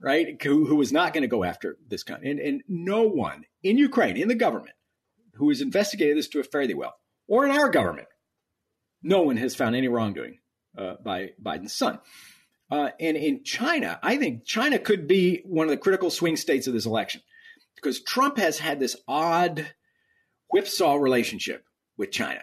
right? 0.00 0.40
Who, 0.42 0.66
who 0.66 0.76
was 0.76 0.92
not 0.92 1.12
going 1.12 1.22
to 1.22 1.28
go 1.28 1.44
after 1.44 1.76
this 1.88 2.02
kind. 2.02 2.22
And, 2.22 2.38
and 2.38 2.62
no 2.68 3.02
one 3.02 3.44
in 3.62 3.78
Ukraine, 3.78 4.16
in 4.16 4.28
the 4.28 4.34
government, 4.34 4.74
who 5.38 5.48
has 5.48 5.60
investigated 5.60 6.16
this 6.16 6.28
to 6.28 6.40
a 6.40 6.44
fairly 6.44 6.74
well, 6.74 6.94
or 7.26 7.44
in 7.44 7.50
our 7.50 7.68
government, 7.68 8.08
no 9.02 9.22
one 9.22 9.36
has 9.36 9.54
found 9.54 9.76
any 9.76 9.88
wrongdoing 9.88 10.38
uh, 10.76 10.94
by 11.02 11.30
Biden's 11.42 11.72
son. 11.72 11.98
Uh, 12.70 12.90
and 13.00 13.16
in 13.16 13.44
China, 13.44 13.98
I 14.02 14.16
think 14.16 14.44
China 14.44 14.78
could 14.78 15.06
be 15.06 15.42
one 15.44 15.64
of 15.64 15.70
the 15.70 15.76
critical 15.78 16.10
swing 16.10 16.36
states 16.36 16.66
of 16.66 16.74
this 16.74 16.86
election 16.86 17.22
because 17.74 18.02
Trump 18.02 18.36
has 18.38 18.58
had 18.58 18.78
this 18.78 18.96
odd 19.06 19.66
whipsaw 20.48 20.96
relationship 20.96 21.64
with 21.96 22.10
China. 22.10 22.40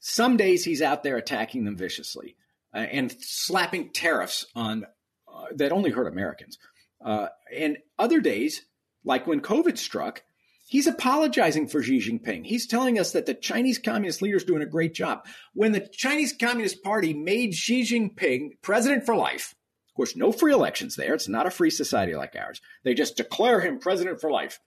Some 0.00 0.36
days 0.36 0.64
he's 0.64 0.82
out 0.82 1.02
there 1.02 1.16
attacking 1.16 1.64
them 1.64 1.76
viciously 1.76 2.36
uh, 2.74 2.78
and 2.78 3.14
slapping 3.20 3.90
tariffs 3.92 4.46
on 4.54 4.84
uh, 5.26 5.44
that 5.54 5.72
only 5.72 5.90
hurt 5.90 6.06
Americans. 6.06 6.58
Uh, 7.04 7.28
and 7.54 7.78
other 7.98 8.20
days, 8.20 8.62
like 9.04 9.26
when 9.26 9.40
COVID 9.40 9.78
struck, 9.78 10.22
he's 10.66 10.86
apologizing 10.86 11.68
for 11.68 11.82
Xi 11.82 11.98
Jinping. 11.98 12.44
He's 12.44 12.66
telling 12.66 12.98
us 12.98 13.12
that 13.12 13.26
the 13.26 13.34
Chinese 13.34 13.78
Communist 13.78 14.22
leader 14.22 14.36
is 14.36 14.44
doing 14.44 14.62
a 14.62 14.66
great 14.66 14.94
job. 14.94 15.26
When 15.54 15.72
the 15.72 15.88
Chinese 15.92 16.34
Communist 16.38 16.82
Party 16.82 17.14
made 17.14 17.54
Xi 17.54 17.82
Jinping 17.82 18.60
president 18.62 19.06
for 19.06 19.16
life, 19.16 19.54
of 19.88 19.94
course, 19.94 20.16
no 20.16 20.30
free 20.30 20.52
elections 20.52 20.96
there. 20.96 21.14
It's 21.14 21.28
not 21.28 21.46
a 21.46 21.50
free 21.50 21.70
society 21.70 22.14
like 22.14 22.36
ours. 22.36 22.60
They 22.84 22.92
just 22.92 23.16
declare 23.16 23.60
him 23.60 23.78
president 23.78 24.20
for 24.20 24.30
life. 24.30 24.60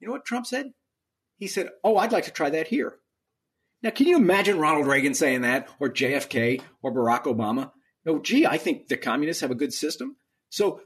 You 0.00 0.08
know 0.08 0.14
what 0.14 0.24
Trump 0.24 0.46
said? 0.46 0.72
He 1.36 1.46
said, 1.46 1.70
Oh, 1.84 1.96
I'd 1.96 2.12
like 2.12 2.24
to 2.24 2.30
try 2.30 2.48
that 2.50 2.68
here. 2.68 2.94
Now, 3.82 3.90
can 3.90 4.06
you 4.06 4.16
imagine 4.16 4.58
Ronald 4.58 4.86
Reagan 4.86 5.12
saying 5.12 5.42
that, 5.42 5.68
or 5.80 5.90
JFK, 5.90 6.62
or 6.82 6.94
Barack 6.94 7.24
Obama? 7.24 7.72
Oh, 8.06 8.20
gee, 8.20 8.46
I 8.46 8.56
think 8.56 8.88
the 8.88 8.96
communists 8.96 9.40
have 9.42 9.50
a 9.50 9.56
good 9.56 9.72
system. 9.72 10.16
So 10.50 10.80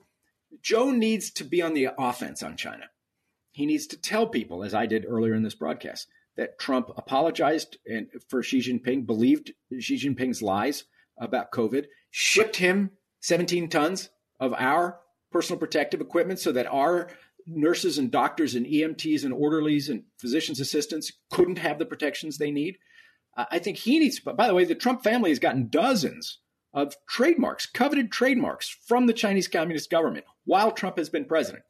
Joe 0.62 0.90
needs 0.90 1.30
to 1.32 1.44
be 1.44 1.62
on 1.62 1.74
the 1.74 1.88
offense 1.98 2.42
on 2.42 2.56
China. 2.56 2.86
He 3.56 3.64
needs 3.64 3.86
to 3.86 3.96
tell 3.96 4.26
people, 4.26 4.62
as 4.62 4.74
I 4.74 4.84
did 4.84 5.06
earlier 5.08 5.32
in 5.32 5.42
this 5.42 5.54
broadcast, 5.54 6.08
that 6.36 6.58
Trump 6.58 6.90
apologized 6.94 7.78
and 7.86 8.08
for 8.28 8.42
Xi 8.42 8.58
Jinping, 8.58 9.06
believed 9.06 9.54
Xi 9.78 9.96
Jinping's 9.96 10.42
lies 10.42 10.84
about 11.18 11.52
COVID, 11.52 11.86
shipped 12.10 12.56
him 12.56 12.90
17 13.20 13.70
tons 13.70 14.10
of 14.38 14.52
our 14.58 15.00
personal 15.32 15.58
protective 15.58 16.02
equipment 16.02 16.38
so 16.38 16.52
that 16.52 16.66
our 16.66 17.08
nurses 17.46 17.96
and 17.96 18.10
doctors 18.10 18.54
and 18.54 18.66
EMTs 18.66 19.24
and 19.24 19.32
orderlies 19.32 19.88
and 19.88 20.02
physicians' 20.18 20.60
assistants 20.60 21.10
couldn't 21.30 21.56
have 21.56 21.78
the 21.78 21.86
protections 21.86 22.36
they 22.36 22.50
need. 22.50 22.76
Uh, 23.38 23.46
I 23.50 23.58
think 23.58 23.78
he 23.78 23.98
needs, 23.98 24.20
But 24.20 24.36
by 24.36 24.48
the 24.48 24.54
way, 24.54 24.66
the 24.66 24.74
Trump 24.74 25.02
family 25.02 25.30
has 25.30 25.38
gotten 25.38 25.68
dozens 25.68 26.40
of 26.74 26.94
trademarks, 27.08 27.64
coveted 27.64 28.12
trademarks 28.12 28.68
from 28.86 29.06
the 29.06 29.14
Chinese 29.14 29.48
Communist 29.48 29.88
government 29.88 30.26
while 30.44 30.72
Trump 30.72 30.98
has 30.98 31.08
been 31.08 31.24
president 31.24 31.64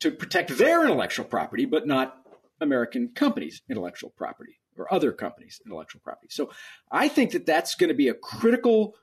to 0.00 0.10
protect 0.10 0.56
their 0.56 0.84
intellectual 0.84 1.24
property, 1.24 1.64
but 1.64 1.86
not 1.86 2.16
American 2.60 3.08
companies' 3.14 3.62
intellectual 3.68 4.10
property 4.10 4.58
or 4.76 4.92
other 4.92 5.12
companies' 5.12 5.60
intellectual 5.64 6.00
property. 6.04 6.28
So 6.30 6.50
I 6.90 7.08
think 7.08 7.32
that 7.32 7.46
that's 7.46 7.74
going 7.74 7.88
to 7.88 7.94
be 7.94 8.08
a 8.08 8.14
critical 8.14 8.94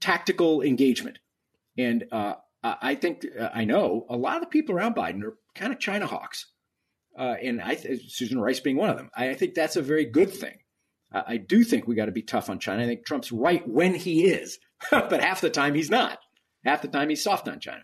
tactical 0.00 0.62
engagement. 0.62 1.18
And 1.78 2.04
uh, 2.10 2.34
I 2.62 2.94
think, 2.94 3.26
uh, 3.38 3.48
I 3.54 3.64
know 3.64 4.06
a 4.08 4.16
lot 4.16 4.36
of 4.36 4.42
the 4.42 4.48
people 4.48 4.74
around 4.74 4.96
Biden 4.96 5.22
are 5.22 5.36
kind 5.54 5.72
of 5.72 5.78
China 5.78 6.06
hawks. 6.06 6.46
Uh, 7.18 7.34
and 7.42 7.60
I 7.60 7.74
th- 7.74 8.12
Susan 8.12 8.40
Rice 8.40 8.60
being 8.60 8.76
one 8.76 8.90
of 8.90 8.96
them. 8.96 9.10
I 9.14 9.34
think 9.34 9.54
that's 9.54 9.76
a 9.76 9.82
very 9.82 10.04
good 10.04 10.32
thing. 10.32 10.58
I 11.12 11.38
do 11.38 11.64
think 11.64 11.88
we 11.88 11.96
got 11.96 12.06
to 12.06 12.12
be 12.12 12.22
tough 12.22 12.48
on 12.48 12.60
China. 12.60 12.84
I 12.84 12.86
think 12.86 13.04
Trump's 13.04 13.32
right 13.32 13.66
when 13.68 13.94
he 13.94 14.26
is. 14.26 14.60
but 14.90 15.20
half 15.20 15.40
the 15.40 15.50
time 15.50 15.74
he's 15.74 15.90
not. 15.90 16.20
Half 16.64 16.82
the 16.82 16.88
time 16.88 17.08
he's 17.08 17.22
soft 17.22 17.48
on 17.48 17.58
China. 17.58 17.82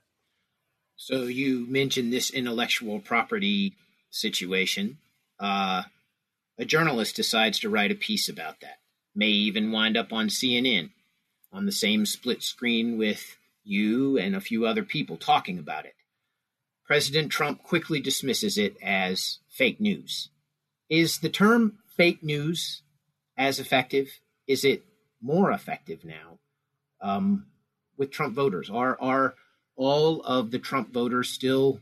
So 0.96 1.24
you 1.24 1.66
mentioned 1.68 2.12
this 2.12 2.30
intellectual 2.30 3.00
property 3.00 3.74
situation. 4.10 4.98
Uh, 5.38 5.82
a 6.58 6.64
journalist 6.64 7.16
decides 7.16 7.60
to 7.60 7.68
write 7.68 7.92
a 7.92 7.96
piece 7.96 8.28
about 8.28 8.60
that. 8.60 8.78
May 9.14 9.28
even 9.28 9.72
wind 9.72 9.96
up 9.96 10.12
on 10.12 10.28
CNN 10.28 10.90
on 11.52 11.66
the 11.66 11.72
same 11.72 12.06
split 12.06 12.42
screen 12.42 12.98
with 12.98 13.36
you 13.62 14.18
and 14.18 14.34
a 14.34 14.40
few 14.40 14.66
other 14.66 14.82
people 14.82 15.16
talking 15.16 15.58
about 15.58 15.84
it. 15.84 15.94
President 16.84 17.30
Trump 17.30 17.62
quickly 17.62 18.00
dismisses 18.00 18.56
it 18.56 18.76
as 18.82 19.38
fake 19.48 19.80
news. 19.80 20.30
Is 20.88 21.18
the 21.18 21.28
term 21.28 21.78
fake 21.96 22.22
news 22.22 22.82
as 23.36 23.58
effective? 23.58 24.20
Is 24.46 24.64
it 24.64 24.84
more 25.20 25.50
effective 25.50 26.04
now 26.04 26.38
um, 27.00 27.46
with 27.96 28.12
Trump 28.12 28.34
voters? 28.34 28.70
Are 28.70 28.96
are 29.00 29.34
all 29.76 30.22
of 30.22 30.50
the 30.50 30.58
Trump 30.58 30.92
voters 30.92 31.30
still 31.30 31.80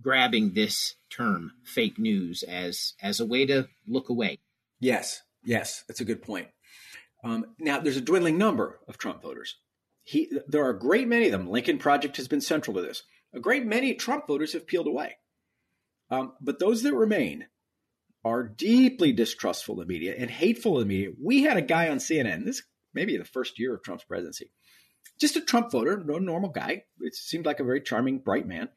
grabbing 0.00 0.52
this 0.52 0.94
term, 1.10 1.52
fake 1.64 1.98
news, 1.98 2.42
as 2.42 2.94
as 3.02 3.20
a 3.20 3.26
way 3.26 3.46
to 3.46 3.68
look 3.86 4.08
away. 4.08 4.38
Yes, 4.80 5.22
yes, 5.44 5.84
that's 5.86 6.00
a 6.00 6.04
good 6.04 6.22
point. 6.22 6.48
Um, 7.24 7.46
now, 7.58 7.78
there's 7.78 7.96
a 7.96 8.00
dwindling 8.00 8.38
number 8.38 8.80
of 8.88 8.98
Trump 8.98 9.22
voters. 9.22 9.56
He, 10.04 10.30
there 10.48 10.64
are 10.64 10.70
a 10.70 10.78
great 10.78 11.06
many 11.06 11.26
of 11.26 11.32
them. 11.32 11.48
Lincoln 11.48 11.78
Project 11.78 12.16
has 12.16 12.26
been 12.26 12.40
central 12.40 12.74
to 12.74 12.82
this. 12.82 13.04
A 13.32 13.38
great 13.38 13.64
many 13.64 13.94
Trump 13.94 14.26
voters 14.26 14.54
have 14.54 14.66
peeled 14.66 14.88
away. 14.88 15.16
Um, 16.10 16.32
but 16.40 16.58
those 16.58 16.82
that 16.82 16.94
remain 16.94 17.46
are 18.24 18.42
deeply 18.42 19.12
distrustful 19.12 19.80
of 19.80 19.86
the 19.86 19.92
media 19.92 20.14
and 20.18 20.30
hateful 20.30 20.78
of 20.78 20.80
the 20.80 20.88
media. 20.88 21.12
We 21.20 21.42
had 21.44 21.56
a 21.56 21.62
guy 21.62 21.88
on 21.88 21.98
CNN, 21.98 22.44
this 22.44 22.62
maybe 22.92 23.16
the 23.16 23.24
first 23.24 23.58
year 23.58 23.74
of 23.74 23.82
Trump's 23.82 24.04
presidency, 24.04 24.50
just 25.22 25.36
a 25.36 25.40
Trump 25.40 25.70
voter, 25.70 26.02
no 26.04 26.18
normal 26.18 26.50
guy. 26.50 26.84
It 27.00 27.14
seemed 27.14 27.46
like 27.46 27.60
a 27.60 27.64
very 27.64 27.80
charming, 27.80 28.18
bright 28.18 28.46
man, 28.46 28.68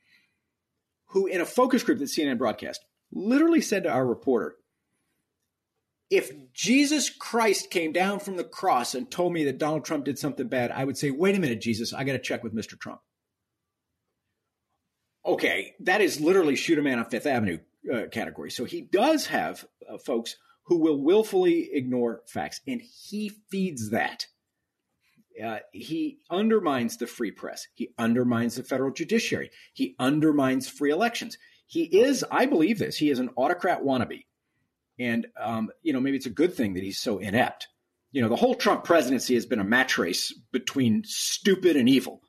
who 1.07 1.25
in 1.25 1.41
a 1.41 1.45
focus 1.45 1.83
group 1.83 1.99
that 1.99 2.05
CNN 2.05 2.37
broadcast 2.37 2.85
literally 3.11 3.61
said 3.61 3.83
to 3.83 3.91
our 3.91 4.05
reporter, 4.05 4.55
if 6.09 6.31
Jesus 6.53 7.09
Christ 7.09 7.71
came 7.71 7.91
down 7.91 8.19
from 8.19 8.37
the 8.37 8.43
cross 8.43 8.93
and 8.93 9.09
told 9.09 9.33
me 9.33 9.43
that 9.45 9.57
Donald 9.57 9.83
Trump 9.83 10.05
did 10.05 10.19
something 10.19 10.47
bad, 10.47 10.71
I 10.71 10.85
would 10.85 10.97
say, 10.97 11.09
wait 11.09 11.35
a 11.35 11.39
minute, 11.39 11.61
Jesus, 11.61 11.93
I 11.93 12.03
got 12.03 12.13
to 12.13 12.19
check 12.19 12.43
with 12.43 12.55
Mr. 12.55 12.79
Trump. 12.79 13.01
Okay, 15.25 15.73
that 15.79 16.01
is 16.01 16.21
literally 16.21 16.55
shoot 16.55 16.77
a 16.77 16.83
man 16.83 16.99
on 16.99 17.09
Fifth 17.09 17.25
Avenue 17.25 17.57
uh, 17.91 18.03
category. 18.11 18.51
So 18.51 18.65
he 18.65 18.81
does 18.81 19.25
have 19.25 19.65
uh, 19.91 19.97
folks 19.97 20.37
who 20.65 20.77
will 20.77 21.01
willfully 21.01 21.71
ignore 21.73 22.21
facts, 22.27 22.61
and 22.67 22.81
he 22.81 23.31
feeds 23.49 23.89
that. 23.89 24.27
Uh, 25.43 25.59
he 25.71 26.19
undermines 26.29 26.97
the 26.97 27.07
free 27.07 27.31
press. 27.31 27.67
He 27.73 27.89
undermines 27.97 28.55
the 28.55 28.63
federal 28.63 28.91
judiciary. 28.91 29.51
He 29.73 29.95
undermines 29.99 30.69
free 30.69 30.91
elections. 30.91 31.37
He 31.67 31.83
is, 31.83 32.23
I 32.31 32.45
believe 32.45 32.79
this, 32.79 32.97
he 32.97 33.09
is 33.09 33.19
an 33.19 33.29
autocrat 33.35 33.83
wannabe. 33.83 34.25
And, 34.97 35.27
um, 35.39 35.69
you 35.83 35.93
know, 35.93 35.99
maybe 35.99 36.17
it's 36.17 36.25
a 36.25 36.31
good 36.31 36.53
thing 36.53 36.75
that 36.75 36.83
he's 36.83 36.99
so 36.99 37.17
inept. 37.17 37.67
You 38.11 38.21
know, 38.21 38.29
the 38.29 38.35
whole 38.35 38.55
Trump 38.55 38.85
presidency 38.85 39.33
has 39.33 39.45
been 39.45 39.59
a 39.59 39.65
match 39.65 39.97
race 39.97 40.33
between 40.51 41.03
stupid 41.05 41.75
and 41.75 41.89
evil. 41.89 42.21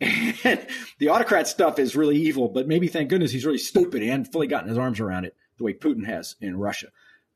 And 0.00 0.64
the 1.00 1.08
autocrat 1.08 1.48
stuff 1.48 1.80
is 1.80 1.96
really 1.96 2.16
evil, 2.16 2.48
but 2.48 2.68
maybe 2.68 2.86
thank 2.86 3.10
goodness 3.10 3.32
he's 3.32 3.44
really 3.44 3.58
stupid. 3.58 4.02
and 4.02 4.30
fully 4.30 4.46
gotten 4.46 4.68
his 4.68 4.78
arms 4.78 5.00
around 5.00 5.24
it 5.24 5.34
the 5.56 5.64
way 5.64 5.74
Putin 5.74 6.06
has 6.06 6.36
in 6.40 6.56
Russia. 6.56 6.88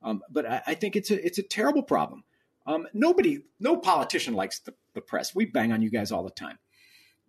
Um, 0.03 0.23
but 0.31 0.47
I, 0.47 0.63
I, 0.69 0.75
think 0.75 0.97
it's 0.97 1.11
a 1.11 1.27
it's 1.27 1.39
a 1.39 1.43
terrible 1.43 1.83
problem. 1.83 2.25
Um, 2.67 2.87
nobody, 2.95 3.45
no 3.59 3.77
politician 3.77 4.35
likes 4.35 4.61
the, 4.61 4.75
the 4.95 5.01
press. 5.01 5.35
We 5.35 5.47
bang 5.47 5.73
on 5.73 5.83
you 5.83 5.91
guys 5.91 6.13
all 6.13 6.25
the 6.25 6.31
time, 6.31 6.59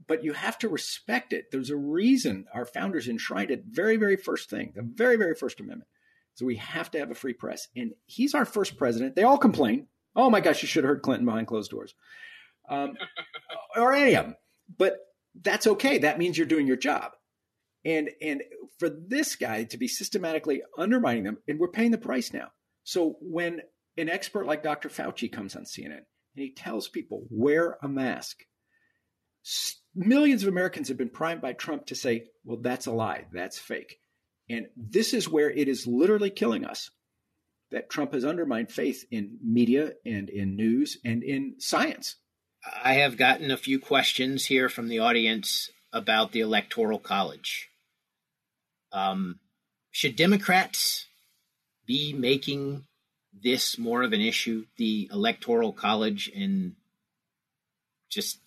but 0.08 0.24
you 0.24 0.34
have 0.34 0.58
to 0.60 0.70
respect 0.70 1.34
it. 1.34 1.46
There's 1.52 1.70
a 1.70 1.76
reason 1.76 2.46
our 2.54 2.66
founders 2.66 3.08
enshrined 3.08 3.52
it. 3.52 3.64
Very, 3.68 3.98
very 3.98 4.16
first 4.16 4.50
thing, 4.50 4.74
the 4.76 4.84
very, 4.84 5.16
very 5.16 5.36
first 5.36 5.60
amendment. 5.60 5.90
So 6.36 6.46
we 6.46 6.56
have 6.58 6.90
to 6.92 7.00
have 7.00 7.12
a 7.12 7.16
free 7.16 7.34
press. 7.34 7.68
And 7.76 7.94
he's 8.06 8.34
our 8.34 8.46
first 8.46 8.78
president. 8.78 9.16
They 9.16 9.24
all 9.24 9.38
complain. 9.38 9.88
Oh 10.16 10.30
my 10.30 10.42
gosh, 10.42 10.62
you 10.62 10.68
should 10.68 10.84
have 10.84 10.90
heard 10.90 11.02
Clinton 11.02 11.26
behind 11.26 11.48
closed 11.48 11.72
doors. 11.72 11.96
Um, 12.70 12.96
or 13.76 13.94
any 13.94 14.16
of 14.16 14.26
them. 14.26 14.36
But 14.78 14.98
that's 15.42 15.68
okay. 15.68 16.00
That 16.00 16.18
means 16.18 16.38
you're 16.38 16.48
doing 16.48 16.68
your 16.68 16.78
job. 16.78 17.12
And 17.86 18.10
and 18.22 18.42
for 18.80 18.90
this 18.90 19.36
guy 19.36 19.66
to 19.66 19.78
be 19.78 19.88
systematically 19.88 20.62
undermining 20.78 21.24
them, 21.24 21.38
and 21.48 21.60
we're 21.60 21.68
paying 21.68 21.92
the 21.92 21.98
price 21.98 22.32
now. 22.32 22.50
So 22.84 23.18
when 23.22 23.62
an 23.98 24.10
expert 24.10 24.46
like 24.46 24.64
Dr. 24.64 24.90
Fauci 24.90 25.32
comes 25.32 25.56
on 25.56 25.64
CNN 25.64 25.98
and 25.98 26.06
he 26.36 26.52
tells 26.52 26.88
people 26.88 27.26
wear 27.30 27.78
a 27.82 27.88
mask, 27.88 28.44
millions 29.96 30.44
of 30.44 30.50
Americans 30.50 30.88
have 30.88 30.98
been 30.98 31.10
primed 31.10 31.42
by 31.42 31.54
Trump 31.54 31.88
to 31.88 31.96
say, 31.96 32.26
well, 32.44 32.58
that's 32.62 32.86
a 32.86 32.92
lie, 32.92 33.26
that's 33.32 33.60
fake. 33.60 33.98
And 34.50 34.68
this 34.76 35.14
is 35.14 35.30
where 35.30 35.50
it 35.50 35.68
is 35.68 35.88
literally 35.88 36.30
killing 36.30 36.66
us 36.66 36.90
that 37.72 37.90
Trump 37.90 38.14
has 38.14 38.26
undermined 38.26 38.72
faith 38.72 39.06
in 39.10 39.38
media 39.44 39.94
and 40.06 40.30
in 40.30 40.56
news 40.56 40.98
and 41.04 41.24
in 41.24 41.56
science. 41.60 42.16
I 42.84 42.96
have 42.96 43.18
gotten 43.18 43.52
a 43.52 43.58
few 43.58 43.80
questions 43.80 44.46
here 44.46 44.70
from 44.70 44.88
the 44.88 45.00
audience 45.00 45.70
about 45.92 46.32
the 46.32 46.40
Electoral 46.40 47.00
College. 47.00 47.70
Um, 48.92 49.40
should 49.92 50.16
Democrats 50.16 51.08
be 51.86 52.14
making 52.14 52.86
this 53.42 53.78
more 53.78 54.04
of 54.04 54.14
an 54.14 54.22
issue, 54.22 54.66
the 54.78 55.10
Electoral 55.12 55.74
College, 55.74 56.32
and 56.36 56.76
just 58.10 58.40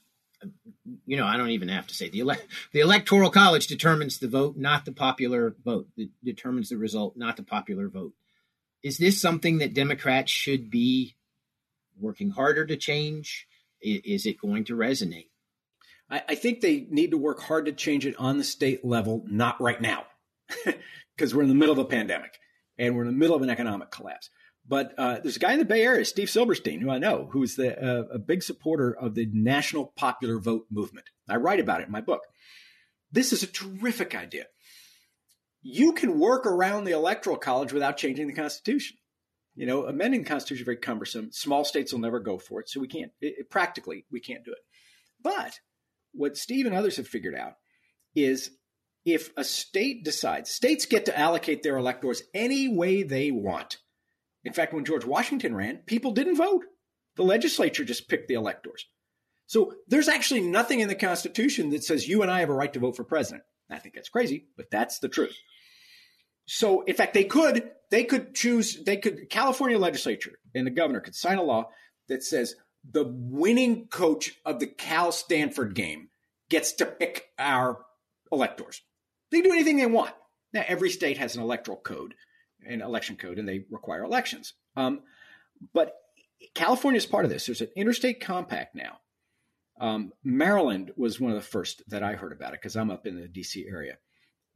you 1.06 1.16
know, 1.16 1.26
I 1.26 1.36
don't 1.36 1.50
even 1.50 1.68
have 1.68 1.86
to 1.88 1.94
say 1.94 2.08
the 2.08 2.20
ele- 2.20 2.36
the 2.72 2.80
electoral 2.80 3.30
college 3.30 3.66
determines 3.66 4.18
the 4.18 4.28
vote, 4.28 4.56
not 4.56 4.84
the 4.84 4.92
popular 4.92 5.54
vote. 5.64 5.88
It 5.96 6.10
determines 6.22 6.68
the 6.68 6.76
result, 6.76 7.16
not 7.16 7.36
the 7.36 7.42
popular 7.42 7.88
vote. 7.88 8.12
Is 8.82 8.98
this 8.98 9.20
something 9.20 9.58
that 9.58 9.74
Democrats 9.74 10.30
should 10.30 10.70
be 10.70 11.16
working 11.98 12.30
harder 12.30 12.66
to 12.66 12.76
change? 12.76 13.48
Is 13.80 14.26
it 14.26 14.40
going 14.40 14.64
to 14.64 14.76
resonate? 14.76 15.28
I, 16.10 16.22
I 16.28 16.34
think 16.34 16.60
they 16.60 16.86
need 16.88 17.10
to 17.10 17.18
work 17.18 17.40
hard 17.40 17.66
to 17.66 17.72
change 17.72 18.06
it 18.06 18.14
on 18.18 18.38
the 18.38 18.44
state 18.44 18.84
level, 18.84 19.24
not 19.26 19.60
right 19.60 19.80
now, 19.80 20.04
because 21.16 21.34
we're 21.34 21.42
in 21.42 21.48
the 21.48 21.54
middle 21.54 21.72
of 21.72 21.78
a 21.78 21.84
pandemic 21.84 22.38
and 22.78 22.94
we're 22.94 23.02
in 23.02 23.08
the 23.08 23.14
middle 23.14 23.34
of 23.34 23.42
an 23.42 23.50
economic 23.50 23.90
collapse. 23.90 24.30
But 24.68 24.94
uh, 24.98 25.20
there's 25.20 25.36
a 25.36 25.40
guy 25.40 25.52
in 25.52 25.60
the 25.60 25.64
Bay 25.64 25.82
Area, 25.82 26.04
Steve 26.04 26.28
Silberstein, 26.28 26.80
who 26.80 26.90
I 26.90 26.98
know, 26.98 27.28
who's 27.30 27.54
the, 27.54 27.78
uh, 27.80 28.04
a 28.12 28.18
big 28.18 28.42
supporter 28.42 28.96
of 28.96 29.14
the 29.14 29.28
national 29.32 29.92
popular 29.96 30.40
vote 30.40 30.66
movement. 30.70 31.06
I 31.28 31.36
write 31.36 31.60
about 31.60 31.80
it 31.80 31.86
in 31.86 31.92
my 31.92 32.00
book. 32.00 32.22
This 33.12 33.32
is 33.32 33.42
a 33.42 33.46
terrific 33.46 34.14
idea. 34.14 34.46
You 35.62 35.92
can 35.92 36.18
work 36.18 36.46
around 36.46 36.84
the 36.84 36.92
electoral 36.92 37.36
college 37.36 37.72
without 37.72 37.96
changing 37.96 38.26
the 38.26 38.34
Constitution. 38.34 38.96
You 39.54 39.66
know, 39.66 39.86
amending 39.86 40.22
the 40.22 40.28
Constitution 40.28 40.62
is 40.62 40.66
very 40.66 40.76
cumbersome. 40.76 41.30
Small 41.32 41.64
states 41.64 41.92
will 41.92 42.00
never 42.00 42.20
go 42.20 42.36
for 42.36 42.60
it, 42.60 42.68
so 42.68 42.80
we 42.80 42.88
can't. 42.88 43.12
It, 43.20 43.48
practically, 43.50 44.04
we 44.10 44.20
can't 44.20 44.44
do 44.44 44.52
it. 44.52 44.58
But 45.22 45.60
what 46.12 46.36
Steve 46.36 46.66
and 46.66 46.74
others 46.74 46.96
have 46.96 47.08
figured 47.08 47.34
out 47.34 47.54
is 48.14 48.50
if 49.04 49.30
a 49.36 49.44
state 49.44 50.04
decides, 50.04 50.50
states 50.50 50.86
get 50.86 51.06
to 51.06 51.18
allocate 51.18 51.62
their 51.62 51.76
electors 51.76 52.22
any 52.34 52.68
way 52.68 53.02
they 53.02 53.30
want 53.30 53.78
in 54.46 54.52
fact, 54.52 54.72
when 54.72 54.84
George 54.84 55.04
Washington 55.04 55.56
ran, 55.56 55.78
people 55.86 56.12
didn't 56.12 56.36
vote. 56.36 56.64
The 57.16 57.24
legislature 57.24 57.84
just 57.84 58.08
picked 58.08 58.28
the 58.28 58.34
electors. 58.34 58.86
So 59.46 59.74
there's 59.88 60.08
actually 60.08 60.42
nothing 60.42 60.78
in 60.78 60.86
the 60.86 60.94
Constitution 60.94 61.70
that 61.70 61.82
says 61.82 62.06
you 62.06 62.22
and 62.22 62.30
I 62.30 62.40
have 62.40 62.48
a 62.48 62.54
right 62.54 62.72
to 62.72 62.78
vote 62.78 62.94
for 62.94 63.02
president. 63.02 63.42
I 63.68 63.80
think 63.80 63.96
that's 63.96 64.08
crazy, 64.08 64.46
but 64.56 64.70
that's 64.70 65.00
the 65.00 65.08
truth. 65.08 65.36
So 66.46 66.82
in 66.82 66.94
fact, 66.94 67.12
they 67.12 67.24
could 67.24 67.70
they 67.90 68.04
could 68.04 68.36
choose 68.36 68.84
they 68.84 68.98
could 68.98 69.28
California 69.30 69.78
legislature 69.78 70.38
and 70.54 70.64
the 70.64 70.70
governor 70.70 71.00
could 71.00 71.16
sign 71.16 71.38
a 71.38 71.42
law 71.42 71.70
that 72.08 72.22
says 72.22 72.54
the 72.88 73.04
winning 73.04 73.88
coach 73.88 74.32
of 74.44 74.60
the 74.60 74.68
Cal 74.68 75.10
Stanford 75.10 75.74
game 75.74 76.08
gets 76.50 76.72
to 76.74 76.86
pick 76.86 77.30
our 77.36 77.84
electors. 78.30 78.80
They 79.32 79.40
can 79.40 79.50
do 79.50 79.56
anything 79.56 79.76
they 79.76 79.86
want. 79.86 80.14
Now 80.52 80.62
every 80.68 80.90
state 80.90 81.18
has 81.18 81.34
an 81.34 81.42
electoral 81.42 81.78
code 81.78 82.14
an 82.64 82.82
election 82.82 83.16
code 83.16 83.38
and 83.38 83.48
they 83.48 83.64
require 83.70 84.04
elections. 84.04 84.54
Um, 84.76 85.00
but 85.72 85.94
California 86.54 86.98
is 86.98 87.06
part 87.06 87.24
of 87.24 87.30
this. 87.30 87.46
There's 87.46 87.60
an 87.60 87.68
interstate 87.76 88.20
compact 88.20 88.74
now. 88.74 88.98
Um, 89.80 90.12
Maryland 90.24 90.92
was 90.96 91.20
one 91.20 91.32
of 91.32 91.36
the 91.36 91.42
first 91.42 91.82
that 91.88 92.02
I 92.02 92.14
heard 92.14 92.32
about 92.32 92.54
it 92.54 92.60
because 92.60 92.76
I'm 92.76 92.90
up 92.90 93.06
in 93.06 93.16
the 93.16 93.28
DC 93.28 93.70
area. 93.70 93.98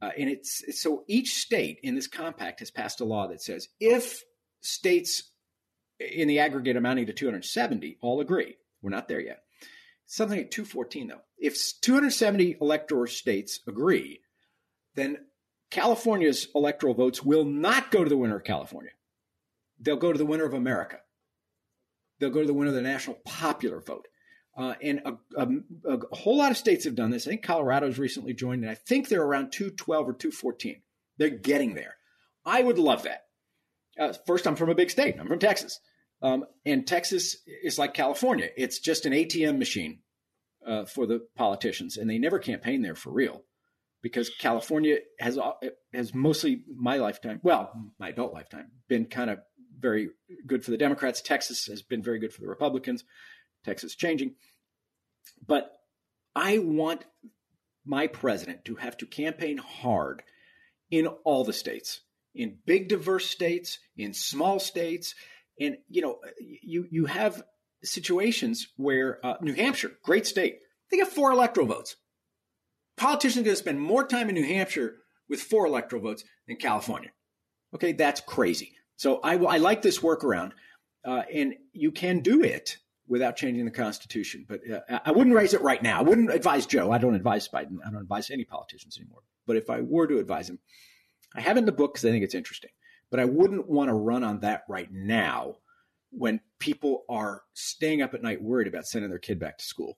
Uh, 0.01 0.09
and 0.17 0.29
it's, 0.29 0.63
it's 0.63 0.81
so 0.81 1.03
each 1.07 1.35
state 1.35 1.79
in 1.83 1.93
this 1.93 2.07
compact 2.07 2.59
has 2.59 2.71
passed 2.71 3.01
a 3.01 3.05
law 3.05 3.27
that 3.27 3.41
says 3.41 3.67
if 3.79 4.23
states 4.61 5.31
in 5.99 6.27
the 6.27 6.39
aggregate 6.39 6.75
amounting 6.75 7.05
to 7.05 7.13
270 7.13 7.97
all 8.01 8.19
agree, 8.19 8.55
we're 8.81 8.89
not 8.89 9.07
there 9.07 9.19
yet. 9.19 9.43
Something 10.07 10.39
at 10.39 10.51
214 10.51 11.07
though. 11.07 11.21
If 11.37 11.55
270 11.81 12.57
elector 12.59 13.05
states 13.07 13.59
agree, 13.67 14.21
then 14.95 15.17
California's 15.71 16.49
electoral 16.53 16.93
votes 16.93 17.23
will 17.23 17.45
not 17.45 17.91
go 17.91 18.03
to 18.03 18.09
the 18.09 18.17
winner 18.17 18.35
of 18.35 18.43
California. 18.43 18.91
They'll 19.79 19.95
go 19.95 20.11
to 20.11 20.17
the 20.17 20.25
winner 20.25 20.45
of 20.45 20.53
America. 20.53 20.99
They'll 22.19 22.29
go 22.29 22.41
to 22.41 22.47
the 22.47 22.53
winner 22.53 22.69
of 22.69 22.75
the 22.75 22.81
national 22.81 23.17
popular 23.25 23.79
vote. 23.79 24.07
Uh, 24.55 24.75
and 24.81 25.01
a, 25.05 25.13
a, 25.37 25.47
a, 25.85 26.15
whole 26.15 26.37
lot 26.37 26.51
of 26.51 26.57
states 26.57 26.83
have 26.83 26.93
done 26.93 27.09
this. 27.09 27.25
I 27.25 27.31
think 27.31 27.41
Colorado's 27.41 27.97
recently 27.97 28.33
joined, 28.33 28.63
and 28.63 28.69
I 28.69 28.75
think 28.75 29.07
they're 29.07 29.23
around 29.23 29.51
212 29.53 30.09
or 30.09 30.13
214. 30.13 30.81
They're 31.17 31.29
getting 31.29 31.73
there. 31.73 31.95
I 32.45 32.61
would 32.61 32.77
love 32.77 33.03
that. 33.03 33.23
Uh, 33.97 34.13
first, 34.27 34.45
I'm 34.45 34.57
from 34.57 34.69
a 34.69 34.75
big 34.75 34.91
state. 34.91 35.15
I'm 35.17 35.27
from 35.27 35.39
Texas. 35.39 35.79
Um, 36.21 36.45
and 36.65 36.85
Texas 36.85 37.37
is 37.63 37.79
like 37.79 37.93
California. 37.93 38.49
It's 38.57 38.79
just 38.79 39.05
an 39.05 39.13
ATM 39.13 39.57
machine 39.57 39.99
uh, 40.67 40.83
for 40.83 41.07
the 41.07 41.25
politicians, 41.37 41.95
and 41.95 42.09
they 42.09 42.17
never 42.17 42.37
campaign 42.37 42.81
there 42.81 42.95
for 42.95 43.11
real 43.11 43.43
because 44.01 44.29
California 44.29 44.97
has 45.19 45.37
has 45.93 46.13
mostly 46.13 46.63
my 46.75 46.97
lifetime, 46.97 47.39
well, 47.43 47.71
my 47.99 48.09
adult 48.09 48.33
lifetime, 48.33 48.71
been 48.87 49.05
kind 49.05 49.29
of 49.29 49.39
very 49.79 50.09
good 50.45 50.63
for 50.63 50.71
the 50.71 50.77
Democrats. 50.77 51.21
Texas 51.21 51.65
has 51.67 51.81
been 51.81 52.03
very 52.03 52.19
good 52.19 52.33
for 52.33 52.41
the 52.41 52.47
Republicans. 52.47 53.03
Texas 53.63 53.95
changing, 53.95 54.33
but 55.45 55.71
I 56.35 56.57
want 56.57 57.05
my 57.85 58.07
president 58.07 58.65
to 58.65 58.75
have 58.75 58.97
to 58.97 59.05
campaign 59.05 59.57
hard 59.57 60.23
in 60.89 61.07
all 61.07 61.43
the 61.43 61.53
states, 61.53 62.01
in 62.33 62.57
big 62.65 62.87
diverse 62.89 63.29
states, 63.29 63.79
in 63.95 64.13
small 64.13 64.59
states, 64.59 65.15
and 65.59 65.77
you 65.89 66.01
know, 66.01 66.19
you 66.39 66.87
you 66.89 67.05
have 67.05 67.43
situations 67.83 68.67
where 68.77 69.23
uh, 69.25 69.35
New 69.41 69.53
Hampshire, 69.53 69.91
great 70.03 70.25
state, 70.25 70.59
they 70.89 70.97
get 70.97 71.07
four 71.07 71.31
electoral 71.31 71.67
votes. 71.67 71.95
Politicians 73.01 73.41
are 73.41 73.45
going 73.45 73.53
to 73.53 73.59
spend 73.59 73.81
more 73.81 74.05
time 74.05 74.29
in 74.29 74.35
New 74.35 74.45
Hampshire 74.45 74.97
with 75.27 75.41
four 75.41 75.65
electoral 75.65 76.03
votes 76.03 76.23
than 76.47 76.57
California. 76.57 77.09
Okay, 77.73 77.93
that's 77.93 78.21
crazy. 78.21 78.73
So 78.95 79.19
I, 79.23 79.37
I 79.37 79.57
like 79.57 79.81
this 79.81 79.97
workaround, 80.01 80.51
uh, 81.03 81.23
and 81.33 81.55
you 81.73 81.91
can 81.91 82.19
do 82.19 82.43
it 82.43 82.77
without 83.07 83.37
changing 83.37 83.65
the 83.65 83.71
Constitution. 83.71 84.45
But 84.47 84.59
uh, 84.69 84.99
I 85.03 85.13
wouldn't 85.13 85.35
raise 85.35 85.55
it 85.55 85.61
right 85.61 85.81
now. 85.81 85.97
I 85.97 86.03
wouldn't 86.03 86.31
advise 86.31 86.67
Joe. 86.67 86.91
I 86.91 86.99
don't 86.99 87.15
advise 87.15 87.47
Biden. 87.47 87.77
I 87.83 87.89
don't 87.89 88.03
advise 88.03 88.29
any 88.29 88.45
politicians 88.45 88.99
anymore. 88.99 89.23
But 89.47 89.57
if 89.57 89.71
I 89.71 89.81
were 89.81 90.05
to 90.05 90.19
advise 90.19 90.47
him, 90.47 90.59
I 91.35 91.41
have 91.41 91.57
in 91.57 91.65
the 91.65 91.71
book 91.71 91.95
because 91.95 92.05
I 92.05 92.11
think 92.11 92.23
it's 92.23 92.35
interesting. 92.35 92.69
But 93.09 93.19
I 93.19 93.25
wouldn't 93.25 93.67
want 93.67 93.89
to 93.89 93.95
run 93.95 94.23
on 94.23 94.41
that 94.41 94.61
right 94.69 94.89
now 94.91 95.55
when 96.11 96.39
people 96.59 97.03
are 97.09 97.41
staying 97.55 98.03
up 98.03 98.13
at 98.13 98.21
night 98.21 98.43
worried 98.43 98.67
about 98.67 98.85
sending 98.85 99.09
their 99.09 99.17
kid 99.17 99.39
back 99.39 99.57
to 99.57 99.65
school 99.65 99.97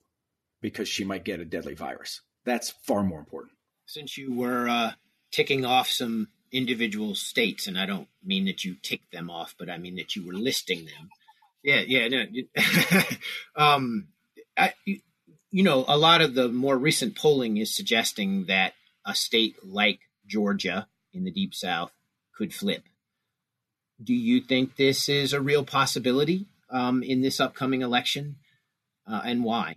because 0.62 0.88
she 0.88 1.04
might 1.04 1.26
get 1.26 1.40
a 1.40 1.44
deadly 1.44 1.74
virus. 1.74 2.22
That's 2.44 2.70
far 2.82 3.02
more 3.02 3.18
important. 3.18 3.52
Since 3.86 4.16
you 4.16 4.34
were 4.34 4.68
uh, 4.68 4.92
ticking 5.30 5.64
off 5.64 5.88
some 5.88 6.28
individual 6.52 7.14
states, 7.14 7.66
and 7.66 7.78
I 7.78 7.86
don't 7.86 8.08
mean 8.22 8.44
that 8.46 8.64
you 8.64 8.76
ticked 8.82 9.12
them 9.12 9.30
off, 9.30 9.54
but 9.58 9.68
I 9.68 9.78
mean 9.78 9.96
that 9.96 10.14
you 10.16 10.26
were 10.26 10.32
listing 10.32 10.86
them. 10.86 11.10
Yeah, 11.62 11.80
yeah, 11.86 12.08
no. 12.08 12.24
um, 13.56 14.08
I, 14.56 14.74
you 14.84 15.62
know, 15.62 15.84
a 15.88 15.96
lot 15.96 16.20
of 16.20 16.34
the 16.34 16.48
more 16.48 16.76
recent 16.76 17.16
polling 17.16 17.56
is 17.56 17.74
suggesting 17.74 18.46
that 18.46 18.74
a 19.06 19.14
state 19.14 19.56
like 19.64 20.00
Georgia 20.26 20.86
in 21.12 21.24
the 21.24 21.30
deep 21.30 21.54
south 21.54 21.92
could 22.36 22.52
flip. 22.52 22.82
Do 24.02 24.12
you 24.12 24.40
think 24.40 24.76
this 24.76 25.08
is 25.08 25.32
a 25.32 25.40
real 25.40 25.64
possibility 25.64 26.46
um, 26.70 27.02
in 27.02 27.22
this 27.22 27.40
upcoming 27.40 27.82
election, 27.82 28.36
uh, 29.06 29.22
and 29.24 29.44
why? 29.44 29.76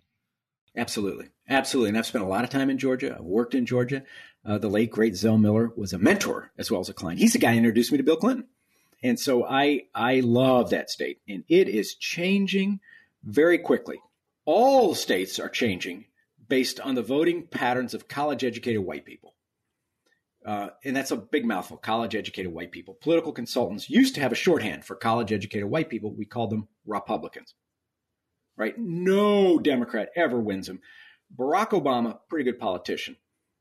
Absolutely, 0.76 1.30
absolutely. 1.50 1.90
And 1.90 1.98
I've 1.98 2.06
spent 2.06 2.24
a 2.24 2.28
lot 2.28 2.44
of 2.44 2.50
time 2.50 2.70
in 2.70 2.78
Georgia. 2.78 3.16
I've 3.18 3.26
worked 3.26 3.56
in 3.56 3.66
Georgia. 3.66 4.04
Uh, 4.46 4.58
the 4.58 4.70
late 4.70 4.92
great 4.92 5.16
Zell 5.16 5.38
Miller 5.38 5.72
was 5.76 5.94
a 5.94 6.00
mentor 6.00 6.52
as 6.58 6.72
well 6.72 6.80
as 6.80 6.90
a 6.90 6.94
client. 6.94 7.20
He's 7.20 7.34
the 7.34 7.40
guy 7.40 7.52
who 7.52 7.58
introduced 7.58 7.92
me 7.92 7.98
to 7.98 8.04
Bill 8.04 8.16
Clinton, 8.16 8.48
and 9.04 9.20
so 9.20 9.46
I 9.46 9.84
I 9.94 10.22
love 10.22 10.70
that 10.70 10.90
state, 10.90 11.20
and 11.28 11.44
it 11.50 11.68
is 11.68 11.96
changing 11.96 12.80
very 13.24 13.58
quickly. 13.58 14.00
All 14.46 14.96
states 14.96 15.40
are 15.40 15.50
changing 15.50 16.06
based 16.48 16.80
on 16.80 16.96
the 16.96 17.02
voting 17.02 17.46
patterns 17.48 17.94
of 17.94 18.08
college 18.08 18.44
educated 18.44 18.82
white 18.82 19.06
people. 19.06 19.34
Uh, 20.46 20.70
and 20.86 20.96
that's 20.96 21.12
a 21.12 21.18
big 21.18 21.46
mouthful 21.46 21.76
college 21.76 22.16
educated 22.16 22.54
white 22.54 22.72
people. 22.72 22.94
Political 23.02 23.34
consultants 23.34 23.90
used 23.90 24.16
to 24.16 24.22
have 24.22 24.32
a 24.32 24.36
shorthand 24.36 24.86
for 24.86 24.96
college 24.96 25.34
educated 25.34 25.70
white 25.70 25.90
people. 25.90 26.14
We 26.14 26.26
called 26.26 26.52
them 26.52 26.70
Republicans. 26.86 27.54
Right? 28.56 28.78
No 28.78 29.60
Democrat 29.60 30.10
ever 30.16 30.40
wins 30.40 30.68
them. 30.68 30.80
Barack 31.36 31.70
Obama, 31.70 32.20
pretty 32.30 32.50
good 32.50 32.60
politician. 32.60 33.16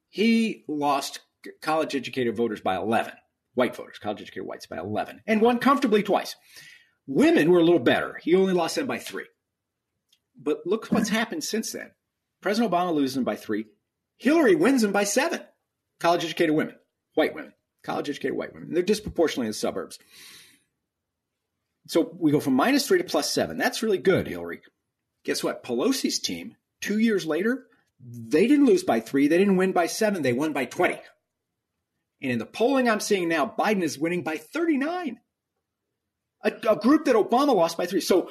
He 0.08 0.64
lost 0.68 1.20
college 1.60 1.94
educated 1.94 2.36
voters 2.36 2.60
by 2.60 2.76
11, 2.76 3.12
white 3.54 3.76
voters, 3.76 3.98
college 3.98 4.20
educated 4.22 4.46
whites 4.46 4.66
by 4.66 4.78
11, 4.78 5.22
and 5.26 5.40
won 5.40 5.58
comfortably 5.58 6.02
twice. 6.02 6.36
Women 7.06 7.50
were 7.50 7.60
a 7.60 7.64
little 7.64 7.78
better. 7.80 8.18
He 8.22 8.34
only 8.34 8.52
lost 8.52 8.76
them 8.76 8.86
by 8.86 8.98
three. 8.98 9.26
But 10.40 10.66
look 10.66 10.86
what's 10.86 11.08
happened 11.08 11.44
since 11.44 11.72
then. 11.72 11.90
President 12.40 12.72
Obama 12.72 12.94
loses 12.94 13.14
them 13.14 13.24
by 13.24 13.36
three. 13.36 13.66
Hillary 14.18 14.54
wins 14.54 14.82
them 14.82 14.92
by 14.92 15.04
seven 15.04 15.42
college 16.00 16.24
educated 16.24 16.54
women, 16.54 16.76
white 17.14 17.34
women, 17.34 17.52
college 17.82 18.08
educated 18.08 18.36
white 18.36 18.52
women. 18.52 18.72
They're 18.72 18.82
disproportionately 18.82 19.46
in 19.46 19.50
the 19.50 19.54
suburbs. 19.54 19.98
So 21.88 22.14
we 22.18 22.32
go 22.32 22.40
from 22.40 22.54
minus 22.54 22.86
three 22.86 22.98
to 22.98 23.04
plus 23.04 23.30
seven. 23.30 23.58
That's 23.58 23.82
really 23.82 23.98
good, 23.98 24.26
Hillary. 24.26 24.60
Guess 25.24 25.44
what? 25.44 25.64
Pelosi's 25.64 26.18
team, 26.18 26.56
two 26.80 26.98
years 26.98 27.26
later, 27.26 27.66
they 28.00 28.46
didn't 28.46 28.66
lose 28.66 28.84
by 28.84 29.00
three. 29.00 29.28
They 29.28 29.38
didn't 29.38 29.56
win 29.56 29.72
by 29.72 29.86
seven. 29.86 30.22
They 30.22 30.32
won 30.32 30.52
by 30.52 30.66
20. 30.66 30.98
And 32.22 32.32
in 32.32 32.38
the 32.38 32.46
polling 32.46 32.88
I'm 32.88 33.00
seeing 33.00 33.28
now, 33.28 33.46
Biden 33.58 33.82
is 33.82 33.98
winning 33.98 34.22
by 34.22 34.36
39. 34.36 35.18
A, 36.44 36.52
a 36.68 36.76
group 36.76 37.06
that 37.06 37.16
Obama 37.16 37.54
lost 37.54 37.76
by 37.76 37.86
three. 37.86 38.00
So 38.00 38.30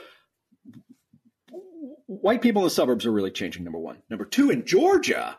white 2.08 2.42
people 2.42 2.62
in 2.62 2.68
the 2.68 2.72
suburbs 2.72 3.06
are 3.06 3.12
really 3.12 3.32
changing, 3.32 3.64
number 3.64 3.80
one. 3.80 3.98
Number 4.10 4.26
two, 4.26 4.50
in 4.50 4.66
Georgia, 4.66 5.38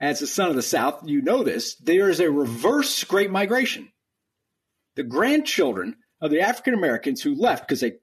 as 0.00 0.22
a 0.22 0.26
son 0.26 0.50
of 0.50 0.56
the 0.56 0.62
South, 0.62 1.02
you 1.06 1.22
know 1.22 1.42
this, 1.42 1.76
there 1.76 2.08
is 2.08 2.20
a 2.20 2.30
reverse 2.30 3.04
great 3.04 3.30
migration. 3.30 3.88
The 4.96 5.02
grandchildren 5.02 5.96
of 6.20 6.30
the 6.30 6.40
African 6.40 6.74
Americans 6.74 7.22
who 7.22 7.34
left 7.34 7.66
because 7.66 7.80
they 7.80 7.94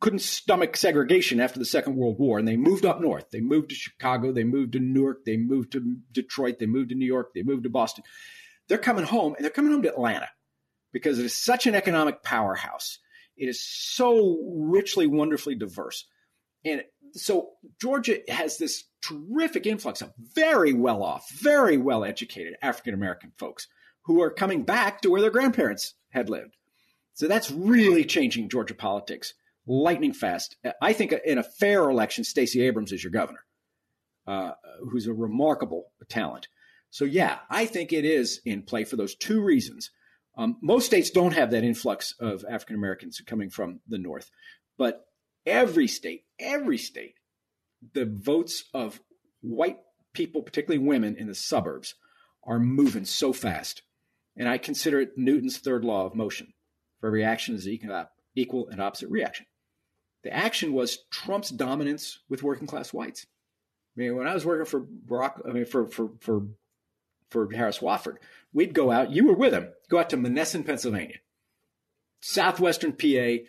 couldn't 0.00 0.20
stomach 0.20 0.76
segregation 0.76 1.40
after 1.40 1.58
the 1.58 1.64
Second 1.64 1.96
World 1.96 2.18
War 2.18 2.38
and 2.38 2.48
they 2.48 2.56
moved 2.56 2.84
up 2.84 3.00
north. 3.00 3.30
They 3.30 3.40
moved 3.40 3.70
to 3.70 3.74
Chicago, 3.74 4.32
they 4.32 4.44
moved 4.44 4.72
to 4.72 4.80
Newark, 4.80 5.24
they 5.24 5.36
moved 5.36 5.72
to 5.72 5.96
Detroit, 6.12 6.58
they 6.58 6.66
moved 6.66 6.90
to 6.90 6.96
New 6.96 7.06
York, 7.06 7.32
they 7.34 7.42
moved 7.42 7.64
to 7.64 7.70
Boston. 7.70 8.04
They're 8.68 8.78
coming 8.78 9.04
home 9.04 9.34
and 9.34 9.44
they're 9.44 9.50
coming 9.50 9.72
home 9.72 9.82
to 9.82 9.90
Atlanta 9.90 10.28
because 10.92 11.18
it 11.18 11.24
is 11.24 11.36
such 11.36 11.66
an 11.66 11.74
economic 11.74 12.22
powerhouse. 12.22 12.98
It 13.36 13.48
is 13.48 13.64
so 13.64 14.38
richly, 14.44 15.06
wonderfully 15.06 15.54
diverse. 15.54 16.06
And 16.64 16.84
so 17.12 17.50
Georgia 17.80 18.18
has 18.28 18.58
this 18.58 18.84
terrific 19.02 19.66
influx 19.66 20.02
of 20.02 20.12
very 20.34 20.72
well 20.72 21.02
off, 21.02 21.30
very 21.30 21.76
well 21.76 22.04
educated 22.04 22.56
African 22.60 22.94
American 22.94 23.32
folks 23.36 23.66
who 24.02 24.20
are 24.22 24.30
coming 24.30 24.62
back 24.62 25.00
to 25.00 25.10
where 25.10 25.20
their 25.20 25.30
grandparents 25.30 25.94
had 26.10 26.28
lived. 26.28 26.56
So 27.14 27.28
that's 27.28 27.50
really 27.50 28.04
changing 28.04 28.48
Georgia 28.48 28.74
politics 28.74 29.34
lightning 29.70 30.12
fast. 30.12 30.56
I 30.82 30.92
think 30.92 31.14
in 31.24 31.38
a 31.38 31.44
fair 31.44 31.88
election, 31.88 32.24
Stacey 32.24 32.62
Abrams 32.62 32.90
is 32.90 33.04
your 33.04 33.12
governor, 33.12 33.44
uh, 34.26 34.52
who's 34.90 35.06
a 35.06 35.14
remarkable 35.14 35.92
talent. 36.08 36.48
So, 36.90 37.04
yeah, 37.04 37.38
I 37.48 37.66
think 37.66 37.92
it 37.92 38.04
is 38.04 38.40
in 38.44 38.62
play 38.62 38.82
for 38.82 38.96
those 38.96 39.14
two 39.14 39.40
reasons. 39.40 39.90
Um, 40.36 40.56
most 40.60 40.86
states 40.86 41.10
don't 41.10 41.34
have 41.34 41.52
that 41.52 41.62
influx 41.62 42.14
of 42.18 42.44
African 42.50 42.74
Americans 42.74 43.22
coming 43.24 43.48
from 43.48 43.78
the 43.86 43.98
North, 43.98 44.30
but 44.76 45.04
every 45.46 45.86
state, 45.86 46.24
every 46.40 46.78
state, 46.78 47.14
the 47.94 48.06
votes 48.06 48.64
of 48.74 49.00
white 49.40 49.78
people, 50.14 50.42
particularly 50.42 50.84
women 50.84 51.14
in 51.16 51.28
the 51.28 51.34
suburbs, 51.34 51.94
are 52.42 52.58
moving 52.58 53.04
so 53.04 53.32
fast. 53.32 53.82
And 54.36 54.48
I 54.48 54.58
consider 54.58 55.00
it 55.00 55.16
Newton's 55.16 55.58
third 55.58 55.84
law 55.84 56.06
of 56.06 56.14
motion. 56.16 56.54
For 57.00 57.06
every 57.06 57.24
action 57.24 57.54
is 57.54 57.68
equal 57.68 58.68
and 58.68 58.80
opposite 58.80 59.10
reaction. 59.10 59.46
The 60.22 60.32
action 60.32 60.72
was 60.72 60.98
Trump's 61.10 61.50
dominance 61.50 62.18
with 62.28 62.42
working 62.42 62.66
class 62.66 62.92
whites. 62.92 63.26
I 63.96 64.00
mean, 64.00 64.16
when 64.16 64.26
I 64.26 64.34
was 64.34 64.44
working 64.44 64.66
for 64.66 64.80
Barack, 64.80 65.48
I 65.48 65.52
mean, 65.52 65.64
for 65.64 65.86
for 65.86 66.10
for 66.20 66.46
for 67.30 67.50
Harris 67.52 67.78
Wofford, 67.78 68.16
we'd 68.52 68.74
go 68.74 68.90
out. 68.90 69.10
You 69.10 69.26
were 69.26 69.34
with 69.34 69.52
him. 69.52 69.68
Go 69.88 69.98
out 69.98 70.10
to 70.10 70.16
Monessen, 70.16 70.64
Pennsylvania, 70.64 71.16
southwestern 72.20 72.92
PA, 72.92 73.44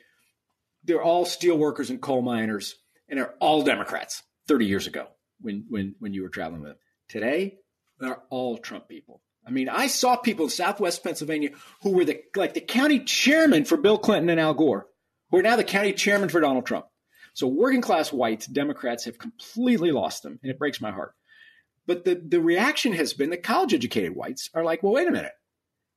they're 0.83 1.03
all 1.03 1.25
steel 1.25 1.57
workers 1.57 1.89
and 1.89 2.01
coal 2.01 2.21
miners, 2.21 2.75
and 3.07 3.19
they're 3.19 3.35
all 3.39 3.63
Democrats 3.63 4.23
30 4.47 4.65
years 4.65 4.87
ago 4.87 5.07
when, 5.39 5.65
when, 5.69 5.95
when 5.99 6.13
you 6.13 6.23
were 6.23 6.29
traveling 6.29 6.61
with 6.61 6.71
them. 6.71 6.79
Today, 7.07 7.57
they're 7.99 8.21
all 8.29 8.57
Trump 8.57 8.87
people. 8.87 9.21
I 9.45 9.51
mean, 9.51 9.69
I 9.69 9.87
saw 9.87 10.15
people 10.15 10.45
in 10.45 10.51
Southwest 10.51 11.03
Pennsylvania 11.03 11.49
who 11.81 11.91
were 11.91 12.05
the 12.05 12.21
like 12.35 12.53
the 12.53 12.61
county 12.61 12.99
chairman 12.99 13.65
for 13.65 13.75
Bill 13.75 13.97
Clinton 13.97 14.29
and 14.29 14.39
Al 14.39 14.53
Gore, 14.53 14.87
who 15.31 15.37
are 15.37 15.41
now 15.41 15.55
the 15.55 15.63
county 15.63 15.93
chairman 15.93 16.29
for 16.29 16.41
Donald 16.41 16.65
Trump. 16.65 16.85
So 17.33 17.47
working 17.47 17.81
class 17.81 18.11
whites, 18.11 18.45
Democrats 18.45 19.05
have 19.05 19.17
completely 19.17 19.91
lost 19.91 20.23
them, 20.23 20.39
and 20.43 20.51
it 20.51 20.59
breaks 20.59 20.81
my 20.81 20.91
heart. 20.91 21.13
But 21.87 22.05
the, 22.05 22.15
the 22.15 22.41
reaction 22.41 22.93
has 22.93 23.13
been 23.13 23.29
that 23.31 23.43
college 23.43 23.73
educated 23.73 24.15
whites 24.15 24.49
are 24.53 24.63
like, 24.63 24.83
well, 24.83 24.93
wait 24.93 25.07
a 25.07 25.11
minute. 25.11 25.31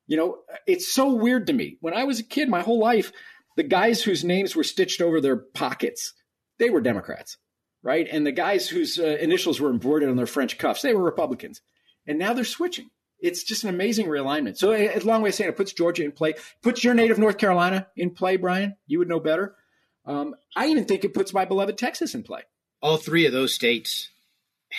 You 0.06 0.16
know, 0.16 0.38
it's 0.66 0.92
so 0.92 1.12
weird 1.12 1.48
to 1.48 1.52
me. 1.52 1.78
When 1.80 1.94
I 1.94 2.04
was 2.04 2.20
a 2.20 2.24
kid, 2.24 2.48
my 2.48 2.62
whole 2.62 2.78
life, 2.78 3.12
the 3.56 3.62
guys 3.62 4.02
whose 4.02 4.24
names 4.24 4.54
were 4.54 4.64
stitched 4.64 5.00
over 5.00 5.20
their 5.20 5.36
pockets, 5.36 6.14
they 6.58 6.70
were 6.70 6.80
Democrats, 6.80 7.36
right? 7.82 8.06
And 8.10 8.26
the 8.26 8.32
guys 8.32 8.68
whose 8.68 8.98
uh, 8.98 9.16
initials 9.20 9.60
were 9.60 9.70
embroidered 9.70 10.10
on 10.10 10.16
their 10.16 10.26
French 10.26 10.58
cuffs, 10.58 10.82
they 10.82 10.94
were 10.94 11.02
Republicans. 11.02 11.60
And 12.06 12.18
now 12.18 12.34
they're 12.34 12.44
switching. 12.44 12.90
It's 13.24 13.42
just 13.42 13.64
an 13.64 13.70
amazing 13.70 14.06
realignment. 14.06 14.58
So, 14.58 14.74
a 14.74 14.98
long 15.00 15.22
way 15.22 15.30
of 15.30 15.34
saying 15.34 15.48
it 15.48 15.56
puts 15.56 15.72
Georgia 15.72 16.04
in 16.04 16.12
play, 16.12 16.34
puts 16.62 16.84
your 16.84 16.92
native 16.92 17.18
North 17.18 17.38
Carolina 17.38 17.86
in 17.96 18.10
play, 18.10 18.36
Brian. 18.36 18.76
You 18.86 18.98
would 18.98 19.08
know 19.08 19.18
better. 19.18 19.56
Um, 20.04 20.34
I 20.54 20.66
even 20.66 20.84
think 20.84 21.04
it 21.04 21.14
puts 21.14 21.32
my 21.32 21.46
beloved 21.46 21.78
Texas 21.78 22.14
in 22.14 22.22
play. 22.22 22.42
All 22.82 22.98
three 22.98 23.24
of 23.24 23.32
those 23.32 23.54
states 23.54 24.10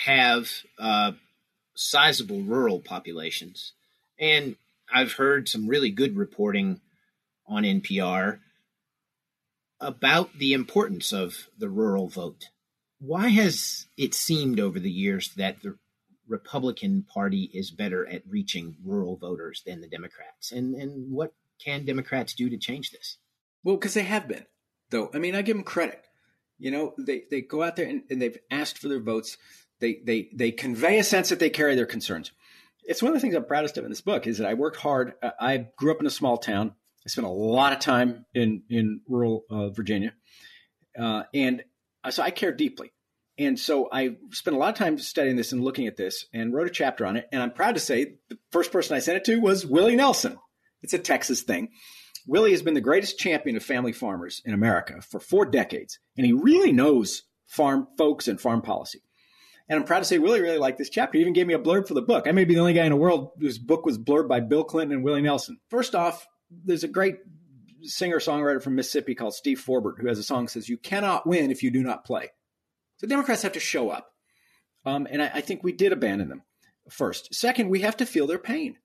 have 0.04 0.48
uh, 0.78 1.12
sizable 1.74 2.42
rural 2.42 2.78
populations. 2.78 3.72
And 4.16 4.54
I've 4.94 5.14
heard 5.14 5.48
some 5.48 5.66
really 5.66 5.90
good 5.90 6.16
reporting 6.16 6.80
on 7.48 7.64
NPR 7.64 8.38
about 9.80 10.38
the 10.38 10.52
importance 10.52 11.12
of 11.12 11.48
the 11.58 11.68
rural 11.68 12.08
vote. 12.08 12.50
Why 13.00 13.28
has 13.28 13.86
it 13.96 14.14
seemed 14.14 14.60
over 14.60 14.78
the 14.78 14.90
years 14.90 15.32
that 15.34 15.62
the 15.62 15.76
Republican 16.28 17.02
Party 17.02 17.50
is 17.52 17.70
better 17.70 18.06
at 18.08 18.22
reaching 18.28 18.76
rural 18.84 19.16
voters 19.16 19.62
than 19.66 19.80
the 19.80 19.88
Democrats? 19.88 20.52
And 20.52 20.74
and 20.74 21.12
what 21.12 21.32
can 21.64 21.84
Democrats 21.84 22.34
do 22.34 22.50
to 22.50 22.56
change 22.56 22.90
this? 22.90 23.18
Well, 23.64 23.76
because 23.76 23.94
they 23.94 24.02
have 24.02 24.28
been, 24.28 24.46
though. 24.90 25.10
I 25.12 25.18
mean, 25.18 25.34
I 25.34 25.42
give 25.42 25.56
them 25.56 25.64
credit. 25.64 26.04
You 26.58 26.70
know, 26.70 26.94
they, 26.98 27.24
they 27.30 27.40
go 27.40 27.62
out 27.62 27.76
there 27.76 27.88
and, 27.88 28.02
and 28.10 28.20
they've 28.20 28.38
asked 28.50 28.78
for 28.78 28.88
their 28.88 29.00
votes. 29.00 29.36
They, 29.80 30.00
they, 30.04 30.30
they 30.32 30.52
convey 30.52 30.98
a 30.98 31.04
sense 31.04 31.28
that 31.28 31.38
they 31.38 31.50
carry 31.50 31.74
their 31.74 31.86
concerns. 31.86 32.32
It's 32.84 33.02
one 33.02 33.10
of 33.10 33.14
the 33.14 33.20
things 33.20 33.34
I'm 33.34 33.44
proudest 33.44 33.76
of 33.76 33.84
in 33.84 33.90
this 33.90 34.00
book 34.00 34.26
is 34.26 34.38
that 34.38 34.46
I 34.46 34.54
worked 34.54 34.76
hard. 34.76 35.14
I 35.40 35.66
grew 35.76 35.90
up 35.90 36.00
in 36.00 36.06
a 36.06 36.10
small 36.10 36.38
town. 36.38 36.74
I 37.04 37.08
spent 37.08 37.26
a 37.26 37.30
lot 37.30 37.72
of 37.72 37.80
time 37.80 38.24
in, 38.34 38.62
in 38.70 39.00
rural 39.08 39.44
uh, 39.50 39.68
Virginia. 39.70 40.14
Uh, 40.98 41.24
and 41.34 41.62
so 42.08 42.22
I 42.22 42.30
care 42.30 42.52
deeply. 42.52 42.92
And 43.38 43.58
so 43.58 43.88
I 43.92 44.16
spent 44.30 44.56
a 44.56 44.58
lot 44.58 44.70
of 44.70 44.78
time 44.78 44.98
studying 44.98 45.36
this 45.36 45.52
and 45.52 45.62
looking 45.62 45.86
at 45.86 45.96
this 45.96 46.26
and 46.32 46.54
wrote 46.54 46.68
a 46.68 46.70
chapter 46.70 47.04
on 47.04 47.16
it. 47.16 47.28
And 47.32 47.42
I'm 47.42 47.52
proud 47.52 47.74
to 47.74 47.80
say 47.80 48.14
the 48.28 48.38
first 48.50 48.72
person 48.72 48.96
I 48.96 49.00
sent 49.00 49.18
it 49.18 49.24
to 49.24 49.40
was 49.40 49.66
Willie 49.66 49.96
Nelson. 49.96 50.38
It's 50.82 50.94
a 50.94 50.98
Texas 50.98 51.42
thing. 51.42 51.68
Willie 52.26 52.52
has 52.52 52.62
been 52.62 52.74
the 52.74 52.80
greatest 52.80 53.18
champion 53.18 53.56
of 53.56 53.62
family 53.62 53.92
farmers 53.92 54.42
in 54.44 54.54
America 54.54 55.00
for 55.00 55.20
four 55.20 55.44
decades, 55.46 55.98
and 56.16 56.26
he 56.26 56.32
really 56.32 56.72
knows 56.72 57.22
farm 57.46 57.86
folks 57.96 58.26
and 58.26 58.40
farm 58.40 58.62
policy. 58.62 59.00
And 59.68 59.78
I'm 59.78 59.84
proud 59.84 60.00
to 60.00 60.04
say 60.04 60.18
Willie 60.18 60.40
really 60.40 60.58
liked 60.58 60.78
this 60.78 60.90
chapter. 60.90 61.18
He 61.18 61.22
even 61.22 61.32
gave 61.32 61.46
me 61.46 61.54
a 61.54 61.58
blurb 61.58 61.88
for 61.88 61.94
the 61.94 62.02
book. 62.02 62.26
I 62.26 62.32
may 62.32 62.44
be 62.44 62.54
the 62.54 62.60
only 62.60 62.72
guy 62.72 62.84
in 62.84 62.90
the 62.90 62.96
world 62.96 63.30
whose 63.38 63.58
book 63.58 63.84
was 63.84 63.98
blurred 63.98 64.28
by 64.28 64.40
Bill 64.40 64.64
Clinton 64.64 64.96
and 64.96 65.04
Willie 65.04 65.22
Nelson. 65.22 65.58
First 65.70 65.94
off, 65.94 66.26
there's 66.50 66.84
a 66.84 66.88
great 66.88 67.16
singer 67.82 68.18
songwriter 68.18 68.62
from 68.62 68.76
Mississippi 68.76 69.14
called 69.14 69.34
Steve 69.34 69.60
Forbert 69.60 69.96
who 70.00 70.08
has 70.08 70.18
a 70.18 70.22
song 70.22 70.44
that 70.44 70.50
says, 70.50 70.68
You 70.68 70.78
cannot 70.78 71.26
win 71.26 71.50
if 71.50 71.62
you 71.62 71.70
do 71.70 71.82
not 71.82 72.04
play. 72.04 72.30
So 72.98 73.06
Democrats 73.06 73.42
have 73.42 73.52
to 73.52 73.60
show 73.60 73.90
up. 73.90 74.10
Um, 74.84 75.06
and 75.10 75.22
I, 75.22 75.30
I 75.34 75.40
think 75.40 75.62
we 75.62 75.72
did 75.72 75.92
abandon 75.92 76.28
them 76.28 76.42
first. 76.90 77.34
Second, 77.34 77.68
we 77.68 77.80
have 77.80 77.96
to 77.98 78.06
feel 78.06 78.26
their 78.26 78.38
pain 78.38 78.76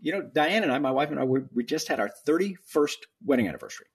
you 0.00 0.12
know, 0.12 0.22
Diane 0.22 0.62
and 0.62 0.72
I, 0.72 0.78
my 0.78 0.90
wife 0.90 1.10
and 1.10 1.18
I, 1.18 1.24
we, 1.24 1.40
we 1.54 1.64
just 1.64 1.88
had 1.88 2.00
our 2.00 2.10
31st 2.26 2.96
wedding 3.24 3.48
anniversary. 3.48 3.86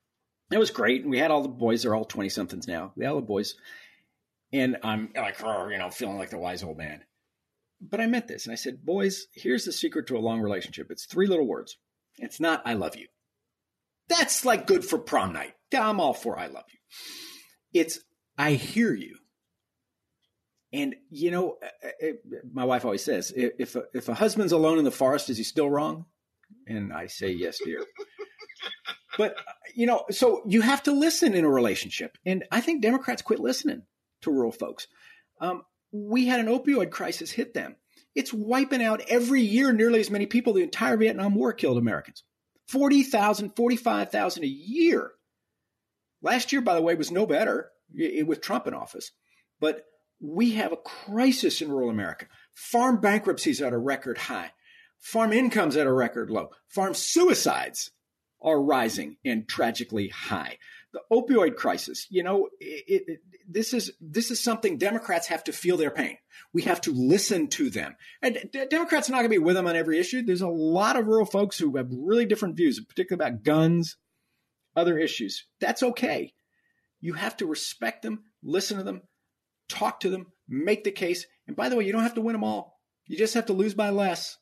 It 0.50 0.58
was 0.58 0.70
great. 0.70 1.02
And 1.02 1.10
we 1.10 1.18
had 1.18 1.30
all 1.30 1.42
the 1.42 1.48
boys. 1.48 1.82
They're 1.82 1.94
all 1.94 2.04
20 2.04 2.28
somethings 2.28 2.68
now. 2.68 2.92
We 2.96 3.04
had 3.04 3.10
all 3.10 3.20
the 3.20 3.26
boys. 3.26 3.54
And 4.52 4.76
I'm 4.82 5.10
like, 5.16 5.40
you 5.40 5.78
know, 5.78 5.90
feeling 5.90 6.18
like 6.18 6.30
the 6.30 6.38
wise 6.38 6.62
old 6.62 6.76
man. 6.76 7.02
But 7.80 8.00
I 8.00 8.06
meant 8.06 8.28
this. 8.28 8.44
And 8.44 8.52
I 8.52 8.56
said, 8.56 8.84
boys, 8.84 9.26
here's 9.34 9.64
the 9.64 9.72
secret 9.72 10.08
to 10.08 10.16
a 10.16 10.20
long 10.20 10.40
relationship. 10.40 10.90
It's 10.90 11.06
three 11.06 11.26
little 11.26 11.46
words. 11.46 11.78
It's 12.18 12.38
not, 12.38 12.62
I 12.66 12.74
love 12.74 12.96
you. 12.96 13.06
That's 14.08 14.44
like 14.44 14.66
good 14.66 14.84
for 14.84 14.98
prom 14.98 15.32
night. 15.32 15.54
I'm 15.74 16.00
all 16.00 16.12
for 16.12 16.38
I 16.38 16.48
love 16.48 16.64
you. 16.70 17.80
It's, 17.80 18.00
I 18.36 18.52
hear 18.52 18.92
you. 18.92 19.16
And 20.72 20.94
you 21.10 21.30
know, 21.30 21.58
it, 22.00 22.22
uh, 22.32 22.36
uh, 22.36 22.40
my 22.52 22.64
wife 22.64 22.84
always 22.84 23.04
says, 23.04 23.32
if 23.36 23.76
a, 23.76 23.84
if 23.92 24.08
a 24.08 24.14
husband's 24.14 24.52
alone 24.52 24.78
in 24.78 24.84
the 24.84 24.90
forest, 24.90 25.28
is 25.28 25.36
he 25.36 25.44
still 25.44 25.70
wrong? 25.70 26.06
And 26.66 26.92
I 26.92 27.06
say, 27.06 27.30
yes, 27.30 27.58
dear. 27.62 27.84
but 29.18 29.36
you 29.74 29.86
know, 29.86 30.04
so 30.10 30.42
you 30.46 30.62
have 30.62 30.82
to 30.84 30.92
listen 30.92 31.34
in 31.34 31.44
a 31.44 31.50
relationship, 31.50 32.16
and 32.24 32.44
I 32.50 32.60
think 32.60 32.82
Democrats 32.82 33.22
quit 33.22 33.40
listening 33.40 33.82
to 34.22 34.30
rural 34.30 34.52
folks. 34.52 34.86
Um, 35.40 35.62
we 35.92 36.26
had 36.26 36.40
an 36.40 36.46
opioid 36.46 36.90
crisis 36.90 37.30
hit 37.30 37.52
them. 37.52 37.76
It's 38.14 38.32
wiping 38.32 38.82
out 38.82 39.02
every 39.08 39.42
year 39.42 39.72
nearly 39.72 40.00
as 40.00 40.10
many 40.10 40.26
people. 40.26 40.52
The 40.52 40.62
entire 40.62 40.96
Vietnam 40.96 41.34
War 41.34 41.52
killed 41.52 41.78
Americans. 41.78 42.22
40,000, 42.68 43.56
45,000 43.56 44.44
a 44.44 44.46
year. 44.46 45.12
Last 46.22 46.52
year, 46.52 46.60
by 46.60 46.74
the 46.74 46.82
way, 46.82 46.94
was 46.94 47.10
no 47.10 47.26
better 47.26 47.70
with 47.92 48.40
Trump 48.40 48.66
in 48.66 48.74
office. 48.74 49.10
But 49.60 49.84
we 50.22 50.52
have 50.52 50.72
a 50.72 50.76
crisis 50.76 51.60
in 51.60 51.70
rural 51.70 51.90
America. 51.90 52.26
Farm 52.54 53.00
bankruptcies 53.00 53.60
at 53.60 53.72
a 53.72 53.78
record 53.78 54.16
high. 54.16 54.52
Farm 55.00 55.32
incomes 55.32 55.76
at 55.76 55.86
a 55.86 55.92
record 55.92 56.30
low. 56.30 56.50
Farm 56.68 56.94
suicides 56.94 57.90
are 58.40 58.62
rising 58.62 59.16
and 59.24 59.48
tragically 59.48 60.08
high. 60.08 60.58
The 60.92 61.00
opioid 61.10 61.56
crisis, 61.56 62.06
you 62.10 62.22
know, 62.22 62.48
it, 62.60 63.04
it, 63.08 63.20
this 63.48 63.72
is 63.72 63.92
this 64.00 64.30
is 64.30 64.38
something 64.38 64.78
Democrats 64.78 65.26
have 65.28 65.42
to 65.44 65.52
feel 65.52 65.76
their 65.76 65.90
pain. 65.90 66.18
We 66.52 66.62
have 66.62 66.82
to 66.82 66.92
listen 66.92 67.48
to 67.48 67.70
them. 67.70 67.96
And 68.20 68.38
d- 68.52 68.66
Democrats 68.68 69.08
are 69.08 69.12
not 69.12 69.18
going 69.18 69.30
to 69.30 69.38
be 69.38 69.38
with 69.38 69.56
them 69.56 69.66
on 69.66 69.74
every 69.74 69.98
issue. 69.98 70.22
There's 70.22 70.42
a 70.42 70.48
lot 70.48 70.96
of 70.96 71.06
rural 71.06 71.24
folks 71.24 71.58
who 71.58 71.76
have 71.76 71.88
really 71.90 72.26
different 72.26 72.56
views, 72.56 72.78
particularly 72.78 73.26
about 73.26 73.42
guns, 73.42 73.96
other 74.76 74.98
issues. 74.98 75.46
That's 75.60 75.82
okay. 75.82 76.34
You 77.00 77.14
have 77.14 77.36
to 77.38 77.46
respect 77.46 78.02
them, 78.02 78.24
listen 78.44 78.76
to 78.76 78.84
them, 78.84 79.02
talk 79.68 80.00
to 80.00 80.10
them, 80.10 80.26
make 80.48 80.84
the 80.84 80.90
case. 80.90 81.26
And 81.46 81.56
by 81.56 81.68
the 81.68 81.76
way, 81.76 81.84
you 81.84 81.92
don't 81.92 82.02
have 82.02 82.14
to 82.14 82.20
win 82.20 82.34
them 82.34 82.44
all. 82.44 82.80
You 83.06 83.16
just 83.16 83.34
have 83.34 83.46
to 83.46 83.52
lose 83.52 83.74
by 83.74 83.90
less. 83.90 84.38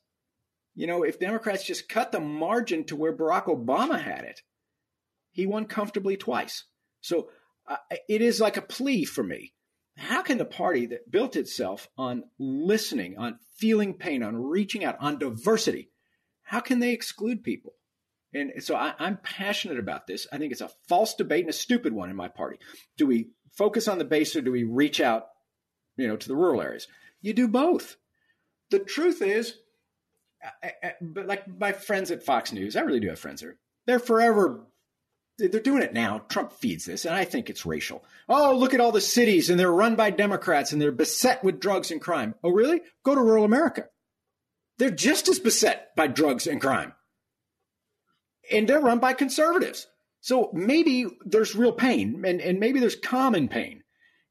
You 0.75 0.87
know, 0.87 1.03
if 1.03 1.18
Democrats 1.18 1.64
just 1.64 1.89
cut 1.89 2.12
the 2.12 2.21
margin 2.21 2.85
to 2.85 2.97
where 2.97 3.16
Barack 3.16 3.47
Obama 3.47 4.01
had 4.01 4.25
it, 4.25 4.43
he 5.33 5.47
won 5.47 5.66
comfortably 5.66 6.16
twice. 6.16 6.64
So 7.01 7.29
uh, 7.68 7.77
it 8.09 8.21
is 8.21 8.41
like 8.41 8.57
a 8.57 8.62
plea 8.62 9.05
for 9.05 9.23
me. 9.23 9.55
How 9.97 10.23
can 10.23 10.39
the 10.39 10.45
party 10.45 10.87
that 10.87 11.11
built 11.11 11.37
itself 11.37 11.89
on 11.99 12.25
listening, 12.39 13.18
on 13.18 13.39
feeling 13.57 13.95
pain, 13.95 14.23
on 14.23 14.37
reaching 14.37 14.85
out, 14.85 14.97
on 15.01 15.18
diversity, 15.18 15.91
how 16.43 16.61
can 16.61 16.79
they 16.79 16.93
exclude 16.93 17.43
people? 17.43 17.75
And 18.33 18.53
so 18.61 18.77
I, 18.77 18.95
am 18.99 19.18
passionate 19.23 19.79
about 19.79 20.07
this. 20.07 20.27
I 20.33 20.39
think 20.39 20.53
it's 20.53 20.61
a 20.61 20.71
false 20.89 21.14
debate 21.14 21.43
and 21.43 21.51
a 21.51 21.53
stupid 21.53 21.93
one 21.93 22.11
in 22.11 22.16
my 22.16 22.29
party. 22.29 22.59
Do 22.97 23.07
we 23.07 23.31
focus 23.53 23.88
on 23.88 23.98
the 23.98 24.05
base 24.05 24.34
or 24.36 24.40
do 24.40 24.53
we 24.53 24.64
reach 24.64 25.01
out, 25.01 25.28
you 25.96 26.09
know, 26.09 26.16
to 26.16 26.28
the 26.28 26.36
rural 26.36 26.62
areas? 26.62 26.88
You 27.20 27.32
do 27.32 27.48
both. 27.48 27.96
The 28.70 28.78
truth 28.78 29.22
is, 29.22 29.55
but 31.01 31.26
like 31.26 31.46
my 31.59 31.72
friends 31.72 32.11
at 32.11 32.22
Fox 32.22 32.53
News, 32.53 32.76
I 32.76 32.80
really 32.80 33.01
do 33.01 33.09
have 33.09 33.18
friends 33.18 33.40
there. 33.40 33.57
They're 33.86 33.98
forever 33.98 34.66
they're 35.38 35.59
doing 35.59 35.82
it 35.82 35.94
now. 35.94 36.18
Trump 36.28 36.53
feeds 36.53 36.84
this, 36.84 37.07
and 37.07 37.14
I 37.14 37.24
think 37.24 37.48
it's 37.48 37.64
racial. 37.64 38.05
Oh, 38.28 38.55
look 38.55 38.74
at 38.74 38.80
all 38.80 38.92
the 38.92 39.01
cities, 39.01 39.48
and 39.48 39.59
they're 39.59 39.72
run 39.72 39.96
by 39.96 40.11
Democrats, 40.11 40.72
and 40.72 40.82
they're 40.82 40.92
beset 40.92 41.42
with 41.42 41.61
drugs 41.61 41.90
and 41.90 41.98
crime. 41.98 42.34
Oh, 42.44 42.51
really? 42.51 42.82
Go 43.05 43.14
to 43.14 43.22
rural 43.22 43.46
America. 43.46 43.86
They're 44.76 44.90
just 44.90 45.28
as 45.28 45.38
beset 45.38 45.96
by 45.96 46.09
drugs 46.09 46.46
and 46.46 46.61
crime 46.61 46.92
and 48.51 48.68
they're 48.68 48.80
run 48.80 48.98
by 48.98 49.12
conservatives. 49.12 49.86
So 50.21 50.51
maybe 50.53 51.07
there's 51.25 51.55
real 51.55 51.73
pain 51.73 52.23
and, 52.27 52.41
and 52.41 52.61
maybe 52.61 52.81
there's 52.81 52.97
common 52.97 53.49
pain. 53.49 53.83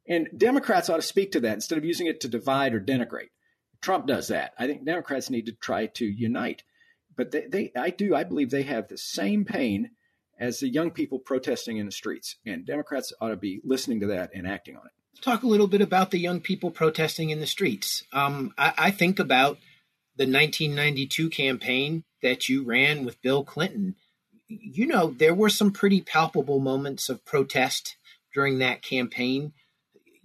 And 0.08 0.28
Democrats 0.36 0.90
ought 0.90 0.98
to 0.98 1.02
speak 1.02 1.32
to 1.34 1.40
that 1.42 1.54
instead 1.54 1.78
of 1.78 1.86
using 1.86 2.08
it 2.08 2.22
to 2.22 2.28
divide 2.28 2.74
or 2.74 2.82
denigrate. 2.82 3.30
Trump 3.82 4.08
does 4.08 4.28
that. 4.28 4.54
I 4.58 4.68
think 4.68 4.86
Democrats 4.86 5.30
need 5.30 5.46
to 5.46 5.54
try 5.54 5.88
to 5.88 6.06
unite. 6.06 6.64
But 7.16 7.32
they, 7.32 7.46
they 7.48 7.72
I 7.76 7.90
do, 7.90 8.16
I 8.16 8.24
believe 8.24 8.50
they 8.50 8.64
have 8.64 8.88
the 8.88 8.98
same 8.98 9.46
pain 9.46 9.92
as 10.40 10.60
the 10.60 10.70
young 10.70 10.92
people 10.92 11.20
protesting 11.20 11.78
in 11.78 11.86
the 11.86 11.92
streets. 11.92 12.36
And 12.46 12.66
Democrats 12.66 13.14
ought 13.20 13.30
to 13.30 13.36
be 13.36 13.62
listening 13.64 14.00
to 14.02 14.08
that 14.08 14.32
and 14.34 14.48
acting 14.48 14.78
on 14.78 14.86
it. 14.86 15.22
Talk 15.22 15.44
a 15.44 15.48
little 15.48 15.68
bit 15.68 15.82
about 15.82 16.12
the 16.12 16.20
young 16.20 16.40
people 16.40 16.72
protesting 16.72 17.30
in 17.30 17.40
the 17.40 17.48
streets. 17.48 18.04
Um, 18.14 18.54
I, 18.58 18.74
I 18.78 18.92
think 18.92 19.20
about 19.20 19.58
the 20.16 20.24
1992 20.24 21.30
campaign 21.30 22.04
that 22.22 22.48
you 22.48 22.64
ran 22.64 23.04
with 23.04 23.22
Bill 23.22 23.44
Clinton 23.44 23.96
you 24.50 24.88
know, 24.88 25.12
there 25.12 25.36
were 25.36 25.50
some 25.50 25.72
pretty 25.72 26.02
palpable 26.02 26.60
moments 26.60 27.08
of 27.08 27.24
protest 27.24 27.95
during 28.34 28.60
that 28.60 28.82
campaign. 28.82 29.54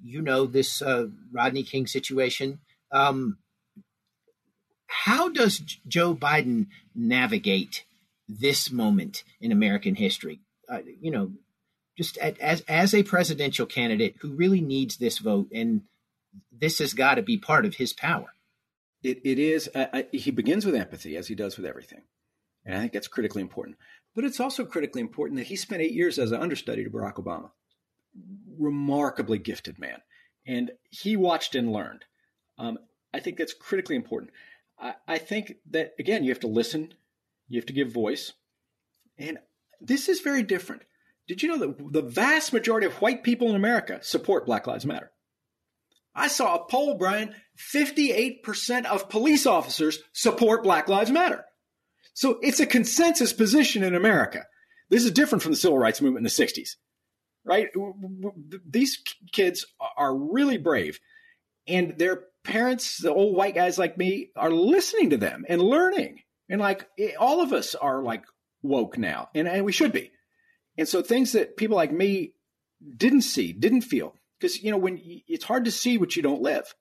You 0.03 0.22
know, 0.22 0.47
this 0.47 0.83
uh, 0.83 1.09
Rodney 1.33 1.62
King 1.62 1.87
situation. 1.87 2.61
Um, 2.91 3.39
how 4.87 5.29
does 5.29 5.59
Joe 5.87 6.14
Biden 6.14 6.68
navigate 6.95 7.85
this 8.29 8.70
moment 8.70 9.25
in 9.41 9.53
American 9.53 9.95
history? 9.95 10.41
Uh, 10.68 10.81
you 11.01 11.11
know, 11.11 11.33
just 11.97 12.16
as 12.18 12.62
as 12.62 12.95
a 12.95 13.03
presidential 13.03 13.66
candidate 13.66 14.16
who 14.20 14.31
really 14.31 14.61
needs 14.61 14.97
this 14.97 15.18
vote, 15.18 15.49
and 15.53 15.83
this 16.51 16.79
has 16.79 16.95
got 16.95 17.16
to 17.16 17.22
be 17.22 17.37
part 17.37 17.66
of 17.66 17.77
his 17.77 17.93
power. 17.93 18.33
It, 19.03 19.20
it 19.25 19.39
is. 19.39 19.68
Uh, 19.75 20.03
he 20.12 20.31
begins 20.31 20.64
with 20.64 20.75
empathy, 20.75 21.16
as 21.16 21.29
he 21.29 21.35
does 21.35 21.57
with 21.57 21.66
everything, 21.66 22.03
and 22.64 22.75
I 22.75 22.81
think 22.81 22.93
that's 22.93 23.09
critically 23.09 23.43
important. 23.43 23.77
But 24.15 24.25
it's 24.25 24.41
also 24.41 24.65
critically 24.65 25.01
important 25.01 25.39
that 25.39 25.49
he 25.49 25.57
spent 25.57 25.83
eight 25.83 25.93
years 25.93 26.19
as 26.19 26.33
an 26.33 26.41
understudy 26.41 26.85
to 26.85 26.91
Barack 26.91 27.15
Obama. 27.15 27.51
Remarkably 28.59 29.39
gifted 29.39 29.79
man. 29.79 30.03
And 30.47 30.73
he 30.91 31.17
watched 31.17 31.55
and 31.55 31.73
learned. 31.73 32.05
Um, 32.59 32.79
I 33.12 33.21
think 33.21 33.39
that's 33.39 33.55
critically 33.55 33.97
important. 33.97 34.31
I, 34.79 34.95
I 35.09 35.19
think 35.19 35.55
that, 35.71 35.95
again, 35.99 36.23
you 36.23 36.31
have 36.31 36.41
to 36.41 36.47
listen, 36.47 36.95
you 37.49 37.59
have 37.59 37.67
to 37.67 37.73
give 37.73 37.93
voice. 37.93 38.33
And 39.19 39.39
this 39.81 40.09
is 40.09 40.21
very 40.21 40.43
different. 40.43 40.83
Did 41.27 41.43
you 41.43 41.49
know 41.49 41.59
that 41.59 41.93
the 41.93 42.03
vast 42.03 42.53
majority 42.53 42.87
of 42.87 43.01
white 43.01 43.23
people 43.25 43.49
in 43.49 43.57
America 43.57 43.99
support 44.03 44.47
Black 44.47 44.67
Lives 44.67 44.85
Matter? 44.85 45.11
I 46.15 46.29
saw 46.29 46.55
a 46.55 46.65
poll, 46.65 46.95
Brian 46.95 47.35
58% 47.59 48.85
of 48.85 49.09
police 49.09 49.47
officers 49.47 49.99
support 50.12 50.62
Black 50.62 50.89
Lives 50.89 51.11
Matter. 51.11 51.45
So 52.15 52.39
it's 52.43 52.61
a 52.61 52.67
consensus 52.67 53.33
position 53.33 53.83
in 53.83 53.95
America. 53.95 54.47
This 54.89 55.05
is 55.05 55.11
different 55.11 55.43
from 55.43 55.53
the 55.53 55.59
civil 55.59 55.79
rights 55.79 56.01
movement 56.01 56.21
in 56.21 56.25
the 56.25 56.45
60s, 56.47 56.77
right? 57.45 57.69
These 58.69 59.03
kids 59.33 59.67
are 59.97 60.15
really 60.17 60.59
brave 60.59 61.01
and 61.67 61.95
they're 61.99 62.25
parents, 62.45 62.99
the 62.99 63.12
old 63.12 63.37
white 63.37 63.55
guys 63.55 63.79
like 63.79 63.99
me, 63.99 64.31
are 64.37 64.51
listening 64.51 65.11
to 65.11 65.17
them 65.17 65.45
and 65.49 65.61
learning. 65.61 66.21
And 66.49 66.61
like 66.61 66.87
eh, 66.99 67.12
all 67.19 67.41
of 67.41 67.53
us 67.53 67.75
are 67.75 68.03
like 68.03 68.25
woke 68.62 68.99
now, 68.99 69.29
and, 69.35 69.49
and 69.49 69.65
we 69.65 69.73
should 69.73 69.93
be. 69.93 70.12
And 70.77 70.87
so 70.87 71.03
things 71.03 71.33
that 71.33 71.57
people 71.57 71.77
like 71.77 71.93
me 71.93 72.35
didn't 72.97 73.23
see, 73.23 73.53
didn't 73.53 73.83
feel, 73.83 74.15
because 74.39 74.62
you 74.62 74.71
know 74.71 74.79
when 74.79 75.01
it's 75.27 75.45
hard 75.45 75.65
to 75.65 75.71
see 75.71 75.99
what 75.99 76.17
you 76.17 76.23
don't 76.23 76.43
live. 76.43 76.75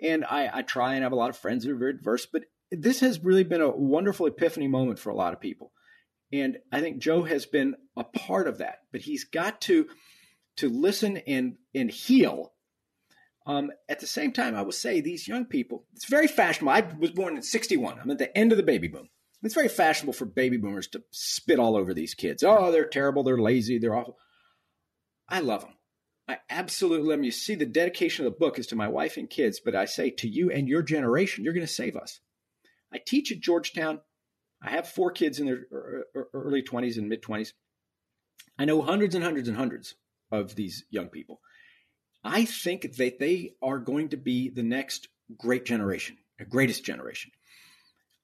And 0.00 0.24
I, 0.24 0.50
I 0.52 0.62
try 0.62 0.94
and 0.94 1.04
have 1.04 1.12
a 1.12 1.16
lot 1.16 1.30
of 1.30 1.36
friends 1.36 1.64
who 1.64 1.72
are 1.72 1.78
very 1.78 1.94
diverse, 1.94 2.26
but 2.26 2.42
this 2.72 3.00
has 3.00 3.22
really 3.22 3.44
been 3.44 3.60
a 3.60 3.70
wonderful 3.70 4.26
epiphany 4.26 4.66
moment 4.66 4.98
for 4.98 5.10
a 5.10 5.14
lot 5.14 5.34
of 5.34 5.40
people. 5.40 5.72
And 6.32 6.58
I 6.72 6.80
think 6.80 6.98
Joe 6.98 7.22
has 7.22 7.44
been 7.44 7.74
a 7.96 8.04
part 8.04 8.48
of 8.48 8.58
that, 8.58 8.78
but 8.90 9.02
he's 9.02 9.24
got 9.24 9.60
to 9.62 9.86
to 10.56 10.68
listen 10.68 11.18
and 11.18 11.56
and 11.74 11.90
heal. 11.90 12.52
Um, 13.44 13.70
at 13.88 14.00
the 14.00 14.06
same 14.06 14.32
time, 14.32 14.54
I 14.54 14.62
will 14.62 14.72
say 14.72 15.00
these 15.00 15.26
young 15.26 15.46
people, 15.46 15.84
it's 15.94 16.08
very 16.08 16.28
fashionable. 16.28 16.72
I 16.72 16.88
was 16.98 17.10
born 17.10 17.36
in 17.36 17.42
61. 17.42 17.98
I'm 17.98 18.10
at 18.10 18.18
the 18.18 18.36
end 18.38 18.52
of 18.52 18.56
the 18.56 18.62
baby 18.62 18.86
boom. 18.86 19.08
It's 19.42 19.54
very 19.54 19.68
fashionable 19.68 20.12
for 20.12 20.26
baby 20.26 20.58
boomers 20.58 20.86
to 20.88 21.02
spit 21.10 21.58
all 21.58 21.76
over 21.76 21.92
these 21.92 22.14
kids. 22.14 22.44
Oh, 22.44 22.70
they're 22.70 22.86
terrible. 22.86 23.24
They're 23.24 23.40
lazy. 23.40 23.78
They're 23.78 23.96
awful. 23.96 24.16
I 25.28 25.40
love 25.40 25.62
them. 25.62 25.74
I 26.28 26.38
absolutely 26.48 27.08
love 27.08 27.18
them. 27.18 27.24
You 27.24 27.32
see, 27.32 27.56
the 27.56 27.66
dedication 27.66 28.24
of 28.24 28.32
the 28.32 28.38
book 28.38 28.60
is 28.60 28.68
to 28.68 28.76
my 28.76 28.86
wife 28.86 29.16
and 29.16 29.28
kids, 29.28 29.60
but 29.62 29.74
I 29.74 29.86
say 29.86 30.10
to 30.10 30.28
you 30.28 30.52
and 30.52 30.68
your 30.68 30.82
generation, 30.82 31.42
you're 31.42 31.52
going 31.52 31.66
to 31.66 31.72
save 31.72 31.96
us. 31.96 32.20
I 32.92 32.98
teach 33.04 33.32
at 33.32 33.40
Georgetown. 33.40 34.00
I 34.62 34.70
have 34.70 34.88
four 34.88 35.10
kids 35.10 35.40
in 35.40 35.46
their 35.46 35.64
early 36.32 36.62
20s 36.62 36.96
and 36.96 37.08
mid 37.08 37.22
20s. 37.22 37.52
I 38.58 38.64
know 38.64 38.82
hundreds 38.82 39.14
and 39.14 39.24
hundreds 39.24 39.48
and 39.48 39.56
hundreds 39.56 39.94
of 40.30 40.54
these 40.54 40.84
young 40.90 41.08
people. 41.08 41.40
I 42.24 42.44
think 42.44 42.96
that 42.96 43.18
they 43.18 43.54
are 43.62 43.78
going 43.78 44.10
to 44.10 44.16
be 44.16 44.50
the 44.50 44.62
next 44.62 45.08
great 45.36 45.64
generation, 45.64 46.16
the 46.38 46.44
greatest 46.44 46.84
generation. 46.84 47.32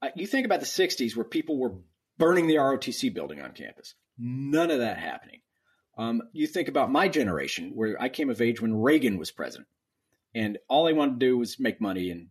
Uh, 0.01 0.11
you 0.15 0.27
think 0.27 0.47
about 0.47 0.61
the 0.61 0.67
60s 0.67 1.17
where 1.17 1.25
people 1.25 1.59
were 1.59 1.75
burning 2.19 2.47
the 2.47 2.57
ROTC 2.57 3.13
building 3.13 3.41
on 3.41 3.53
campus. 3.53 3.95
None 4.17 4.71
of 4.71 4.79
that 4.79 4.99
happening. 4.99 5.41
Um, 5.97 6.23
you 6.33 6.47
think 6.47 6.69
about 6.69 6.93
my 6.93 7.09
generation 7.09 7.73
where 7.75 8.01
I 8.01 8.09
came 8.09 8.31
of 8.31 8.41
age 8.41 8.61
when 8.61 8.81
Reagan 8.81 9.19
was 9.19 9.33
president. 9.33 9.69
And 10.35 10.59
all 10.69 10.85
they 10.85 10.93
wanted 10.93 11.19
to 11.19 11.27
do 11.27 11.39
was 11.39 11.59
make 11.59 11.81
money. 11.81 12.11
And 12.11 12.29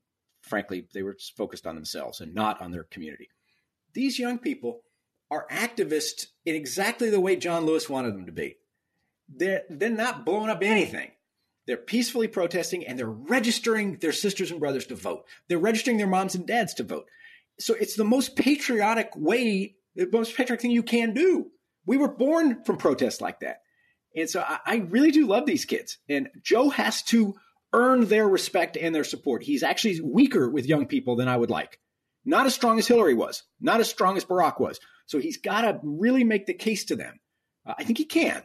frankly, 0.48 0.86
they 0.94 1.04
were 1.04 1.18
focused 1.36 1.68
on 1.68 1.76
themselves 1.76 2.22
and 2.22 2.34
not 2.34 2.62
on 2.62 2.72
their 2.72 2.84
community. 2.84 3.30
These 3.94 4.20
young 4.20 4.40
people 4.40 4.82
are 5.30 5.48
activists 5.52 6.28
in 6.46 6.56
exactly 6.56 7.10
the 7.10 7.20
way 7.20 7.36
John 7.36 7.66
Lewis 7.66 7.90
wanted 7.90 8.14
them 8.14 8.26
to 8.26 8.32
be. 8.32 8.58
They're, 9.28 9.64
they're 9.70 9.90
not 9.90 10.26
blowing 10.26 10.50
up 10.50 10.64
anything. 10.64 11.12
They're 11.66 11.76
peacefully 11.76 12.30
protesting 12.30 12.88
and 12.88 12.98
they're 12.98 13.08
registering 13.08 13.98
their 13.98 14.14
sisters 14.14 14.52
and 14.52 14.60
brothers 14.60 14.86
to 14.88 14.96
vote. 14.96 15.26
They're 15.50 15.58
registering 15.58 15.98
their 15.98 16.08
moms 16.08 16.34
and 16.34 16.48
dads 16.48 16.74
to 16.76 16.84
vote 16.84 17.08
so 17.60 17.74
it's 17.74 17.96
the 17.96 18.04
most 18.04 18.36
patriotic 18.36 19.12
way, 19.16 19.76
the 19.96 20.08
most 20.12 20.36
patriotic 20.36 20.62
thing 20.62 20.72
you 20.72 20.84
can 20.84 21.14
do. 21.14 21.48
We 21.86 21.98
were 21.98 22.08
born 22.08 22.64
from 22.64 22.78
protests 22.78 23.22
like 23.22 23.40
that. 23.40 23.62
And 24.16 24.30
so 24.30 24.42
I, 24.42 24.60
I 24.66 24.76
really 24.78 25.12
do 25.12 25.28
love 25.28 25.46
these 25.46 25.66
kids. 25.66 25.98
And 26.10 26.30
Joe 26.42 26.70
has 26.70 27.02
to 27.04 27.36
earn 27.74 28.06
their 28.06 28.28
respect 28.28 28.78
and 28.78 28.94
their 28.94 29.04
support. 29.04 29.44
He's 29.44 29.64
actually 29.64 30.02
weaker 30.02 30.50
with 30.50 30.66
young 30.66 30.86
people 30.86 31.16
than 31.16 31.28
I 31.28 31.38
would 31.38 31.50
like. 31.50 31.80
Not 32.26 32.46
as 32.46 32.56
strong 32.56 32.78
as 32.80 32.88
Hillary 32.88 33.14
was, 33.14 33.44
not 33.60 33.80
as 33.80 33.90
strong 33.90 34.18
as 34.18 34.26
Barack 34.26 34.60
was. 34.60 34.80
So 35.06 35.20
he's 35.20 35.38
got 35.38 35.62
to 35.62 35.80
really 35.84 36.24
make 36.24 36.46
the 36.46 36.54
case 36.54 36.86
to 36.86 36.96
them. 36.96 37.20
Uh, 37.66 37.76
I 37.78 37.84
think 37.84 37.98
he 37.98 38.06
can. 38.06 38.44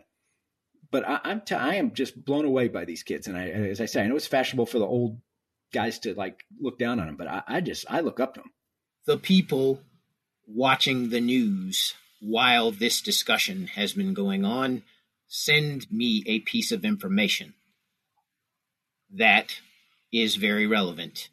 But 0.90 1.08
I, 1.08 1.20
am 1.24 1.40
t- 1.40 1.54
I 1.54 1.76
am 1.76 1.92
just 1.92 2.22
blown 2.24 2.44
away 2.44 2.68
by 2.68 2.84
these 2.84 3.02
kids. 3.02 3.26
And 3.26 3.36
I, 3.36 3.48
as 3.48 3.80
I 3.80 3.86
say, 3.86 4.02
I 4.02 4.06
know 4.06 4.16
it's 4.16 4.26
fashionable 4.26 4.66
for 4.66 4.78
the 4.78 4.86
old 4.86 5.20
guys 5.72 5.98
to 6.00 6.14
like 6.14 6.44
look 6.60 6.78
down 6.78 7.00
on 7.00 7.06
them, 7.06 7.16
but 7.16 7.26
I, 7.26 7.42
I 7.48 7.60
just 7.60 7.86
I 7.88 8.00
look 8.00 8.20
up 8.20 8.34
to 8.34 8.40
them 8.40 8.50
the 9.04 9.18
people 9.18 9.80
watching 10.46 11.10
the 11.10 11.20
news 11.20 11.94
while 12.20 12.70
this 12.70 13.00
discussion 13.00 13.66
has 13.68 13.92
been 13.92 14.14
going 14.14 14.44
on 14.44 14.82
send 15.26 15.90
me 15.90 16.22
a 16.26 16.38
piece 16.40 16.70
of 16.72 16.84
information 16.84 17.54
that 19.12 19.60
is 20.12 20.36
very 20.36 20.66
relevant. 20.66 21.28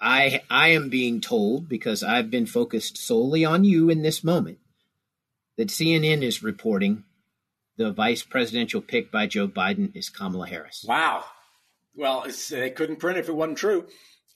I 0.00 0.42
I 0.50 0.68
am 0.68 0.88
being 0.88 1.20
told 1.20 1.68
because 1.68 2.02
I've 2.02 2.30
been 2.30 2.46
focused 2.46 2.98
solely 2.98 3.44
on 3.44 3.64
you 3.64 3.88
in 3.88 4.02
this 4.02 4.22
moment 4.22 4.58
that 5.56 5.68
CNN 5.68 6.22
is 6.22 6.42
reporting 6.42 7.04
the 7.76 7.92
vice 7.92 8.22
presidential 8.22 8.80
pick 8.80 9.10
by 9.10 9.26
Joe 9.26 9.48
Biden 9.48 9.94
is 9.94 10.08
Kamala 10.08 10.46
Harris. 10.46 10.84
Wow. 10.86 11.24
Well, 11.94 12.26
they 12.50 12.70
couldn't 12.70 12.96
print 12.96 13.18
it 13.18 13.20
if 13.22 13.28
it 13.28 13.34
wasn't 13.34 13.58
true. 13.58 13.86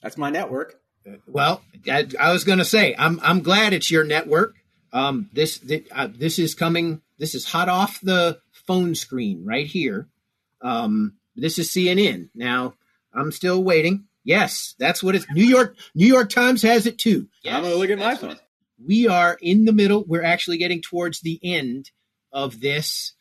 That's 0.03 0.17
my 0.17 0.31
network. 0.31 0.81
Well, 1.27 1.63
I, 1.87 2.07
I 2.19 2.33
was 2.33 2.45
going 2.45 2.59
to 2.59 2.65
say, 2.65 2.95
I'm 2.99 3.21
I'm 3.23 3.41
glad 3.41 3.73
it's 3.73 3.91
your 3.91 4.05
network. 4.05 4.57
Um, 4.93 5.31
this 5.33 5.59
this, 5.59 5.83
uh, 5.93 6.09
this 6.13 6.39
is 6.39 6.55
coming. 6.55 7.03
This 7.19 7.35
is 7.35 7.45
hot 7.45 7.69
off 7.69 8.01
the 8.01 8.41
phone 8.53 8.95
screen 8.95 9.45
right 9.45 9.67
here. 9.67 10.09
Um, 10.63 11.15
this 11.41 11.59
is 11.59 11.71
CNN. 11.71 12.31
Now, 12.35 12.75
I'm 13.13 13.33
still 13.33 13.63
waiting. 13.63 14.05
Yes, 14.25 14.75
that's 14.79 15.03
what 15.03 15.15
it's. 15.15 15.27
New 15.31 15.45
York 15.45 15.77
New 15.95 16.07
York 16.07 16.31
Times 16.31 16.63
has 16.63 16.87
it 16.87 16.99
too. 16.99 17.29
Yes, 17.43 17.55
I'm 17.55 17.63
going 17.63 17.73
to 17.73 17.79
look 17.79 17.91
at 17.91 17.99
my 17.99 18.15
phone. 18.17 18.37
We 18.85 19.09
are 19.09 19.37
in 19.41 19.65
the 19.65 19.73
middle. 19.73 20.05
We're 20.07 20.25
actually 20.25 20.59
getting 20.59 20.83
towards 20.83 21.21
the 21.21 21.41
end 21.43 21.91
of 22.33 22.61
this 22.61 23.15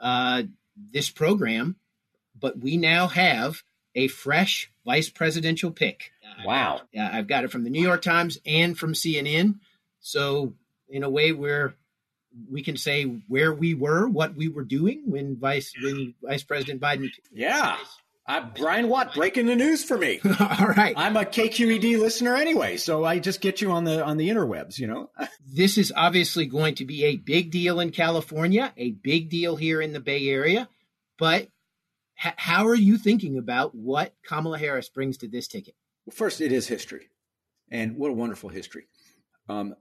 uh, 0.00 0.44
this 0.92 1.10
program, 1.10 1.76
but 2.38 2.58
we 2.58 2.76
now 2.76 3.06
have 3.08 3.62
a 3.94 4.08
fresh 4.08 4.70
vice 4.84 5.08
presidential 5.08 5.70
pick. 5.70 6.12
Wow. 6.44 6.82
Yeah, 6.92 7.08
I've 7.12 7.26
got 7.26 7.44
it 7.44 7.50
from 7.50 7.64
the 7.64 7.70
New 7.70 7.82
York 7.82 8.02
Times 8.02 8.38
and 8.44 8.78
from 8.78 8.92
CNN. 8.92 9.58
So 10.00 10.54
in 10.88 11.02
a 11.02 11.10
way 11.10 11.32
where 11.32 11.74
we 12.50 12.62
can 12.62 12.76
say 12.76 13.04
where 13.28 13.52
we 13.52 13.74
were, 13.74 14.08
what 14.08 14.34
we 14.34 14.48
were 14.48 14.64
doing 14.64 15.02
when 15.06 15.36
Vice 15.36 15.72
when 15.82 16.14
Vice 16.22 16.42
President 16.42 16.80
Biden. 16.80 17.10
Yeah. 17.32 17.76
Uh, 18.28 18.44
Brian 18.56 18.88
Watt 18.88 19.14
breaking 19.14 19.46
the 19.46 19.54
news 19.54 19.84
for 19.84 19.96
me. 19.96 20.20
All 20.40 20.66
right, 20.66 20.94
I'm 20.96 21.16
a 21.16 21.24
KQED 21.24 22.00
listener 22.00 22.34
anyway, 22.34 22.76
so 22.76 23.04
I 23.04 23.20
just 23.20 23.40
get 23.40 23.60
you 23.60 23.70
on 23.70 23.84
the 23.84 24.04
on 24.04 24.16
the 24.16 24.28
interwebs. 24.28 24.80
You 24.80 24.88
know, 24.88 25.10
this 25.46 25.78
is 25.78 25.92
obviously 25.94 26.46
going 26.46 26.74
to 26.76 26.84
be 26.84 27.04
a 27.04 27.16
big 27.16 27.52
deal 27.52 27.78
in 27.78 27.92
California, 27.92 28.72
a 28.76 28.90
big 28.90 29.30
deal 29.30 29.54
here 29.54 29.80
in 29.80 29.92
the 29.92 30.00
Bay 30.00 30.28
Area. 30.28 30.68
But 31.18 31.42
h- 32.24 32.34
how 32.36 32.66
are 32.66 32.74
you 32.74 32.98
thinking 32.98 33.38
about 33.38 33.76
what 33.76 34.12
Kamala 34.26 34.58
Harris 34.58 34.88
brings 34.88 35.18
to 35.18 35.28
this 35.28 35.46
ticket? 35.46 35.76
Well, 36.04 36.14
first, 36.14 36.40
it 36.40 36.50
is 36.50 36.66
history, 36.66 37.10
and 37.70 37.96
what 37.96 38.10
a 38.10 38.14
wonderful 38.14 38.50
history. 38.50 38.88
Um, 39.48 39.76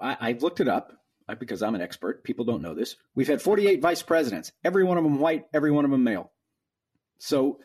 I, 0.00 0.28
have 0.28 0.42
looked 0.42 0.60
it 0.60 0.68
up 0.68 0.99
because 1.38 1.62
I'm 1.62 1.74
an 1.74 1.80
expert. 1.80 2.24
People 2.24 2.44
don't 2.44 2.62
know 2.62 2.74
this. 2.74 2.96
We've 3.14 3.28
had 3.28 3.42
48 3.42 3.80
vice 3.80 4.02
presidents, 4.02 4.52
every 4.64 4.84
one 4.84 4.98
of 4.98 5.04
them 5.04 5.20
white, 5.20 5.44
every 5.52 5.70
one 5.70 5.84
of 5.84 5.90
them 5.90 6.04
male. 6.04 6.32
So, 7.18 7.58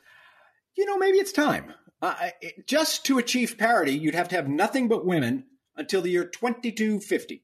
you 0.78 0.86
know, 0.86 0.98
maybe 0.98 1.18
it's 1.18 1.32
time. 1.32 1.74
Uh, 2.02 2.30
just 2.68 3.06
to 3.06 3.18
achieve 3.18 3.58
parity, 3.58 3.94
you'd 3.94 4.16
have 4.16 4.30
to 4.30 4.36
have 4.36 4.48
nothing 4.48 4.88
but 4.88 5.06
women 5.06 5.46
until 5.76 6.02
the 6.02 6.10
year 6.10 6.26
2250. 6.26 7.44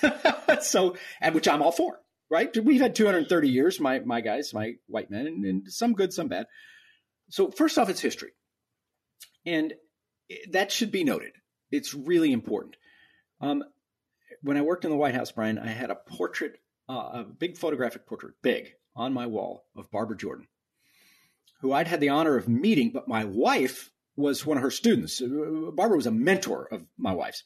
so, 0.60 0.96
and 1.20 1.34
which 1.34 1.46
I'm 1.46 1.62
all 1.62 1.72
for, 1.72 2.00
right? 2.30 2.56
We've 2.56 2.80
had 2.80 2.94
230 2.94 3.48
years, 3.48 3.78
my 3.78 4.00
my 4.00 4.20
guys, 4.20 4.54
my 4.54 4.74
white 4.86 5.10
men, 5.10 5.26
and, 5.26 5.44
and 5.44 5.72
some 5.72 5.92
good, 5.92 6.12
some 6.12 6.28
bad. 6.28 6.46
So, 7.30 7.50
first 7.50 7.78
off, 7.78 7.88
it's 7.88 8.00
history. 8.00 8.32
And 9.46 9.74
that 10.50 10.72
should 10.72 10.90
be 10.90 11.04
noted. 11.04 11.32
It's 11.70 11.94
really 11.94 12.32
important. 12.32 12.76
Um, 13.40 13.62
when 14.44 14.56
I 14.56 14.62
worked 14.62 14.84
in 14.84 14.90
the 14.90 14.96
White 14.96 15.14
House, 15.14 15.32
Brian, 15.32 15.58
I 15.58 15.68
had 15.68 15.90
a 15.90 15.94
portrait, 15.94 16.60
uh, 16.88 17.10
a 17.12 17.24
big 17.24 17.56
photographic 17.56 18.06
portrait, 18.06 18.34
big, 18.42 18.74
on 18.94 19.12
my 19.12 19.26
wall 19.26 19.64
of 19.74 19.90
Barbara 19.90 20.16
Jordan, 20.16 20.46
who 21.60 21.72
I'd 21.72 21.88
had 21.88 22.00
the 22.00 22.10
honor 22.10 22.36
of 22.36 22.48
meeting, 22.48 22.90
but 22.90 23.08
my 23.08 23.24
wife 23.24 23.90
was 24.16 24.46
one 24.46 24.56
of 24.56 24.62
her 24.62 24.70
students. 24.70 25.20
Uh, 25.20 25.70
Barbara 25.72 25.96
was 25.96 26.06
a 26.06 26.12
mentor 26.12 26.68
of 26.70 26.84
my 26.96 27.12
wife's. 27.12 27.42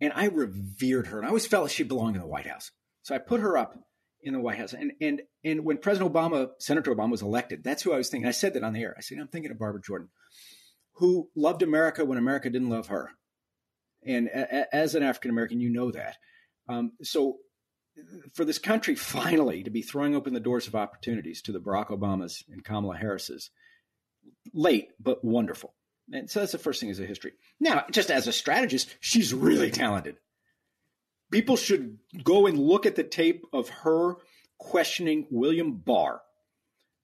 And 0.00 0.12
I 0.14 0.26
revered 0.26 1.06
her, 1.08 1.18
and 1.18 1.26
I 1.26 1.28
always 1.28 1.46
felt 1.46 1.64
like 1.64 1.72
she 1.72 1.84
belonged 1.84 2.16
in 2.16 2.22
the 2.22 2.28
White 2.28 2.46
House. 2.46 2.72
So 3.02 3.14
I 3.14 3.18
put 3.18 3.40
her 3.40 3.56
up 3.56 3.78
in 4.22 4.32
the 4.32 4.40
White 4.40 4.58
House. 4.58 4.72
And 4.72 4.92
and 5.00 5.22
and 5.44 5.64
when 5.64 5.78
President 5.78 6.12
Obama, 6.12 6.48
Senator 6.58 6.92
Obama 6.92 7.12
was 7.12 7.22
elected, 7.22 7.62
that's 7.62 7.82
who 7.82 7.92
I 7.92 7.98
was 7.98 8.08
thinking. 8.08 8.26
I 8.26 8.32
said 8.32 8.54
that 8.54 8.64
on 8.64 8.72
the 8.72 8.82
air. 8.82 8.94
I 8.98 9.02
said, 9.02 9.18
I'm 9.18 9.28
thinking 9.28 9.52
of 9.52 9.58
Barbara 9.58 9.80
Jordan 9.80 10.08
who 10.94 11.28
loved 11.34 11.62
America 11.62 12.04
when 12.04 12.18
America 12.18 12.50
didn't 12.50 12.70
love 12.70 12.88
her. 12.88 13.10
And 14.06 14.28
a, 14.28 14.74
as 14.74 14.94
an 14.94 15.02
African 15.02 15.30
American, 15.30 15.60
you 15.60 15.70
know 15.70 15.90
that. 15.90 16.16
Um, 16.68 16.92
so, 17.02 17.38
for 18.32 18.44
this 18.44 18.58
country 18.58 18.96
finally 18.96 19.62
to 19.62 19.70
be 19.70 19.82
throwing 19.82 20.16
open 20.16 20.34
the 20.34 20.40
doors 20.40 20.66
of 20.66 20.74
opportunities 20.74 21.42
to 21.42 21.52
the 21.52 21.60
Barack 21.60 21.88
Obamas 21.88 22.42
and 22.50 22.64
Kamala 22.64 22.96
Harris's, 22.96 23.50
late 24.52 24.88
but 24.98 25.24
wonderful. 25.24 25.74
And 26.12 26.28
so 26.28 26.40
that's 26.40 26.52
the 26.52 26.58
first 26.58 26.80
thing 26.80 26.90
as 26.90 27.00
a 27.00 27.06
history. 27.06 27.32
Now, 27.60 27.84
just 27.90 28.10
as 28.10 28.26
a 28.26 28.32
strategist, 28.32 28.94
she's 29.00 29.32
really 29.32 29.70
talented. 29.70 30.16
People 31.30 31.56
should 31.56 31.98
go 32.22 32.46
and 32.46 32.58
look 32.58 32.84
at 32.84 32.96
the 32.96 33.04
tape 33.04 33.44
of 33.52 33.68
her 33.68 34.16
questioning 34.58 35.26
William 35.30 35.76
Barr. 35.76 36.20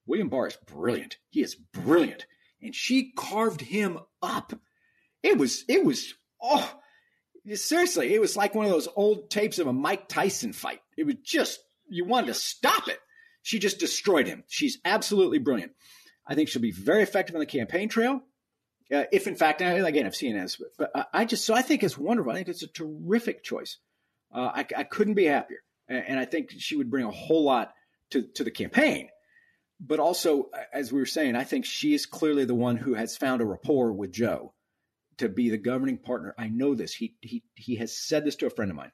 William 0.06 0.28
Barr 0.28 0.48
is 0.48 0.58
brilliant. 0.66 1.18
He 1.30 1.40
is 1.40 1.54
brilliant 1.54 2.26
and 2.62 2.74
she 2.74 3.12
carved 3.12 3.60
him 3.60 3.98
up. 4.22 4.52
It 5.22 5.38
was, 5.38 5.64
it 5.68 5.84
was, 5.84 6.14
oh, 6.42 6.79
seriously, 7.56 8.14
it 8.14 8.20
was 8.20 8.36
like 8.36 8.54
one 8.54 8.66
of 8.66 8.72
those 8.72 8.88
old 8.96 9.30
tapes 9.30 9.58
of 9.58 9.66
a 9.66 9.72
Mike 9.72 10.08
Tyson 10.08 10.52
fight. 10.52 10.80
It 10.96 11.04
was 11.04 11.16
just, 11.24 11.60
you 11.88 12.04
wanted 12.04 12.28
to 12.28 12.34
stop 12.34 12.88
it. 12.88 12.98
She 13.42 13.58
just 13.58 13.78
destroyed 13.78 14.26
him. 14.26 14.44
She's 14.48 14.78
absolutely 14.84 15.38
brilliant. 15.38 15.72
I 16.26 16.34
think 16.34 16.48
she'll 16.48 16.62
be 16.62 16.72
very 16.72 17.02
effective 17.02 17.34
on 17.34 17.40
the 17.40 17.46
campaign 17.46 17.88
trail. 17.88 18.20
Uh, 18.92 19.04
if 19.12 19.26
in 19.26 19.36
fact, 19.36 19.60
again, 19.60 20.06
I've 20.06 20.16
seen 20.16 20.36
it, 20.36 20.56
but 20.76 21.08
I 21.12 21.24
just, 21.24 21.44
so 21.44 21.54
I 21.54 21.62
think 21.62 21.82
it's 21.82 21.96
wonderful. 21.96 22.32
I 22.32 22.36
think 22.36 22.48
it's 22.48 22.62
a 22.62 22.66
terrific 22.66 23.44
choice. 23.44 23.78
Uh, 24.34 24.50
I, 24.54 24.66
I, 24.76 24.84
couldn't 24.84 25.14
be 25.14 25.24
happier. 25.24 25.58
And 25.88 26.18
I 26.20 26.24
think 26.24 26.50
she 26.56 26.76
would 26.76 26.90
bring 26.90 27.04
a 27.04 27.10
whole 27.10 27.44
lot 27.44 27.72
to, 28.10 28.22
to 28.34 28.44
the 28.44 28.50
campaign. 28.50 29.08
But 29.80 29.98
also, 29.98 30.50
as 30.72 30.92
we 30.92 31.00
were 31.00 31.06
saying, 31.06 31.34
I 31.34 31.44
think 31.44 31.64
she 31.64 31.94
is 31.94 32.06
clearly 32.06 32.44
the 32.44 32.54
one 32.54 32.76
who 32.76 32.94
has 32.94 33.16
found 33.16 33.40
a 33.40 33.46
rapport 33.46 33.92
with 33.92 34.12
Joe 34.12 34.52
to 35.20 35.28
be 35.28 35.50
the 35.50 35.58
governing 35.58 35.98
partner. 35.98 36.34
I 36.36 36.48
know 36.48 36.74
this. 36.74 36.92
He, 36.92 37.14
he, 37.20 37.42
he 37.54 37.76
has 37.76 37.96
said 37.96 38.24
this 38.24 38.36
to 38.36 38.46
a 38.46 38.50
friend 38.50 38.70
of 38.70 38.76
mine. 38.76 38.92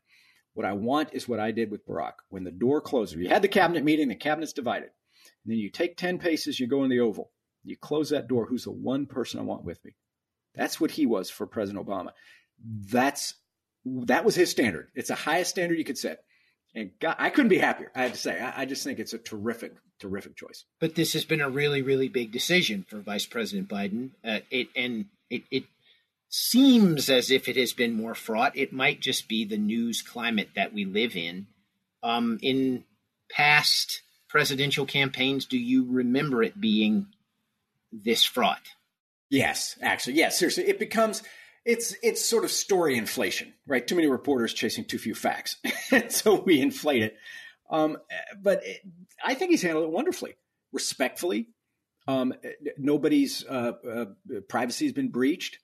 What 0.55 0.67
I 0.67 0.73
want 0.73 1.11
is 1.13 1.29
what 1.29 1.41
I 1.41 1.51
did 1.51 1.71
with 1.71 1.87
Barack. 1.87 2.15
When 2.29 2.45
the 2.45 2.51
door 2.51 2.81
closes, 2.81 3.17
you 3.17 3.29
had 3.29 3.43
the 3.43 3.49
cabinet 3.49 3.85
meeting, 3.85 4.09
the 4.09 4.15
cabinet's 4.15 4.53
divided. 4.53 4.91
And 5.45 5.53
then 5.53 5.59
you 5.59 5.71
take 5.71 5.97
10 5.97 6.19
paces, 6.19 6.59
you 6.59 6.67
go 6.67 6.85
in 6.85 6.91
the 6.91 7.01
Oval. 7.01 7.31
You 7.65 7.77
close 7.77 8.11
that 8.11 8.29
door. 8.29 8.47
Who's 8.47 8.65
the 8.65 8.71
one 8.71 9.07
person 9.07 9.41
I 9.41 9.43
want 9.43 9.65
with 9.65 9.85
me? 9.85 9.97
That's 10.55 10.81
what 10.81 10.93
he 10.93 11.05
was 11.05 11.29
for 11.31 11.47
President 11.47 11.85
Obama. 11.85 12.11
That's 12.65 13.35
that 13.85 14.25
was 14.25 14.35
his 14.35 14.51
standard. 14.51 14.89
It's 14.95 15.09
the 15.09 15.15
highest 15.15 15.51
standard 15.51 15.79
you 15.79 15.85
could 15.85 15.99
set. 15.99 16.21
And 16.75 16.91
God, 17.01 17.17
I 17.19 17.31
couldn't 17.31 17.49
be 17.49 17.59
happier. 17.59 17.91
I 17.95 18.03
have 18.03 18.13
to 18.13 18.19
say, 18.19 18.41
I, 18.41 18.63
I, 18.63 18.65
just 18.67 18.85
think 18.85 18.99
it's 18.99 19.15
a 19.15 19.19
terrific, 19.19 19.73
terrific 19.99 20.37
choice. 20.37 20.65
But 20.79 20.95
this 20.95 21.15
has 21.15 21.25
been 21.25 21.41
a 21.41 21.49
really, 21.49 21.81
really 21.81 22.09
big 22.09 22.33
decision 22.33 22.85
for 22.87 22.99
Vice 22.99 23.25
President 23.25 23.69
Biden. 23.69 24.11
Uh, 24.25 24.41
it 24.51 24.69
and 24.77 25.07
it, 25.31 25.45
it 25.51 25.65
seems 26.29 27.09
as 27.09 27.31
if 27.31 27.49
it 27.49 27.57
has 27.57 27.73
been 27.73 27.95
more 27.95 28.15
fraught. 28.15 28.57
It 28.57 28.73
might 28.73 29.01
just 29.01 29.29
be 29.29 29.45
the 29.45 29.59
news 29.59 30.03
climate 30.03 30.51
that 30.57 30.73
we 30.73 30.85
live 30.85 31.17
in. 31.17 31.47
Um, 32.03 32.39
in 32.43 32.85
past 33.31 34.03
presidential 34.29 34.87
campaigns, 34.87 35.47
do 35.47 35.59
you 35.59 35.87
remember 35.89 36.43
it 36.43 36.61
being 36.61 37.07
this 37.93 38.25
fraught? 38.25 38.75
Yes, 39.31 39.77
actually, 39.81 40.15
yes. 40.15 40.39
Seriously, 40.39 40.65
it 40.65 40.79
becomes 40.79 41.23
it's 41.65 41.97
it's 42.03 42.25
sort 42.25 42.45
of 42.45 42.51
story 42.51 42.97
inflation, 42.97 43.53
right? 43.67 43.87
Too 43.87 43.97
many 43.97 44.07
reporters 44.07 44.55
chasing 44.55 44.85
too 44.85 44.99
few 44.99 45.15
facts, 45.15 45.57
so 46.09 46.41
we 46.41 46.61
inflate 46.61 47.03
it. 47.03 47.17
Um, 47.69 47.99
but 48.41 48.65
it, 48.65 48.83
I 49.25 49.35
think 49.35 49.51
he's 49.51 49.63
handled 49.63 49.87
it 49.87 49.91
wonderfully, 49.91 50.35
respectfully. 50.73 51.49
Um, 52.07 52.35
nobody's 52.79 53.45
uh, 53.45 53.73
uh, 53.91 54.05
privacy 54.49 54.85
has 54.85 54.93
been 54.93 55.09
breached. 55.09 55.59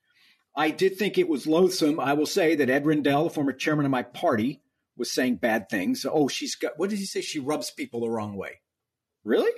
I 0.54 0.70
did 0.70 0.96
think 0.96 1.16
it 1.16 1.28
was 1.28 1.46
loathsome. 1.46 1.98
I 1.98 2.12
will 2.12 2.26
say 2.26 2.54
that 2.56 2.70
Ed 2.70 2.84
Rendell, 2.84 3.28
former 3.28 3.52
chairman 3.52 3.86
of 3.86 3.90
my 3.90 4.02
party, 4.02 4.60
was 4.96 5.10
saying 5.10 5.36
bad 5.36 5.68
things. 5.68 6.04
Oh, 6.08 6.28
she's 6.28 6.54
got 6.54 6.78
what 6.78 6.90
did 6.90 6.98
he 6.98 7.06
say? 7.06 7.22
She 7.22 7.38
rubs 7.38 7.70
people 7.70 8.00
the 8.00 8.10
wrong 8.10 8.36
way. 8.36 8.60
Really? 9.24 9.52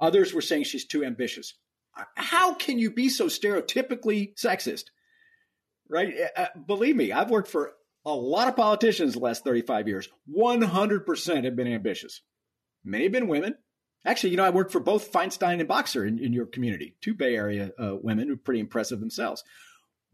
Others 0.00 0.32
were 0.32 0.40
saying 0.40 0.64
she's 0.64 0.86
too 0.86 1.04
ambitious. 1.04 1.54
How 2.14 2.54
can 2.54 2.78
you 2.78 2.90
be 2.90 3.08
so 3.08 3.26
stereotypically 3.26 4.34
sexist? 4.36 4.84
right? 5.88 6.14
Uh, 6.36 6.40
uh, 6.40 6.46
believe 6.66 6.96
me, 6.96 7.12
I've 7.12 7.30
worked 7.30 7.48
for 7.48 7.72
a 8.04 8.12
lot 8.12 8.48
of 8.48 8.56
politicians 8.56 9.14
the 9.14 9.20
last 9.20 9.44
35 9.44 9.88
years. 9.88 10.08
100% 10.34 11.44
have 11.44 11.56
been 11.56 11.72
ambitious. 11.72 12.22
Many 12.84 13.04
have 13.04 13.12
been 13.12 13.28
women. 13.28 13.56
Actually, 14.04 14.30
you 14.30 14.36
know, 14.36 14.44
I 14.44 14.50
worked 14.50 14.72
for 14.72 14.80
both 14.80 15.12
Feinstein 15.12 15.58
and 15.58 15.68
Boxer 15.68 16.04
in, 16.06 16.18
in 16.18 16.32
your 16.32 16.46
community, 16.46 16.94
two 17.00 17.14
Bay 17.14 17.34
Area 17.34 17.72
uh, 17.78 17.96
women 18.00 18.28
who 18.28 18.34
are 18.34 18.38
pretty 18.38 18.60
impressive 18.60 19.00
themselves. 19.00 19.42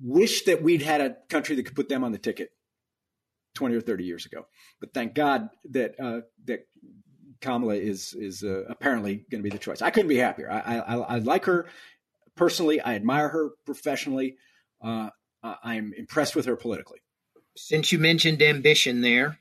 Wish 0.01 0.45
that 0.45 0.63
we'd 0.63 0.83
had 0.83 1.01
a 1.01 1.17
country 1.29 1.57
that 1.57 1.65
could 1.65 1.77
put 1.77 1.89
them 1.89 2.05
on 2.05 2.13
the 2.13 2.19
ticket 2.19 2.51
20 3.55 3.77
or 3.77 3.81
30 3.81 4.05
years 4.05 4.27
ago. 4.27 4.47
But 4.81 4.93
thank 4.93 5.15
God 5.15 5.51
that 5.71 5.99
uh, 6.01 6.23
that 6.47 6.67
Kamala 7.41 7.75
is 7.75 8.15
is 8.15 8.43
uh, 8.43 8.65
apparently 8.69 9.25
going 9.31 9.43
to 9.43 9.49
be 9.49 9.55
the 9.55 9.59
choice. 9.59 9.83
I 9.83 9.91
couldn't 9.91 10.09
be 10.09 10.17
happier. 10.17 10.51
I, 10.51 10.79
I, 10.79 10.97
I 10.97 11.19
like 11.19 11.45
her 11.45 11.67
personally. 12.37 12.81
I 12.81 12.95
admire 12.95 13.29
her 13.29 13.51
professionally. 13.65 14.37
Uh, 14.83 15.11
I'm 15.43 15.93
impressed 15.97 16.35
with 16.35 16.47
her 16.47 16.57
politically. 16.57 17.01
Since 17.57 17.93
you 17.93 17.99
mentioned 17.99 18.43
ambition 18.43 19.03
there, 19.03 19.39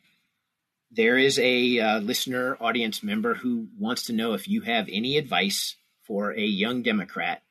there 0.91 1.17
is 1.17 1.39
a 1.39 1.79
uh, 1.79 1.99
listener 1.99 2.57
audience 2.59 3.01
member 3.01 3.35
who 3.35 3.67
wants 3.79 4.03
to 4.03 4.13
know 4.13 4.33
if 4.33 4.47
you 4.47 4.61
have 4.61 4.87
any 4.91 5.17
advice 5.17 5.75
for 6.03 6.31
a 6.31 6.43
young 6.43 6.83
Democrat 6.83 7.41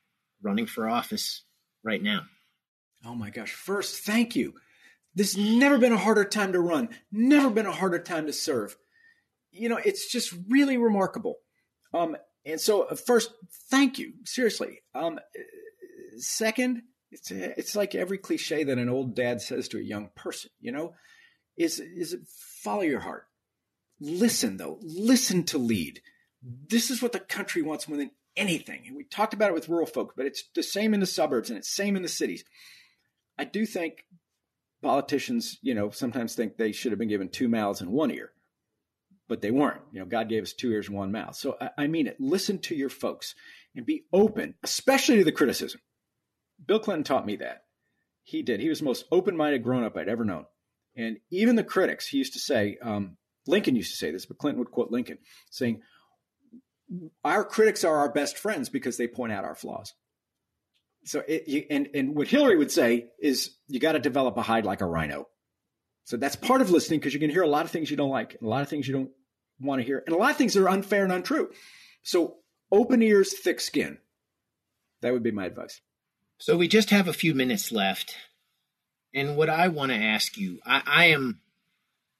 running 0.43 0.67
for 0.67 0.89
office 0.89 1.43
right 1.83 2.03
now. 2.03 2.23
Oh 3.05 3.15
my 3.15 3.31
gosh. 3.31 3.53
First, 3.53 4.05
thank 4.05 4.37
you. 4.37 4.55
This 5.15 5.37
never 5.37 5.79
been 5.79 5.93
a 5.93 5.99
harder 5.99 6.25
time 6.25 6.53
to 6.53 6.61
run, 6.61 6.89
never 7.11 7.51
been 7.51 7.67
a 7.67 7.73
harder 7.73 7.99
time 7.99 8.27
to 8.27 8.33
serve. 8.33 8.77
You 9.51 9.69
know, 9.69 9.77
it's 9.77 10.11
just 10.11 10.35
really 10.49 10.79
remarkable. 10.79 11.37
Um, 11.93 12.17
and 12.47 12.61
so, 12.61 12.85
uh, 12.85 12.95
first, 12.95 13.31
thank 13.71 13.99
you. 13.99 14.15
Seriously. 14.25 14.81
Um, 14.95 15.21
second, 16.17 16.83
it's 17.11 17.31
it's 17.31 17.77
like 17.77 17.95
every 17.95 18.17
cliche 18.17 18.65
that 18.65 18.79
an 18.79 18.89
old 18.89 19.15
dad 19.15 19.43
says 19.43 19.69
to 19.69 19.79
a 19.79 19.83
young 19.83 20.09
person. 20.17 20.51
You 20.61 20.73
know, 20.73 20.95
is 21.57 21.79
is 21.79 22.17
follow 22.63 22.83
your 22.83 23.01
heart. 23.01 23.27
Listen 24.01 24.57
though, 24.57 24.79
listen 24.83 25.45
to 25.45 25.59
lead. 25.59 26.01
This 26.43 26.91
is 26.91 27.03
what 27.03 27.13
the 27.13 27.21
country 27.21 27.63
wants 27.63 27.87
more 27.87 27.99
than 27.99 28.11
anything. 28.37 28.83
And 28.87 28.97
we 28.97 29.05
talked 29.05 29.35
about 29.35 29.51
it 29.51 29.55
with 29.55 29.69
rural 29.69 29.87
folk, 29.87 30.15
but 30.17 30.27
it's 30.27 30.43
the 30.55 30.63
same 30.63 30.95
in 30.95 31.01
the 31.01 31.07
suburbs 31.07 31.51
and 31.51 31.59
it's 31.59 31.73
same 31.73 31.95
in 31.95 32.03
the 32.03 32.09
cities. 32.09 32.45
I 33.43 33.45
do 33.45 33.67
think 33.67 34.05
politicians, 34.83 35.59
you 35.63 35.75
know, 35.75 35.91
sometimes 35.91 36.37
think 36.37 36.57
they 36.57 36.71
should 36.71 36.93
have 36.93 36.99
been 37.01 37.09
given 37.09 37.29
two 37.29 37.49
mouths 37.49 37.81
and 37.81 37.91
one 37.91 38.13
ear, 38.13 38.31
but 39.29 39.41
they 39.41 39.51
weren't. 39.51 39.81
You 39.91 39.99
know, 39.99 40.07
God 40.07 40.29
gave 40.29 40.45
us 40.45 40.53
two 40.53 40.71
ears 40.71 40.87
and 40.87 40.97
one 40.97 41.11
mouth. 41.11 41.35
So 41.35 41.57
I, 41.61 41.71
I 41.77 41.87
mean 41.89 42.07
it. 42.07 42.21
Listen 42.21 42.61
to 42.61 42.77
your 42.77 42.89
folks 42.89 43.35
and 43.75 43.85
be 43.85 44.05
open, 44.13 44.55
especially 44.63 45.17
to 45.17 45.25
the 45.25 45.33
criticism. 45.33 45.81
Bill 46.65 46.79
Clinton 46.79 47.03
taught 47.03 47.27
me 47.27 47.35
that. 47.35 47.65
He 48.23 48.43
did. 48.43 48.61
He 48.61 48.69
was 48.69 48.79
the 48.79 48.85
most 48.85 49.07
open 49.11 49.37
minded 49.37 49.65
grown 49.65 49.83
up 49.83 49.97
I'd 49.97 50.09
ever 50.09 50.25
known. 50.25 50.47
And 50.95 51.17
even 51.33 51.57
the 51.57 51.65
critics, 51.65 52.07
he 52.07 52.19
used 52.19 52.35
to 52.35 52.39
say, 52.39 52.79
um, 52.81 53.17
Lincoln 53.49 53.75
used 53.75 53.91
to 53.91 53.97
say 53.97 54.13
this, 54.13 54.25
but 54.25 54.39
Clinton 54.39 54.61
would 54.61 54.71
quote 54.71 54.93
Lincoln 54.93 55.19
saying, 55.51 55.83
Our 57.25 57.43
critics 57.43 57.83
are 57.83 57.97
our 57.97 58.13
best 58.13 58.39
friends 58.39 58.69
because 58.69 58.99
they 58.99 59.09
point 59.09 59.33
out 59.33 59.45
our 59.45 59.57
flaws. 59.57 59.95
So, 61.05 61.23
it, 61.27 61.49
you, 61.49 61.65
and, 61.71 61.89
and 61.95 62.15
what 62.15 62.29
Hillary 62.29 62.57
would 62.57 62.71
say 62.71 63.07
is, 63.21 63.51
you 63.69 63.81
got 63.81 63.93
to 63.93 63.99
develop 63.99 64.37
a 64.37 64.43
hide 64.43 64.65
like 64.65 64.81
a 64.81 64.87
rhino. 64.87 65.29
So 66.05 66.17
that's 66.17 66.37
part 66.37 66.61
of 66.61 66.71
listening 66.71 67.01
because 67.01 67.15
you 67.15 67.21
can 67.21 67.31
hear 67.31 67.43
a 67.43 67.49
lot 67.49 67.65
of 67.65 67.71
things 67.71 67.91
you 67.91 67.97
don't 67.97 68.11
like, 68.11 68.37
a 68.41 68.47
lot 68.47 68.63
of 68.63 68.69
things 68.69 68.87
you 68.87 68.95
don't 68.95 69.11
want 69.61 69.81
to 69.81 69.87
hear, 69.87 70.03
and 70.07 70.15
a 70.15 70.19
lot 70.19 70.31
of 70.31 70.37
things 70.37 70.55
that 70.55 70.63
are 70.63 70.69
unfair 70.69 71.05
and 71.05 71.13
untrue. 71.13 71.51
So 72.03 72.37
open 72.71 73.03
ears, 73.03 73.39
thick 73.39 73.61
skin. 73.61 73.99
That 75.01 75.13
would 75.13 75.23
be 75.23 75.31
my 75.31 75.47
advice. 75.47 75.81
So 76.39 76.57
we 76.57 76.67
just 76.67 76.91
have 76.91 77.07
a 77.07 77.13
few 77.13 77.35
minutes 77.35 77.71
left. 77.71 78.17
And 79.15 79.37
what 79.37 79.51
I 79.51 79.69
want 79.69 79.93
to 79.93 79.97
ask 79.97 80.37
you, 80.37 80.59
I, 80.65 80.83
I 80.87 81.05
am 81.07 81.41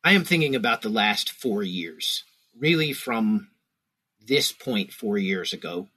I 0.05 0.13
am 0.13 0.25
thinking 0.25 0.55
about 0.55 0.83
the 0.83 0.89
last 0.89 1.31
four 1.31 1.63
years, 1.63 2.25
really 2.59 2.93
from 2.93 3.49
this 4.21 4.53
point 4.53 4.93
four 4.93 5.17
years 5.17 5.53
ago. 5.53 5.89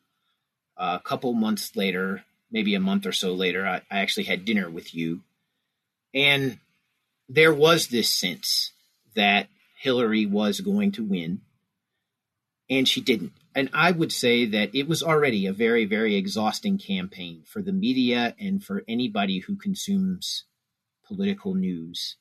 Uh, 0.77 0.97
a 0.99 1.07
couple 1.07 1.33
months 1.33 1.75
later, 1.75 2.23
maybe 2.55 2.73
a 2.73 2.79
month 2.79 3.05
or 3.05 3.11
so 3.11 3.33
later, 3.33 3.67
I, 3.67 3.81
I 3.91 3.99
actually 3.99 4.23
had 4.23 4.45
dinner 4.45 4.67
with 4.67 4.95
you. 4.95 5.21
And 6.15 6.57
there 7.29 7.53
was 7.53 7.89
this 7.89 8.11
sense 8.11 8.71
that 9.15 9.47
Hillary 9.77 10.25
was 10.25 10.61
going 10.61 10.93
to 10.93 11.03
win, 11.03 11.41
and 12.67 12.87
she 12.87 13.01
didn't 13.01 13.33
and 13.55 13.69
I 13.73 13.91
would 13.91 14.11
say 14.11 14.45
that 14.47 14.75
it 14.75 14.85
was 14.85 15.01
already 15.01 15.47
a 15.47 15.53
very, 15.53 15.85
very 15.85 16.15
exhausting 16.15 16.77
campaign 16.77 17.43
for 17.45 17.61
the 17.61 17.71
media 17.71 18.35
and 18.37 18.61
for 18.61 18.83
anybody 18.85 19.39
who 19.39 19.55
consumes 19.55 20.43
political 21.07 21.55
news. 21.55 22.17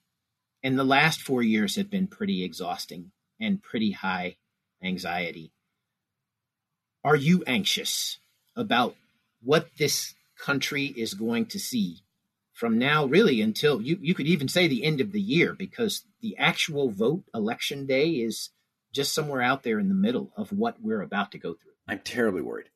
And 0.62 0.78
the 0.78 0.84
last 0.84 1.20
four 1.20 1.42
years 1.42 1.74
have 1.74 1.90
been 1.90 2.06
pretty 2.06 2.44
exhausting 2.44 3.10
and 3.40 3.60
pretty 3.60 3.90
high 3.90 4.36
anxiety. 4.80 5.50
Are 7.02 7.16
you 7.16 7.42
anxious 7.48 8.18
about 8.54 8.94
what 9.42 9.68
this 9.76 10.14
country 10.38 10.86
is 10.86 11.14
going 11.14 11.46
to 11.46 11.58
see 11.58 12.04
from 12.54 12.78
now, 12.78 13.04
really, 13.04 13.40
until 13.40 13.82
you, 13.82 13.98
you 14.00 14.14
could 14.14 14.28
even 14.28 14.46
say 14.46 14.68
the 14.68 14.84
end 14.84 15.00
of 15.00 15.10
the 15.10 15.20
year, 15.20 15.54
because 15.54 16.04
the 16.20 16.36
actual 16.38 16.88
vote 16.88 17.24
election 17.34 17.84
day 17.84 18.10
is 18.10 18.50
just 18.92 19.12
somewhere 19.12 19.42
out 19.42 19.64
there 19.64 19.80
in 19.80 19.88
the 19.88 19.94
middle 19.94 20.32
of 20.36 20.52
what 20.52 20.80
we're 20.80 21.02
about 21.02 21.32
to 21.32 21.38
go 21.38 21.54
through. 21.54 21.72
I'm 21.88 21.98
terribly 21.98 22.42
worried. 22.42 22.68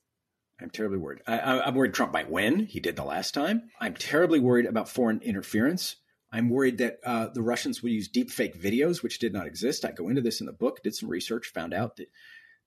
I'm 0.61 0.71
terribly 0.71 0.99
worried. 0.99 1.23
I, 1.29 1.69
am 1.69 1.77
worried 1.77 1.95
Trump 1.95 2.13
might 2.13 2.29
win. 2.29 2.67
He 2.67 2.81
did 2.81 2.97
the 2.97 3.05
last 3.05 3.33
time. 3.33 3.71
I'm 3.81 3.95
terribly 3.95 4.41
worried 4.41 4.67
about 4.67 4.89
foreign 4.89 5.21
interference. 5.23 5.95
I'm 6.33 6.51
worried 6.51 6.79
that 6.79 6.99
uh, 7.05 7.29
the 7.33 7.43
Russians 7.43 7.81
will 7.81 7.91
use 7.91 8.09
deep 8.09 8.31
fake 8.31 8.61
videos, 8.61 9.03
which 9.03 9.21
did 9.21 9.33
not 9.33 9.47
exist. 9.47 9.85
I 9.85 9.93
go 9.93 10.09
into 10.09 10.21
this 10.21 10.41
in 10.41 10.47
the 10.47 10.53
book, 10.53 10.83
did 10.83 10.97
some 10.97 11.09
research, 11.09 11.53
found 11.55 11.73
out 11.73 11.97
that 11.97 12.09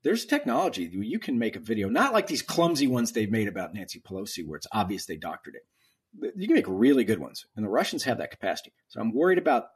there's 0.03 0.25
technology 0.25 0.89
you 0.91 1.19
can 1.19 1.37
make 1.37 1.55
a 1.55 1.59
video, 1.59 1.89
not 1.89 2.13
like 2.13 2.27
these 2.27 2.41
clumsy 2.41 2.87
ones 2.87 3.11
they've 3.11 3.31
made 3.31 3.47
about 3.47 3.73
Nancy 3.73 3.99
Pelosi, 3.99 4.45
where 4.45 4.57
it's 4.57 4.67
obvious 4.71 5.05
they 5.05 5.17
doctored 5.17 5.55
it. 5.55 6.33
You 6.35 6.47
can 6.47 6.55
make 6.55 6.65
really 6.67 7.03
good 7.03 7.19
ones, 7.19 7.45
and 7.55 7.63
the 7.63 7.69
Russians 7.69 8.03
have 8.03 8.17
that 8.17 8.31
capacity. 8.31 8.73
So 8.89 8.99
I'm 8.99 9.13
worried 9.13 9.37
about 9.37 9.67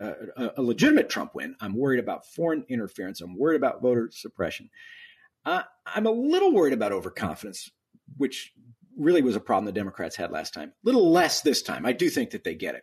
uh, 0.00 0.50
a, 0.56 0.62
legitimate 0.62 1.08
Trump 1.08 1.34
win. 1.34 1.54
I'm 1.60 1.76
worried 1.76 2.00
about 2.00 2.26
foreign 2.26 2.64
interference. 2.68 3.20
I'm 3.20 3.38
worried 3.38 3.56
about 3.56 3.80
voter 3.80 4.10
suppression. 4.12 4.68
Uh, 5.44 5.62
I'm 5.86 6.06
a 6.06 6.10
little 6.10 6.52
worried 6.52 6.72
about 6.72 6.92
overconfidence, 6.92 7.70
which 8.16 8.52
really 8.98 9.22
was 9.22 9.36
a 9.36 9.40
problem 9.40 9.64
the 9.64 9.72
Democrats 9.72 10.16
had 10.16 10.30
last 10.30 10.52
time. 10.54 10.70
A 10.70 10.72
little 10.86 11.10
less 11.10 11.40
this 11.40 11.62
time. 11.62 11.86
I 11.86 11.92
do 11.92 12.10
think 12.10 12.30
that 12.30 12.44
they 12.44 12.54
get 12.54 12.74
it. 12.74 12.82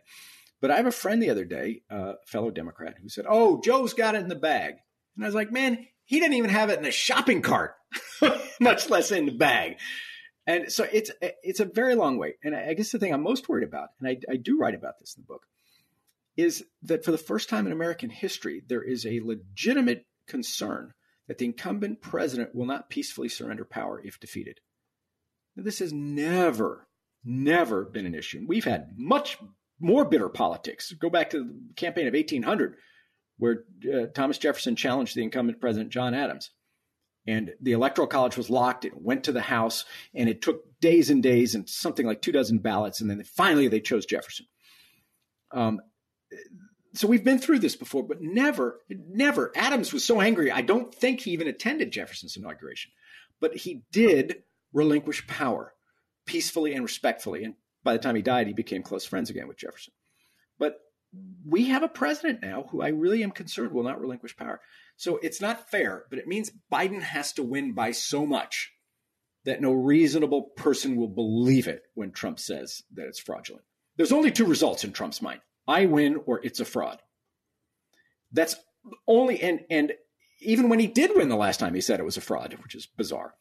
But 0.61 0.71
I 0.71 0.77
have 0.77 0.87
a 0.87 0.91
friend 0.91 1.21
the 1.21 1.29
other 1.29 1.45
day, 1.45 1.83
a 1.89 2.15
fellow 2.25 2.51
Democrat, 2.51 2.95
who 3.01 3.09
said, 3.09 3.25
Oh, 3.29 3.61
Joe's 3.61 3.93
got 3.93 4.15
it 4.15 4.21
in 4.21 4.29
the 4.29 4.35
bag. 4.35 4.75
And 5.15 5.23
I 5.23 5.27
was 5.27 5.35
like, 5.35 5.51
Man, 5.51 5.85
he 6.09 6.19
didn't 6.19 6.37
even 6.37 6.49
have 6.49 6.71
it 6.71 6.79
in 6.79 6.85
a 6.85 6.91
shopping 6.91 7.43
cart, 7.43 7.75
much 8.59 8.89
less 8.89 9.11
in 9.11 9.27
the 9.27 9.31
bag. 9.31 9.77
And 10.47 10.71
so 10.71 10.87
it's 10.91 11.11
it's 11.21 11.59
a 11.59 11.65
very 11.65 11.93
long 11.93 12.17
way. 12.17 12.33
And 12.43 12.55
I 12.55 12.73
guess 12.73 12.91
the 12.91 12.97
thing 12.97 13.13
I'm 13.13 13.21
most 13.21 13.47
worried 13.47 13.67
about, 13.67 13.89
and 13.99 14.09
I, 14.09 14.17
I 14.27 14.37
do 14.37 14.57
write 14.57 14.73
about 14.73 14.97
this 14.99 15.13
in 15.15 15.21
the 15.21 15.27
book, 15.27 15.45
is 16.35 16.65
that 16.81 17.05
for 17.05 17.11
the 17.11 17.19
first 17.19 17.47
time 17.47 17.67
in 17.67 17.71
American 17.71 18.09
history, 18.09 18.63
there 18.67 18.81
is 18.81 19.05
a 19.05 19.19
legitimate 19.19 20.07
concern 20.25 20.95
that 21.27 21.37
the 21.37 21.45
incumbent 21.45 22.01
president 22.01 22.55
will 22.55 22.65
not 22.65 22.89
peacefully 22.89 23.29
surrender 23.29 23.63
power 23.63 24.01
if 24.03 24.19
defeated. 24.19 24.61
Now, 25.55 25.61
this 25.61 25.77
has 25.77 25.93
never, 25.93 26.87
never 27.23 27.85
been 27.85 28.07
an 28.07 28.15
issue. 28.15 28.43
We've 28.47 28.65
had 28.65 28.95
much 28.97 29.37
more 29.79 30.05
bitter 30.05 30.29
politics. 30.29 30.91
Go 30.93 31.11
back 31.11 31.29
to 31.29 31.43
the 31.43 31.73
campaign 31.75 32.07
of 32.07 32.15
1800, 32.15 32.77
where 33.39 33.63
uh, 33.91 34.05
Thomas 34.13 34.37
Jefferson 34.37 34.75
challenged 34.75 35.15
the 35.15 35.23
incumbent 35.23 35.59
president, 35.59 35.89
John 35.89 36.13
Adams. 36.13 36.51
And 37.27 37.51
the 37.61 37.73
Electoral 37.73 38.07
College 38.07 38.37
was 38.37 38.49
locked. 38.49 38.85
It 38.85 38.99
went 38.99 39.25
to 39.25 39.31
the 39.31 39.41
House, 39.41 39.85
and 40.13 40.29
it 40.29 40.41
took 40.41 40.63
days 40.79 41.09
and 41.09 41.21
days 41.21 41.55
and 41.55 41.67
something 41.67 42.05
like 42.05 42.21
two 42.21 42.31
dozen 42.31 42.59
ballots. 42.59 43.01
And 43.01 43.09
then 43.09 43.23
finally 43.23 43.67
they 43.67 43.81
chose 43.81 44.05
Jefferson. 44.05 44.45
Um, 45.51 45.81
so 46.93 47.07
we've 47.07 47.23
been 47.23 47.39
through 47.39 47.59
this 47.59 47.75
before, 47.75 48.03
but 48.03 48.21
never, 48.21 48.79
never. 48.89 49.51
Adams 49.55 49.93
was 49.93 50.03
so 50.03 50.21
angry. 50.21 50.51
I 50.51 50.61
don't 50.61 50.93
think 50.93 51.21
he 51.21 51.31
even 51.31 51.47
attended 51.47 51.91
Jefferson's 51.91 52.35
inauguration, 52.35 52.91
but 53.39 53.55
he 53.55 53.83
did 53.91 54.43
relinquish 54.73 55.25
power 55.27 55.73
peacefully 56.25 56.73
and 56.73 56.83
respectfully. 56.83 57.43
And 57.43 57.55
by 57.83 57.93
the 57.93 57.99
time 57.99 58.15
he 58.15 58.21
died, 58.21 58.47
he 58.47 58.53
became 58.53 58.81
close 58.81 59.05
friends 59.05 59.29
again 59.29 59.47
with 59.47 59.57
Jefferson. 59.57 59.93
But 60.57 60.79
we 61.45 61.65
have 61.65 61.83
a 61.83 61.87
president 61.87 62.41
now 62.41 62.67
who 62.69 62.81
I 62.81 62.89
really 62.89 63.23
am 63.23 63.31
concerned 63.31 63.71
will 63.71 63.83
not 63.83 63.99
relinquish 63.99 64.37
power. 64.37 64.61
So 64.95 65.17
it's 65.17 65.41
not 65.41 65.69
fair, 65.71 66.05
but 66.09 66.19
it 66.19 66.27
means 66.27 66.51
Biden 66.71 67.01
has 67.01 67.33
to 67.33 67.43
win 67.43 67.73
by 67.73 67.91
so 67.91 68.25
much 68.25 68.71
that 69.45 69.61
no 69.61 69.71
reasonable 69.71 70.43
person 70.55 70.95
will 70.95 71.07
believe 71.07 71.67
it 71.67 71.83
when 71.95 72.11
Trump 72.11 72.39
says 72.39 72.83
that 72.93 73.07
it's 73.07 73.19
fraudulent. 73.19 73.63
There's 73.97 74.11
only 74.11 74.31
two 74.31 74.45
results 74.45 74.83
in 74.83 74.91
Trump's 74.91 75.21
mind 75.21 75.41
I 75.67 75.85
win 75.85 76.21
or 76.25 76.43
it's 76.43 76.59
a 76.59 76.65
fraud. 76.65 77.01
That's 78.31 78.55
only 79.07 79.41
and 79.41 79.61
and 79.69 79.93
even 80.41 80.69
when 80.69 80.79
he 80.79 80.87
did 80.87 81.11
win 81.15 81.29
the 81.29 81.35
last 81.35 81.59
time, 81.59 81.73
he 81.73 81.81
said 81.81 81.99
it 81.99 82.05
was 82.05 82.17
a 82.17 82.21
fraud, 82.21 82.55
which 82.63 82.75
is 82.75 82.85
bizarre. 82.85 83.33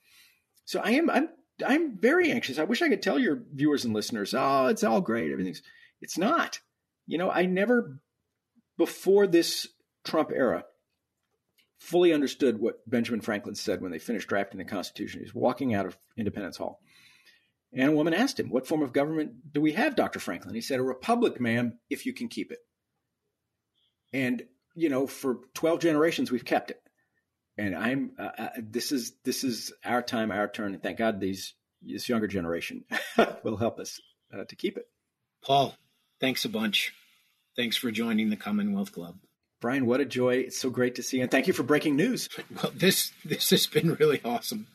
So 0.64 0.80
I 0.80 0.90
am 0.92 1.10
I'm 1.10 1.28
I'm 1.66 1.98
very 1.98 2.30
anxious. 2.30 2.58
I 2.58 2.64
wish 2.64 2.82
I 2.82 2.88
could 2.88 3.02
tell 3.02 3.18
your 3.18 3.42
viewers 3.52 3.84
and 3.84 3.94
listeners, 3.94 4.34
oh, 4.36 4.66
it's 4.66 4.84
all 4.84 5.00
great, 5.00 5.32
everything's. 5.32 5.62
It's 6.00 6.16
not. 6.16 6.60
You 7.08 7.18
know, 7.18 7.30
I 7.30 7.46
never 7.46 7.98
before 8.76 9.26
this 9.26 9.66
Trump 10.04 10.30
era 10.30 10.64
fully 11.78 12.12
understood 12.12 12.60
what 12.60 12.88
Benjamin 12.88 13.20
Franklin 13.20 13.54
said 13.54 13.80
when 13.80 13.90
they 13.90 13.98
finished 13.98 14.28
drafting 14.28 14.58
the 14.58 14.64
Constitution. 14.64 15.20
He's 15.20 15.34
walking 15.34 15.74
out 15.74 15.86
of 15.86 15.96
Independence 16.16 16.56
Hall. 16.56 16.80
And 17.72 17.90
a 17.90 17.92
woman 17.92 18.14
asked 18.14 18.40
him, 18.40 18.50
What 18.50 18.66
form 18.66 18.82
of 18.82 18.92
government 18.92 19.52
do 19.52 19.60
we 19.60 19.72
have, 19.72 19.96
Dr. 19.96 20.20
Franklin? 20.20 20.54
He 20.54 20.60
said, 20.60 20.80
A 20.80 20.82
republic, 20.82 21.40
ma'am, 21.40 21.78
if 21.90 22.06
you 22.06 22.12
can 22.12 22.28
keep 22.28 22.50
it. 22.50 22.58
And, 24.12 24.42
you 24.74 24.88
know, 24.88 25.06
for 25.06 25.40
12 25.54 25.80
generations, 25.80 26.30
we've 26.30 26.44
kept 26.44 26.70
it. 26.70 26.80
And 27.58 27.74
I'm, 27.74 28.12
uh, 28.18 28.30
uh, 28.38 28.48
this 28.58 28.92
is, 28.92 29.12
this 29.24 29.44
is 29.44 29.72
our 29.84 30.00
time, 30.02 30.30
our 30.30 30.48
turn. 30.48 30.74
And 30.74 30.82
thank 30.82 30.98
God 30.98 31.20
these, 31.20 31.54
this 31.82 32.08
younger 32.08 32.26
generation 32.26 32.84
will 33.44 33.56
help 33.56 33.78
us 33.78 34.00
uh, 34.32 34.44
to 34.44 34.56
keep 34.56 34.78
it. 34.78 34.86
Paul, 35.44 35.74
thanks 36.20 36.44
a 36.44 36.48
bunch. 36.48 36.94
Thanks 37.58 37.76
for 37.76 37.90
joining 37.90 38.30
the 38.30 38.36
Commonwealth 38.36 38.92
Club. 38.92 39.16
Brian, 39.60 39.84
what 39.84 39.98
a 39.98 40.04
joy. 40.04 40.36
It's 40.36 40.60
so 40.60 40.70
great 40.70 40.94
to 40.94 41.02
see 41.02 41.16
you. 41.16 41.24
And 41.24 41.30
thank 41.30 41.48
you 41.48 41.52
for 41.52 41.64
breaking 41.64 41.96
news. 41.96 42.28
Well, 42.54 42.70
this, 42.72 43.10
this 43.24 43.50
has 43.50 43.66
been 43.66 43.94
really 43.94 44.20
awesome. 44.24 44.68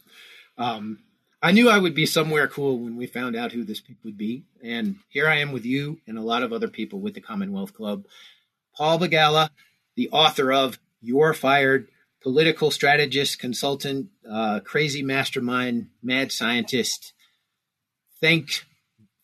Um, 0.58 1.00
I 1.42 1.54
knew 1.54 1.70
I 1.70 1.78
would 1.78 1.96
be 1.96 2.06
somewhere 2.06 2.46
cool 2.50 2.78
when 2.78 2.98
we 2.98 3.08
found 3.08 3.38
out 3.38 3.54
who 3.54 3.64
this 3.64 3.82
would 4.04 4.18
be. 4.18 4.44
And 4.62 4.98
here 5.08 5.30
I 5.30 5.38
am 5.38 5.54
with 5.54 5.64
you 5.64 6.02
and 6.08 6.18
a 6.18 6.22
lot 6.22 6.44
of 6.44 6.52
other 6.52 6.68
people 6.68 7.00
with 7.00 7.14
the 7.14 7.22
Commonwealth 7.22 7.74
Club. 7.74 8.04
Paul 8.76 9.00
Begala, 9.00 9.50
the 9.96 10.10
author 10.10 10.52
of 10.52 10.78
You're 11.00 11.34
Fired, 11.34 11.88
political 12.22 12.70
strategist, 12.70 13.40
consultant, 13.40 14.10
uh, 14.30 14.60
crazy 14.60 15.02
mastermind, 15.02 15.88
mad 16.02 16.34
scientist. 16.34 17.14
Thank, 18.20 18.66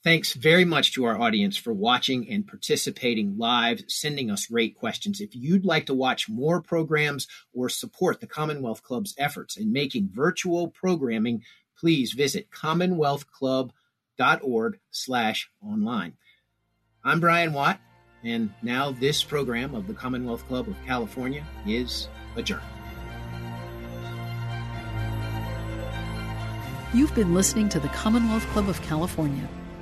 thanks 0.10 0.34
very 0.34 0.66
much 0.66 0.92
to 0.92 1.06
our 1.06 1.22
audience 1.22 1.56
for 1.56 1.72
watching 1.72 2.28
and 2.32 2.48
participating 2.48 3.38
live, 3.38 3.84
sending 3.88 4.32
us 4.32 4.48
great 4.48 4.76
questions. 4.76 5.22
If 5.22 5.36
you'd 5.36 5.66
like 5.66 5.86
to 5.86 5.94
watch 5.94 6.28
more 6.28 6.64
programs 6.64 7.28
or 7.54 7.70
support 7.70 8.20
the 8.20 8.26
Commonwealth 8.26 8.82
Club's 8.82 9.14
efforts 9.20 9.56
in 9.56 9.72
making 9.72 10.10
virtual 10.12 10.70
programming 10.70 11.44
please 11.78 12.14
visit 12.14 12.50
commonwealthclub.org 12.50 14.80
slash 14.90 15.52
online. 15.64 16.14
I'm 17.04 17.20
Brian 17.20 17.54
Watt, 17.54 17.80
and 18.24 18.52
now 18.64 18.90
this 18.90 19.24
program 19.24 19.76
of 19.76 19.86
the 19.86 19.94
Commonwealth 19.94 20.44
Club 20.48 20.68
of 20.68 20.76
California 20.88 21.46
is 21.68 22.08
adjourned. 22.36 22.64
You've 26.96 27.14
been 27.14 27.36
listening 27.36 27.70
to 27.70 27.80
the 27.80 27.90
Commonwealth 27.90 28.48
Club 28.48 28.70
of 28.70 28.82
California. 28.82 29.48